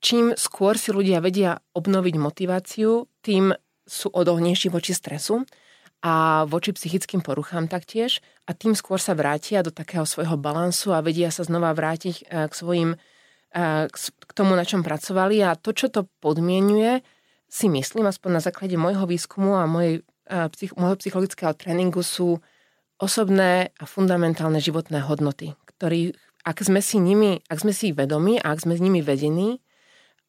čím 0.00 0.32
skôr 0.34 0.76
si 0.76 0.90
ľudia 0.90 1.20
vedia 1.20 1.60
obnoviť 1.76 2.14
motiváciu, 2.16 3.06
tým 3.20 3.52
sú 3.84 4.08
odolnejší 4.10 4.72
voči 4.72 4.96
stresu. 4.96 5.44
a 6.04 6.44
voči 6.44 6.76
psychickým 6.76 7.24
poruchám 7.24 7.64
taktiež 7.64 8.20
a 8.44 8.52
tým 8.52 8.76
skôr 8.76 9.00
sa 9.00 9.16
vrátia 9.16 9.64
do 9.64 9.72
takého 9.72 10.04
svojho 10.04 10.36
balansu 10.36 10.92
a 10.92 11.00
vedia 11.00 11.32
sa 11.32 11.48
znova 11.48 11.72
vrátiť 11.72 12.28
k 12.28 12.52
svojim 12.52 13.00
k 13.54 14.30
tomu, 14.34 14.58
na 14.58 14.66
čom 14.66 14.82
pracovali 14.82 15.38
a 15.46 15.54
to, 15.54 15.70
čo 15.70 15.86
to 15.86 16.10
podmienuje, 16.18 17.06
si 17.46 17.70
myslím, 17.70 18.10
aspoň 18.10 18.30
na 18.38 18.42
základe 18.42 18.74
môjho 18.74 19.06
výskumu 19.06 19.54
a 19.54 19.70
mojej, 19.70 20.02
môjho 20.74 20.98
psychologického 20.98 21.54
tréningu 21.54 22.02
sú 22.02 22.42
osobné 22.98 23.70
a 23.78 23.84
fundamentálne 23.86 24.58
životné 24.58 25.06
hodnoty, 25.06 25.54
ktorý, 25.70 26.18
ak 26.42 26.66
sme 26.66 26.82
si 26.82 26.98
nimi, 26.98 27.46
ak 27.46 27.62
sme 27.62 27.70
si 27.70 27.94
vedomi 27.94 28.42
a 28.42 28.50
ak 28.50 28.66
sme 28.66 28.74
s 28.74 28.82
nimi 28.82 29.06
vedení, 29.06 29.62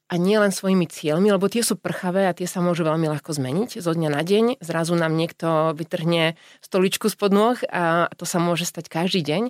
a 0.05 0.21
nie 0.21 0.37
len 0.37 0.53
svojimi 0.53 0.85
cieľmi, 0.85 1.33
lebo 1.33 1.49
tie 1.49 1.65
sú 1.65 1.81
prchavé 1.81 2.29
a 2.29 2.37
tie 2.37 2.45
sa 2.45 2.61
môžu 2.61 2.85
veľmi 2.85 3.09
ľahko 3.09 3.33
zmeniť 3.33 3.81
zo 3.81 3.89
dňa 3.89 4.09
na 4.13 4.21
deň. 4.21 4.61
Zrazu 4.61 4.93
nám 4.93 5.17
niekto 5.17 5.73
vytrhne 5.73 6.37
stoličku 6.61 7.09
spod 7.09 7.33
nôh 7.33 7.57
a 7.73 8.05
to 8.13 8.29
sa 8.29 8.37
môže 8.37 8.69
stať 8.69 8.85
každý 8.85 9.25
deň. 9.25 9.49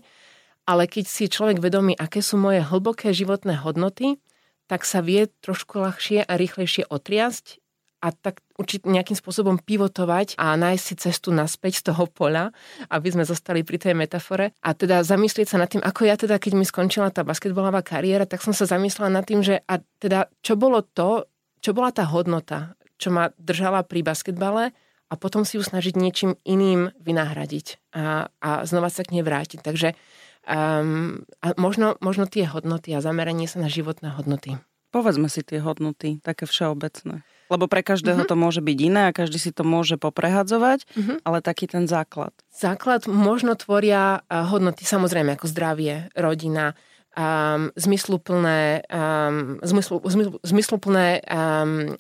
Ale 0.66 0.90
keď 0.90 1.06
si 1.06 1.30
človek 1.30 1.62
vedomí, 1.62 1.94
aké 1.94 2.26
sú 2.26 2.42
moje 2.42 2.66
hlboké 2.66 3.14
životné 3.14 3.62
hodnoty, 3.62 4.18
tak 4.66 4.82
sa 4.82 5.06
vie 5.06 5.30
trošku 5.46 5.78
ľahšie 5.78 6.26
a 6.26 6.34
rýchlejšie 6.34 6.90
otriasť 6.90 7.62
a 8.06 8.14
tak 8.14 8.46
určite 8.62 8.86
nejakým 8.86 9.18
spôsobom 9.18 9.58
pivotovať 9.58 10.38
a 10.38 10.54
nájsť 10.54 10.84
si 10.84 10.96
cestu 11.00 11.34
naspäť 11.34 11.82
z 11.82 11.84
toho 11.90 12.06
poľa, 12.06 12.54
aby 12.94 13.08
sme 13.10 13.26
zostali 13.26 13.66
pri 13.66 13.82
tej 13.82 13.98
metafore. 13.98 14.54
A 14.62 14.78
teda 14.78 15.02
zamyslieť 15.02 15.48
sa 15.50 15.58
nad 15.58 15.70
tým, 15.70 15.82
ako 15.82 16.06
ja 16.06 16.14
teda, 16.14 16.38
keď 16.38 16.54
mi 16.54 16.66
skončila 16.70 17.10
tá 17.10 17.26
basketbalová 17.26 17.82
kariéra, 17.82 18.30
tak 18.30 18.46
som 18.46 18.54
sa 18.54 18.70
zamyslela 18.70 19.10
nad 19.10 19.26
tým, 19.26 19.42
že 19.42 19.66
a 19.66 19.82
teda 19.98 20.30
čo 20.46 20.54
bolo 20.54 20.86
to, 20.86 21.26
čo 21.66 21.74
bola 21.74 21.90
tá 21.90 22.06
hodnota, 22.06 22.78
čo 23.02 23.10
ma 23.10 23.34
držala 23.42 23.82
pri 23.82 24.06
basketbale 24.06 24.70
a 25.10 25.14
potom 25.18 25.42
si 25.42 25.58
ju 25.58 25.64
snažiť 25.66 25.98
niečím 25.98 26.38
iným 26.46 26.94
vynahradiť 27.02 27.96
a, 27.98 28.30
a 28.30 28.50
znova 28.70 28.94
sa 28.94 29.02
k 29.02 29.18
nej 29.18 29.26
vrátiť. 29.26 29.66
Takže 29.66 29.98
um, 30.46 31.26
a 31.42 31.48
možno, 31.58 32.00
možno 32.00 32.30
tie 32.30 32.46
hodnoty 32.46 32.94
a 32.96 33.04
zameranie 33.04 33.50
sa 33.50 33.60
na 33.62 33.70
životné 33.70 34.14
hodnoty. 34.16 34.58
Povedzme 34.96 35.28
si 35.28 35.44
tie 35.44 35.60
hodnoty, 35.60 36.24
také 36.24 36.48
všeobecné. 36.48 37.28
Lebo 37.46 37.70
pre 37.70 37.86
každého 37.86 38.26
uh-huh. 38.26 38.32
to 38.32 38.40
môže 38.40 38.64
byť 38.64 38.78
iné 38.80 39.02
a 39.10 39.16
každý 39.16 39.38
si 39.38 39.52
to 39.54 39.62
môže 39.62 40.02
poprehadzovať, 40.02 40.88
uh-huh. 40.88 41.18
ale 41.22 41.46
taký 41.46 41.70
ten 41.70 41.86
základ. 41.86 42.34
Základ 42.50 43.06
možno 43.06 43.54
tvoria 43.54 44.26
hodnoty 44.32 44.82
samozrejme 44.88 45.38
ako 45.38 45.52
zdravie, 45.52 46.10
rodina, 46.18 46.74
um, 47.16 47.72
zmysluplné, 47.80 48.84
um, 48.92 49.58
zmyslu, 49.64 50.04
zmyslu, 50.04 50.38
zmysluplné 50.44 51.24
um, 51.26 51.96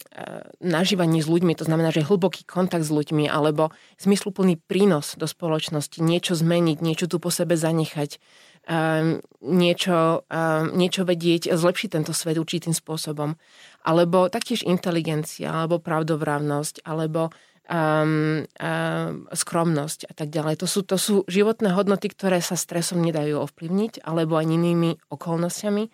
nažívanie 0.59 1.23
s 1.23 1.31
ľuďmi, 1.31 1.55
to 1.55 1.63
znamená, 1.63 1.89
že 1.95 2.03
hlboký 2.03 2.43
kontakt 2.43 2.83
s 2.83 2.91
ľuďmi, 2.91 3.31
alebo 3.31 3.71
zmysluplný 3.97 4.59
prínos 4.59 5.15
do 5.15 5.25
spoločnosti, 5.25 6.03
niečo 6.03 6.35
zmeniť, 6.35 6.77
niečo 6.83 7.07
tu 7.07 7.17
po 7.23 7.31
sebe 7.31 7.55
zanechať, 7.55 8.19
um, 8.67 9.23
niečo, 9.39 10.27
um, 10.27 10.75
niečo 10.75 11.07
vedieť, 11.07 11.55
zlepšiť 11.55 11.89
tento 11.95 12.11
svet 12.11 12.35
určitým 12.35 12.75
spôsobom. 12.75 13.39
Alebo 13.87 14.27
taktiež 14.27 14.67
inteligencia, 14.67 15.63
alebo 15.63 15.79
pravdovravnosť, 15.79 16.83
alebo 16.83 17.31
um, 17.69 18.45
um, 18.45 19.25
skromnosť 19.29 20.09
a 20.09 20.13
tak 20.13 20.29
ďalej. 20.29 20.61
To 20.61 20.67
sú, 20.69 20.81
to 20.85 20.97
sú 20.97 21.15
životné 21.25 21.73
hodnoty, 21.73 22.09
ktoré 22.09 22.39
sa 22.41 22.57
stresom 22.57 23.01
nedajú 23.01 23.41
ovplyvniť, 23.41 24.05
alebo 24.05 24.37
ani 24.37 24.57
inými 24.57 24.91
okolnostiami. 25.09 25.89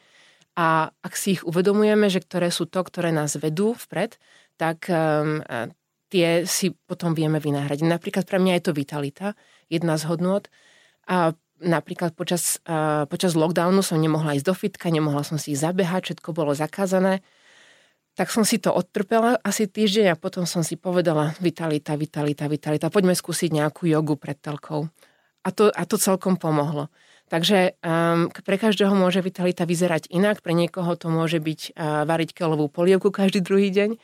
A 0.59 0.91
ak 0.91 1.13
si 1.15 1.39
ich 1.39 1.43
uvedomujeme, 1.47 2.11
že 2.11 2.19
ktoré 2.19 2.51
sú 2.51 2.67
to, 2.67 2.84
ktoré 2.84 3.15
nás 3.15 3.39
vedú 3.39 3.72
vpred, 3.72 4.19
tak 4.59 4.91
um, 4.91 5.39
tie 6.11 6.43
si 6.43 6.76
potom 6.76 7.15
vieme 7.15 7.39
vynahradiť. 7.39 7.88
Napríklad 7.88 8.28
pre 8.28 8.38
mňa 8.38 8.59
je 8.59 8.63
to 8.67 8.74
vitalita, 8.76 9.28
jedna 9.72 9.95
z 9.95 10.11
hodnot. 10.11 10.51
A 11.07 11.32
napríklad 11.63 12.11
počas, 12.17 12.59
uh, 12.67 13.07
počas 13.07 13.38
lockdownu 13.38 13.80
som 13.80 14.01
nemohla 14.01 14.36
ísť 14.36 14.45
do 14.45 14.55
fitka, 14.57 14.91
nemohla 14.91 15.24
som 15.24 15.39
si 15.39 15.55
zabehať, 15.55 16.11
všetko 16.11 16.36
bolo 16.36 16.51
zakázané. 16.51 17.24
Tak 18.20 18.28
som 18.28 18.43
si 18.43 18.59
to 18.59 18.76
odtrpela 18.76 19.39
asi 19.39 19.72
týždeň 19.72 20.14
a 20.14 20.20
potom 20.20 20.43
som 20.43 20.68
si 20.68 20.76
povedala 20.76 21.32
vitalita, 21.39 21.95
vitalita, 21.95 22.51
vitalita, 22.51 22.91
poďme 22.91 23.16
skúsiť 23.16 23.49
nejakú 23.55 23.88
jogu 23.88 24.20
pred 24.20 24.36
telkou. 24.36 24.91
A 25.41 25.49
to, 25.49 25.72
a 25.72 25.84
to 25.88 25.95
celkom 25.97 26.36
pomohlo. 26.38 26.91
Takže 27.32 27.80
um, 27.80 28.28
pre 28.28 28.59
každého 28.59 28.91
môže 28.91 29.24
vitalita 29.24 29.64
vyzerať 29.64 30.12
inak, 30.12 30.43
pre 30.43 30.51
niekoho 30.51 30.99
to 30.99 31.07
môže 31.07 31.39
byť 31.39 31.62
uh, 31.72 32.03
variť 32.03 32.36
kelovú 32.36 32.68
polievku 32.68 33.07
každý 33.07 33.39
druhý 33.39 33.72
deň, 33.72 33.95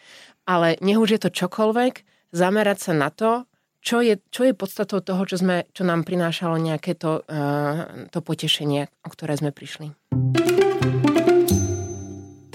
ale 0.48 0.80
nech 0.80 0.96
už 0.96 1.20
je 1.20 1.22
to 1.28 1.30
čokoľvek, 1.36 2.08
zamerať 2.32 2.78
sa 2.80 2.94
na 2.96 3.12
to, 3.12 3.44
čo 3.84 4.00
je, 4.00 4.24
čo 4.32 4.48
je 4.48 4.56
podstatou 4.56 5.04
toho, 5.04 5.28
čo, 5.28 5.44
sme, 5.44 5.68
čo 5.76 5.84
nám 5.84 6.08
prinášalo 6.08 6.56
nejaké 6.56 6.96
to, 6.96 7.28
uh, 7.28 8.08
to 8.16 8.24
potešenie, 8.24 8.88
o 9.04 9.10
ktoré 9.12 9.36
sme 9.36 9.52
prišli. 9.52 9.92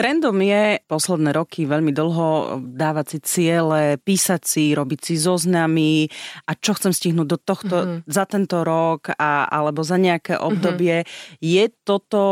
Trendom 0.02 0.34
je 0.42 0.82
posledné 0.90 1.30
roky 1.30 1.62
veľmi 1.62 1.94
dlho 1.94 2.58
dávať 2.74 3.06
si 3.06 3.18
ciele, 3.22 4.02
písať 4.02 4.42
si, 4.42 4.74
robiť 4.74 4.98
si 4.98 5.14
zoznamy 5.14 6.10
a 6.50 6.58
čo 6.58 6.74
chcem 6.74 6.90
stihnúť 6.90 7.28
do 7.30 7.38
tohto, 7.38 7.76
mm-hmm. 7.78 8.10
za 8.10 8.26
tento 8.26 8.66
rok 8.66 9.14
a, 9.14 9.46
alebo 9.46 9.86
za 9.86 10.02
nejaké 10.02 10.34
obdobie. 10.34 11.06
Mm-hmm. 11.06 11.38
Je 11.38 11.64
toto 11.86 12.22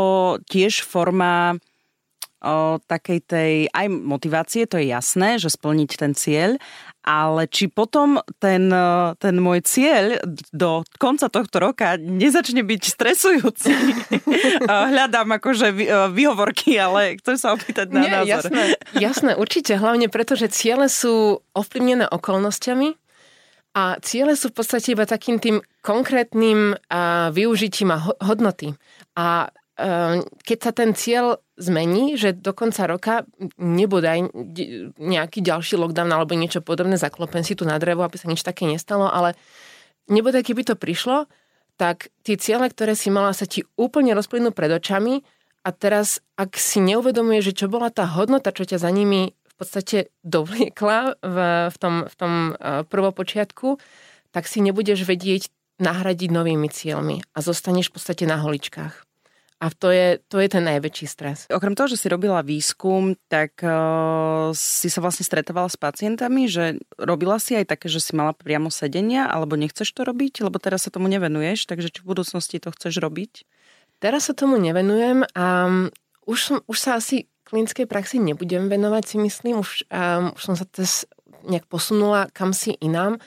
tiež 0.51 0.83
forma 0.83 1.55
o 2.41 2.81
takej 2.81 3.19
tej 3.21 3.53
aj 3.69 3.87
motivácie, 3.89 4.65
to 4.65 4.81
je 4.81 4.89
jasné, 4.89 5.37
že 5.37 5.53
splniť 5.53 5.91
ten 5.97 6.11
cieľ, 6.17 6.57
ale 7.01 7.49
či 7.49 7.65
potom 7.69 8.21
ten, 8.37 8.69
e, 8.69 9.17
ten 9.17 9.35
môj 9.41 9.65
cieľ 9.65 10.21
do 10.53 10.85
konca 11.01 11.29
tohto 11.29 11.57
roka 11.57 11.97
nezačne 11.97 12.61
byť 12.61 12.81
stresujúci. 12.81 13.69
Hľadám 14.93 15.37
akože 15.41 15.67
e, 15.73 15.75
výhovorky, 16.13 16.77
ale 16.77 17.17
chcem 17.21 17.37
sa 17.37 17.53
opýtať 17.57 17.89
na 17.89 17.99
Nie, 18.01 18.11
názor. 18.21 18.49
Jasné, 18.49 18.63
jasné, 18.97 19.31
určite, 19.37 19.77
hlavne 19.77 20.09
preto, 20.09 20.37
že 20.37 20.49
ciele 20.49 20.89
sú 20.89 21.41
ovplyvnené 21.57 22.09
okolnostiami 22.09 22.93
a 23.77 23.97
ciele 24.01 24.37
sú 24.37 24.53
v 24.53 24.57
podstate 24.61 24.93
iba 24.93 25.07
takým 25.07 25.39
tým 25.39 25.63
konkrétnym 25.79 26.75
využitím 27.31 27.95
a 27.95 28.03
hodnoty. 28.19 28.75
A 29.15 29.47
keď 30.43 30.57
sa 30.59 30.71
ten 30.75 30.91
cieľ 30.91 31.39
zmení, 31.61 32.17
že 32.17 32.33
do 32.33 32.51
konca 32.51 32.89
roka 32.89 33.23
aj 34.09 34.33
nejaký 34.97 35.39
ďalší 35.45 35.77
lockdown 35.77 36.09
alebo 36.09 36.33
niečo 36.33 36.65
podobné, 36.65 36.97
zaklopen 36.97 37.45
si 37.45 37.53
tu 37.53 37.63
na 37.63 37.77
drevo, 37.77 38.01
aby 38.01 38.17
sa 38.17 38.25
nič 38.25 38.41
také 38.41 38.65
nestalo, 38.65 39.05
ale 39.07 39.37
aj 40.09 40.41
keby 40.41 40.65
to 40.65 40.73
prišlo, 40.73 41.29
tak 41.77 42.09
tie 42.25 42.35
ciele, 42.35 42.67
ktoré 42.67 42.97
si 42.97 43.13
mala, 43.13 43.31
sa 43.37 43.45
ti 43.45 43.63
úplne 43.77 44.17
rozplynú 44.17 44.51
pred 44.51 44.69
očami 44.73 45.21
a 45.61 45.69
teraz, 45.69 46.25
ak 46.37 46.57
si 46.57 46.81
neuvedomuje, 46.81 47.41
že 47.45 47.53
čo 47.53 47.69
bola 47.69 47.93
tá 47.93 48.09
hodnota, 48.09 48.53
čo 48.53 48.65
ťa 48.65 48.81
za 48.81 48.89
nimi 48.89 49.33
v 49.33 49.53
podstate 49.53 50.09
dovliekla 50.25 51.21
v, 51.21 51.37
v 51.69 51.77
tom, 51.77 51.95
v 52.09 52.15
tom 52.17 52.33
e, 52.57 52.81
prvopočiatku, 52.89 53.77
tak 54.33 54.49
si 54.49 54.57
nebudeš 54.65 55.05
vedieť 55.05 55.53
nahradiť 55.81 56.29
novými 56.33 56.69
cieľmi 56.69 57.21
a 57.33 57.37
zostaneš 57.41 57.89
v 57.89 57.95
podstate 57.97 58.23
na 58.25 58.41
holičkách. 58.41 59.10
A 59.61 59.69
to 59.69 59.93
je, 59.93 60.17
to 60.25 60.41
je 60.41 60.49
ten 60.49 60.65
najväčší 60.65 61.05
stres. 61.05 61.45
Okrem 61.53 61.77
toho, 61.77 61.85
že 61.85 62.01
si 62.01 62.09
robila 62.09 62.41
výskum, 62.41 63.13
tak 63.29 63.61
uh, 63.61 64.49
si 64.57 64.89
sa 64.89 65.05
vlastne 65.05 65.21
stretávala 65.21 65.69
s 65.69 65.77
pacientami, 65.77 66.49
že 66.49 66.81
robila 66.97 67.37
si 67.37 67.53
aj 67.53 67.69
také, 67.69 67.85
že 67.85 68.01
si 68.01 68.17
mala 68.17 68.33
priamo 68.33 68.73
sedenia, 68.73 69.29
alebo 69.29 69.53
nechceš 69.53 69.93
to 69.93 70.01
robiť, 70.01 70.49
lebo 70.49 70.57
teraz 70.57 70.89
sa 70.89 70.91
tomu 70.91 71.05
nevenuješ, 71.13 71.69
takže 71.69 71.93
či 71.93 72.01
v 72.01 72.09
budúcnosti 72.09 72.57
to 72.57 72.73
chceš 72.73 72.97
robiť? 72.97 73.45
Teraz 74.01 74.27
sa 74.27 74.33
tomu 74.33 74.57
nevenujem 74.57 75.29
a 75.37 75.69
um, 75.69 75.93
už, 76.25 76.39
som, 76.41 76.57
už 76.65 76.77
sa 76.81 76.97
asi 76.97 77.29
klinickej 77.45 77.85
praxi 77.85 78.17
nebudem 78.17 78.65
venovať, 78.65 79.03
si 79.05 79.17
myslím. 79.21 79.61
Už, 79.61 79.85
um, 79.93 80.33
už 80.33 80.41
som 80.41 80.55
sa 80.57 80.65
teraz 80.65 81.05
nejak 81.45 81.69
posunula 81.69 82.33
kam 82.33 82.49
si 82.49 82.73
inám. 82.81 83.21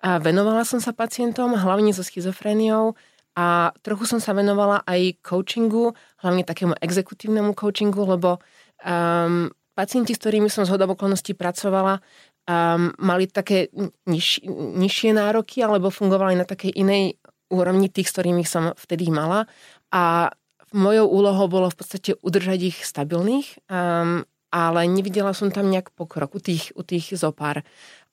A 0.00 0.16
venovala 0.16 0.64
som 0.64 0.80
sa 0.80 0.96
pacientom, 0.96 1.52
hlavne 1.52 1.92
so 1.92 2.00
schizofréniou, 2.00 2.96
a 3.38 3.70
trochu 3.86 4.10
som 4.10 4.18
sa 4.18 4.34
venovala 4.34 4.82
aj 4.82 5.22
coachingu, 5.22 5.94
hlavne 6.22 6.42
takému 6.42 6.74
exekutívnemu 6.82 7.54
coachingu, 7.54 8.02
lebo 8.02 8.42
um, 8.82 9.48
pacienti, 9.78 10.12
s 10.12 10.20
ktorými 10.20 10.50
som 10.50 10.66
z 10.66 10.74
okolností 10.74 11.38
pracovala, 11.38 12.02
um, 12.50 12.90
mali 12.98 13.30
také 13.30 13.70
niž, 14.10 14.42
nižšie 14.76 15.14
nároky 15.14 15.62
alebo 15.62 15.94
fungovali 15.94 16.34
na 16.34 16.44
takej 16.44 16.74
inej 16.74 17.22
úrovni 17.50 17.90
tých, 17.90 18.10
s 18.10 18.14
ktorými 18.18 18.42
som 18.42 18.74
vtedy 18.74 19.10
mala. 19.14 19.46
A 19.94 20.34
mojou 20.74 21.06
úlohou 21.10 21.46
bolo 21.50 21.66
v 21.70 21.78
podstate 21.78 22.10
udržať 22.22 22.60
ich 22.74 22.78
stabilných, 22.82 23.58
um, 23.70 24.26
ale 24.50 24.80
nevidela 24.90 25.30
som 25.34 25.54
tam 25.54 25.70
nejak 25.70 25.94
pokrok 25.94 26.34
u 26.34 26.40
tých, 26.42 26.74
u 26.74 26.82
tých 26.82 27.14
zopár. 27.14 27.62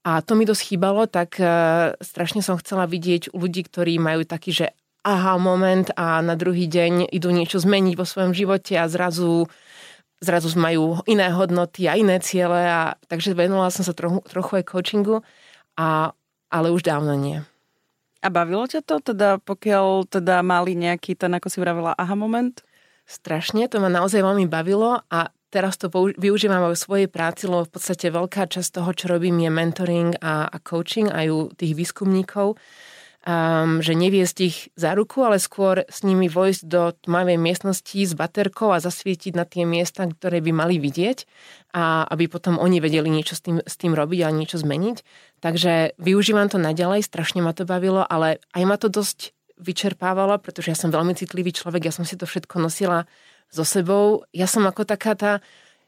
A 0.05 0.21
to 0.21 0.37
mi 0.37 0.45
dosť 0.45 0.73
chýbalo, 0.73 1.09
tak 1.09 1.41
uh, 1.41 1.97
strašne 1.99 2.45
som 2.45 2.55
chcela 2.61 2.85
vidieť 2.85 3.33
u 3.33 3.41
ľudí, 3.41 3.65
ktorí 3.65 3.97
majú 3.97 4.23
taký, 4.23 4.53
že 4.53 4.67
aha 5.07 5.39
moment 5.39 5.87
a 5.95 6.19
na 6.19 6.35
druhý 6.35 6.67
deň 6.67 7.07
idú 7.15 7.31
niečo 7.31 7.63
zmeniť 7.63 7.95
vo 7.95 8.03
svojom 8.03 8.35
živote 8.35 8.75
a 8.75 8.91
zrazu 8.91 9.47
zrazu 10.19 10.49
majú 10.59 10.99
iné 11.07 11.29
hodnoty 11.31 11.87
a 11.87 11.95
iné 11.95 12.19
ciele 12.19 12.67
a 12.67 12.97
takže 13.07 13.37
venovala 13.37 13.69
som 13.69 13.85
sa 13.85 13.93
trochu, 13.95 14.19
trochu 14.27 14.51
aj 14.59 14.65
coachingu 14.67 15.17
a 15.77 16.11
ale 16.49 16.67
už 16.73 16.83
dávno 16.83 17.13
nie. 17.13 17.43
A 18.25 18.33
bavilo 18.33 18.65
ťa 18.65 18.81
to, 18.81 18.97
teda 19.13 19.37
pokiaľ 19.39 20.09
teda 20.09 20.41
mali 20.41 20.73
nejaký 20.73 21.13
ten, 21.13 21.31
ako 21.37 21.47
si 21.53 21.61
vravila, 21.61 21.93
aha 21.93 22.17
moment? 22.17 22.65
Strašne, 23.07 23.69
to 23.69 23.77
ma 23.77 23.87
naozaj 23.87 24.19
veľmi 24.19 24.49
bavilo 24.49 25.05
a 25.07 25.29
teraz 25.53 25.77
to 25.79 25.87
využívam 26.17 26.65
aj 26.65 26.75
v 26.75 26.83
svojej 26.83 27.07
práci, 27.07 27.45
lebo 27.47 27.63
v 27.63 27.71
podstate 27.77 28.11
veľká 28.11 28.49
časť 28.49 28.81
toho, 28.81 28.91
čo 28.91 29.05
robím, 29.07 29.37
je 29.39 29.51
mentoring 29.53 30.11
a, 30.19 30.49
a 30.49 30.57
coaching 30.59 31.07
aj 31.13 31.25
u 31.29 31.39
tých 31.53 31.77
výskumníkov 31.77 32.57
um, 33.27 33.83
že 33.83 33.91
neviesť 33.91 34.37
ich 34.39 34.57
za 34.79 34.95
ruku, 34.95 35.19
ale 35.27 35.43
skôr 35.43 35.83
s 35.91 36.07
nimi 36.07 36.31
vojsť 36.31 36.61
do 36.63 36.95
tmavej 36.95 37.35
miestnosti 37.35 37.99
s 37.99 38.15
baterkou 38.15 38.71
a 38.71 38.79
zasvietiť 38.79 39.35
na 39.35 39.43
tie 39.43 39.67
miesta, 39.67 40.07
ktoré 40.07 40.39
by 40.39 40.51
mali 40.55 40.79
vidieť 40.79 41.27
a 41.75 42.07
aby 42.07 42.31
potom 42.31 42.55
oni 42.55 42.79
vedeli 42.79 43.11
niečo 43.11 43.35
s 43.35 43.43
tým, 43.43 43.59
s 43.59 43.75
tým 43.75 43.91
robiť 43.91 44.23
a 44.23 44.31
niečo 44.31 44.63
zmeniť. 44.63 44.97
Takže 45.43 45.99
využívam 45.99 46.47
to 46.47 46.57
naďalej, 46.57 47.03
strašne 47.03 47.43
ma 47.43 47.51
to 47.51 47.67
bavilo, 47.67 48.07
ale 48.07 48.39
aj 48.55 48.63
ma 48.63 48.79
to 48.79 48.87
dosť 48.87 49.35
vyčerpávalo, 49.59 50.39
pretože 50.39 50.71
ja 50.71 50.77
som 50.77 50.93
veľmi 50.93 51.17
citlivý 51.17 51.51
človek, 51.51 51.89
ja 51.89 51.93
som 51.93 52.07
si 52.07 52.15
to 52.15 52.29
všetko 52.29 52.63
nosila 52.63 53.09
so 53.51 53.67
sebou. 53.67 54.23
Ja 54.31 54.47
som 54.47 54.63
ako 54.63 54.87
taká 54.87 55.17
tá 55.17 55.31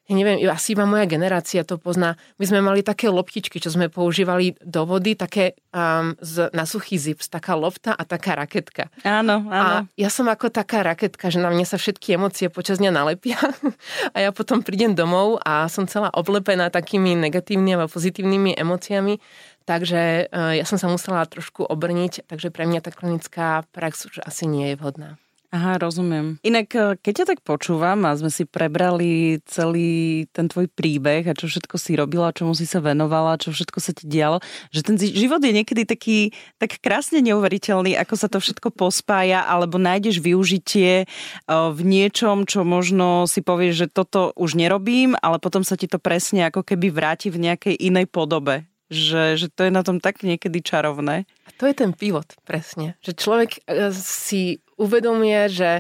ja 0.10 0.18
neviem, 0.18 0.42
asi 0.50 0.74
iba 0.74 0.90
moja 0.90 1.06
generácia 1.06 1.62
to 1.62 1.78
pozná. 1.78 2.18
My 2.42 2.46
sme 2.50 2.66
mali 2.66 2.82
také 2.82 3.14
loptičky, 3.14 3.62
čo 3.62 3.70
sme 3.70 3.94
používali 3.94 4.58
do 4.58 4.82
vody, 4.90 5.14
také 5.14 5.54
um, 5.70 6.18
z, 6.18 6.50
na 6.50 6.66
suchý 6.66 6.98
zips, 6.98 7.30
taká 7.30 7.54
lopta 7.54 7.94
a 7.94 8.02
taká 8.10 8.34
raketka. 8.34 8.90
Áno, 9.06 9.46
áno. 9.54 9.86
A 9.86 9.86
ja 9.94 10.10
som 10.10 10.26
ako 10.26 10.50
taká 10.50 10.82
raketka, 10.82 11.30
že 11.30 11.38
na 11.38 11.54
mne 11.54 11.62
sa 11.62 11.78
všetky 11.78 12.18
emócie 12.18 12.50
počas 12.50 12.82
dňa 12.82 12.90
nalepia 12.90 13.38
a 14.16 14.18
ja 14.18 14.34
potom 14.34 14.66
prídem 14.66 14.98
domov 14.98 15.38
a 15.46 15.70
som 15.70 15.86
celá 15.86 16.10
oblepená 16.18 16.74
takými 16.74 17.14
negatívnymi 17.14 17.86
a 17.86 17.86
pozitívnymi 17.86 18.58
emóciami. 18.58 19.22
Takže 19.70 20.34
uh, 20.34 20.58
ja 20.58 20.66
som 20.66 20.82
sa 20.82 20.90
musela 20.90 21.22
trošku 21.30 21.62
obrniť, 21.62 22.26
takže 22.26 22.50
pre 22.50 22.66
mňa 22.66 22.82
tá 22.82 22.90
klinická 22.90 23.62
prax 23.70 24.10
už 24.10 24.26
asi 24.26 24.50
nie 24.50 24.74
je 24.74 24.82
vhodná. 24.82 25.22
Aha, 25.50 25.82
rozumiem. 25.82 26.38
Inak, 26.46 26.70
e, 26.78 26.94
keď 27.02 27.14
ťa 27.18 27.26
tak 27.34 27.40
počúvam 27.42 28.06
a 28.06 28.14
sme 28.14 28.30
si 28.30 28.46
prebrali 28.46 29.42
celý 29.50 30.30
ten 30.30 30.46
tvoj 30.46 30.70
príbeh 30.70 31.26
a 31.26 31.34
čo 31.34 31.50
všetko 31.50 31.74
si 31.82 31.98
robila, 31.98 32.30
čomu 32.30 32.54
si 32.54 32.70
sa 32.70 32.78
venovala, 32.78 33.42
čo 33.42 33.50
všetko 33.50 33.82
sa 33.82 33.90
ti 33.98 34.06
dialo, 34.06 34.46
že 34.70 34.86
ten 34.86 34.94
život 34.94 35.42
je 35.42 35.50
niekedy 35.50 35.90
taký 35.90 36.38
tak 36.62 36.78
krásne 36.78 37.26
neuveriteľný, 37.26 37.98
ako 37.98 38.14
sa 38.14 38.30
to 38.30 38.38
všetko 38.38 38.70
pospája, 38.78 39.42
alebo 39.42 39.82
nájdeš 39.82 40.22
využitie 40.22 41.04
e, 41.04 41.06
v 41.50 41.82
niečom, 41.82 42.46
čo 42.46 42.62
možno 42.62 43.26
si 43.26 43.42
povieš, 43.42 43.74
že 43.74 43.88
toto 43.90 44.30
už 44.38 44.54
nerobím, 44.54 45.18
ale 45.18 45.42
potom 45.42 45.66
sa 45.66 45.74
ti 45.74 45.90
to 45.90 45.98
presne 45.98 46.46
ako 46.46 46.62
keby 46.62 46.94
vráti 46.94 47.34
v 47.34 47.50
nejakej 47.50 47.74
inej 47.74 48.06
podobe. 48.06 48.70
Že, 48.94 49.38
že 49.38 49.48
to 49.54 49.66
je 49.66 49.72
na 49.74 49.82
tom 49.82 49.98
tak 49.98 50.22
niekedy 50.22 50.62
čarovné. 50.62 51.30
A 51.50 51.54
to 51.58 51.66
je 51.66 51.74
ten 51.74 51.98
pivot, 51.98 52.38
presne. 52.46 52.94
Že 53.02 53.12
človek 53.18 53.52
e, 53.66 53.90
si 53.98 54.62
uvedomuje, 54.78 55.50
že 55.50 55.72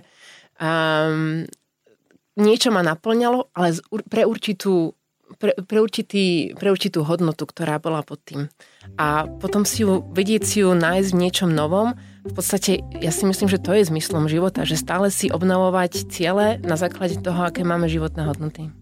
um, 0.57 1.45
niečo 2.33 2.73
ma 2.73 2.81
naplňalo, 2.81 3.53
ale 3.53 3.77
pre 4.09 4.25
určitú 4.25 4.97
pre, 5.37 5.53
pre, 5.61 5.77
určitý, 5.77 6.57
pre 6.57 6.73
určitú 6.73 7.05
hodnotu, 7.05 7.45
ktorá 7.45 7.77
bola 7.77 8.01
pod 8.01 8.17
tým. 8.25 8.49
A 8.97 9.29
potom 9.29 9.61
si 9.61 9.85
ju, 9.85 10.01
vedieť 10.09 10.41
si 10.41 10.57
ju 10.65 10.73
nájsť 10.73 11.09
v 11.13 11.19
niečom 11.21 11.53
novom, 11.53 11.93
v 12.25 12.33
podstate 12.33 12.81
ja 12.97 13.13
si 13.13 13.29
myslím, 13.29 13.45
že 13.45 13.61
to 13.61 13.77
je 13.77 13.85
zmyslom 13.85 14.25
života, 14.25 14.65
že 14.65 14.81
stále 14.81 15.13
si 15.13 15.29
obnovovať 15.29 16.09
ciele 16.09 16.57
na 16.65 16.75
základe 16.81 17.21
toho, 17.21 17.45
aké 17.45 17.61
máme 17.61 17.85
životné 17.85 18.25
hodnoty. 18.25 18.73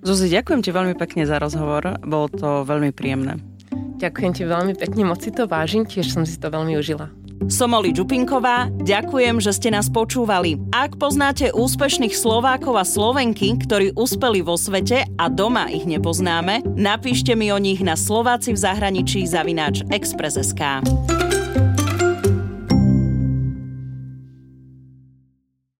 Zuzi, 0.00 0.32
ďakujem 0.32 0.64
ti 0.64 0.70
veľmi 0.72 0.94
pekne 0.96 1.28
za 1.28 1.36
rozhovor, 1.36 2.00
bolo 2.00 2.32
to 2.32 2.64
veľmi 2.64 2.94
príjemné. 2.94 3.57
Ďakujem 3.98 4.32
ti 4.32 4.42
veľmi 4.46 4.74
pekne, 4.78 5.02
moc 5.10 5.18
si 5.20 5.34
to 5.34 5.50
vážim, 5.50 5.82
tiež 5.82 6.14
som 6.14 6.22
si 6.22 6.38
to 6.38 6.46
veľmi 6.48 6.78
užila. 6.78 7.10
Som 7.46 7.74
Oli 7.74 7.94
Čupinková, 7.94 8.66
ďakujem, 8.82 9.38
že 9.38 9.54
ste 9.54 9.70
nás 9.70 9.86
počúvali. 9.86 10.58
Ak 10.74 10.98
poznáte 10.98 11.54
úspešných 11.54 12.14
Slovákov 12.14 12.74
a 12.78 12.84
Slovenky, 12.84 13.54
ktorí 13.58 13.94
uspeli 13.94 14.42
vo 14.42 14.58
svete 14.58 15.06
a 15.16 15.30
doma 15.30 15.70
ich 15.70 15.86
nepoznáme, 15.86 16.66
napíšte 16.66 17.38
mi 17.38 17.54
o 17.54 17.58
nich 17.58 17.78
na 17.78 17.94
Slováci 17.94 18.54
v 18.54 18.58
zahraničí 18.58 19.22
zavináč 19.26 19.86
Express.sk. 19.90 20.82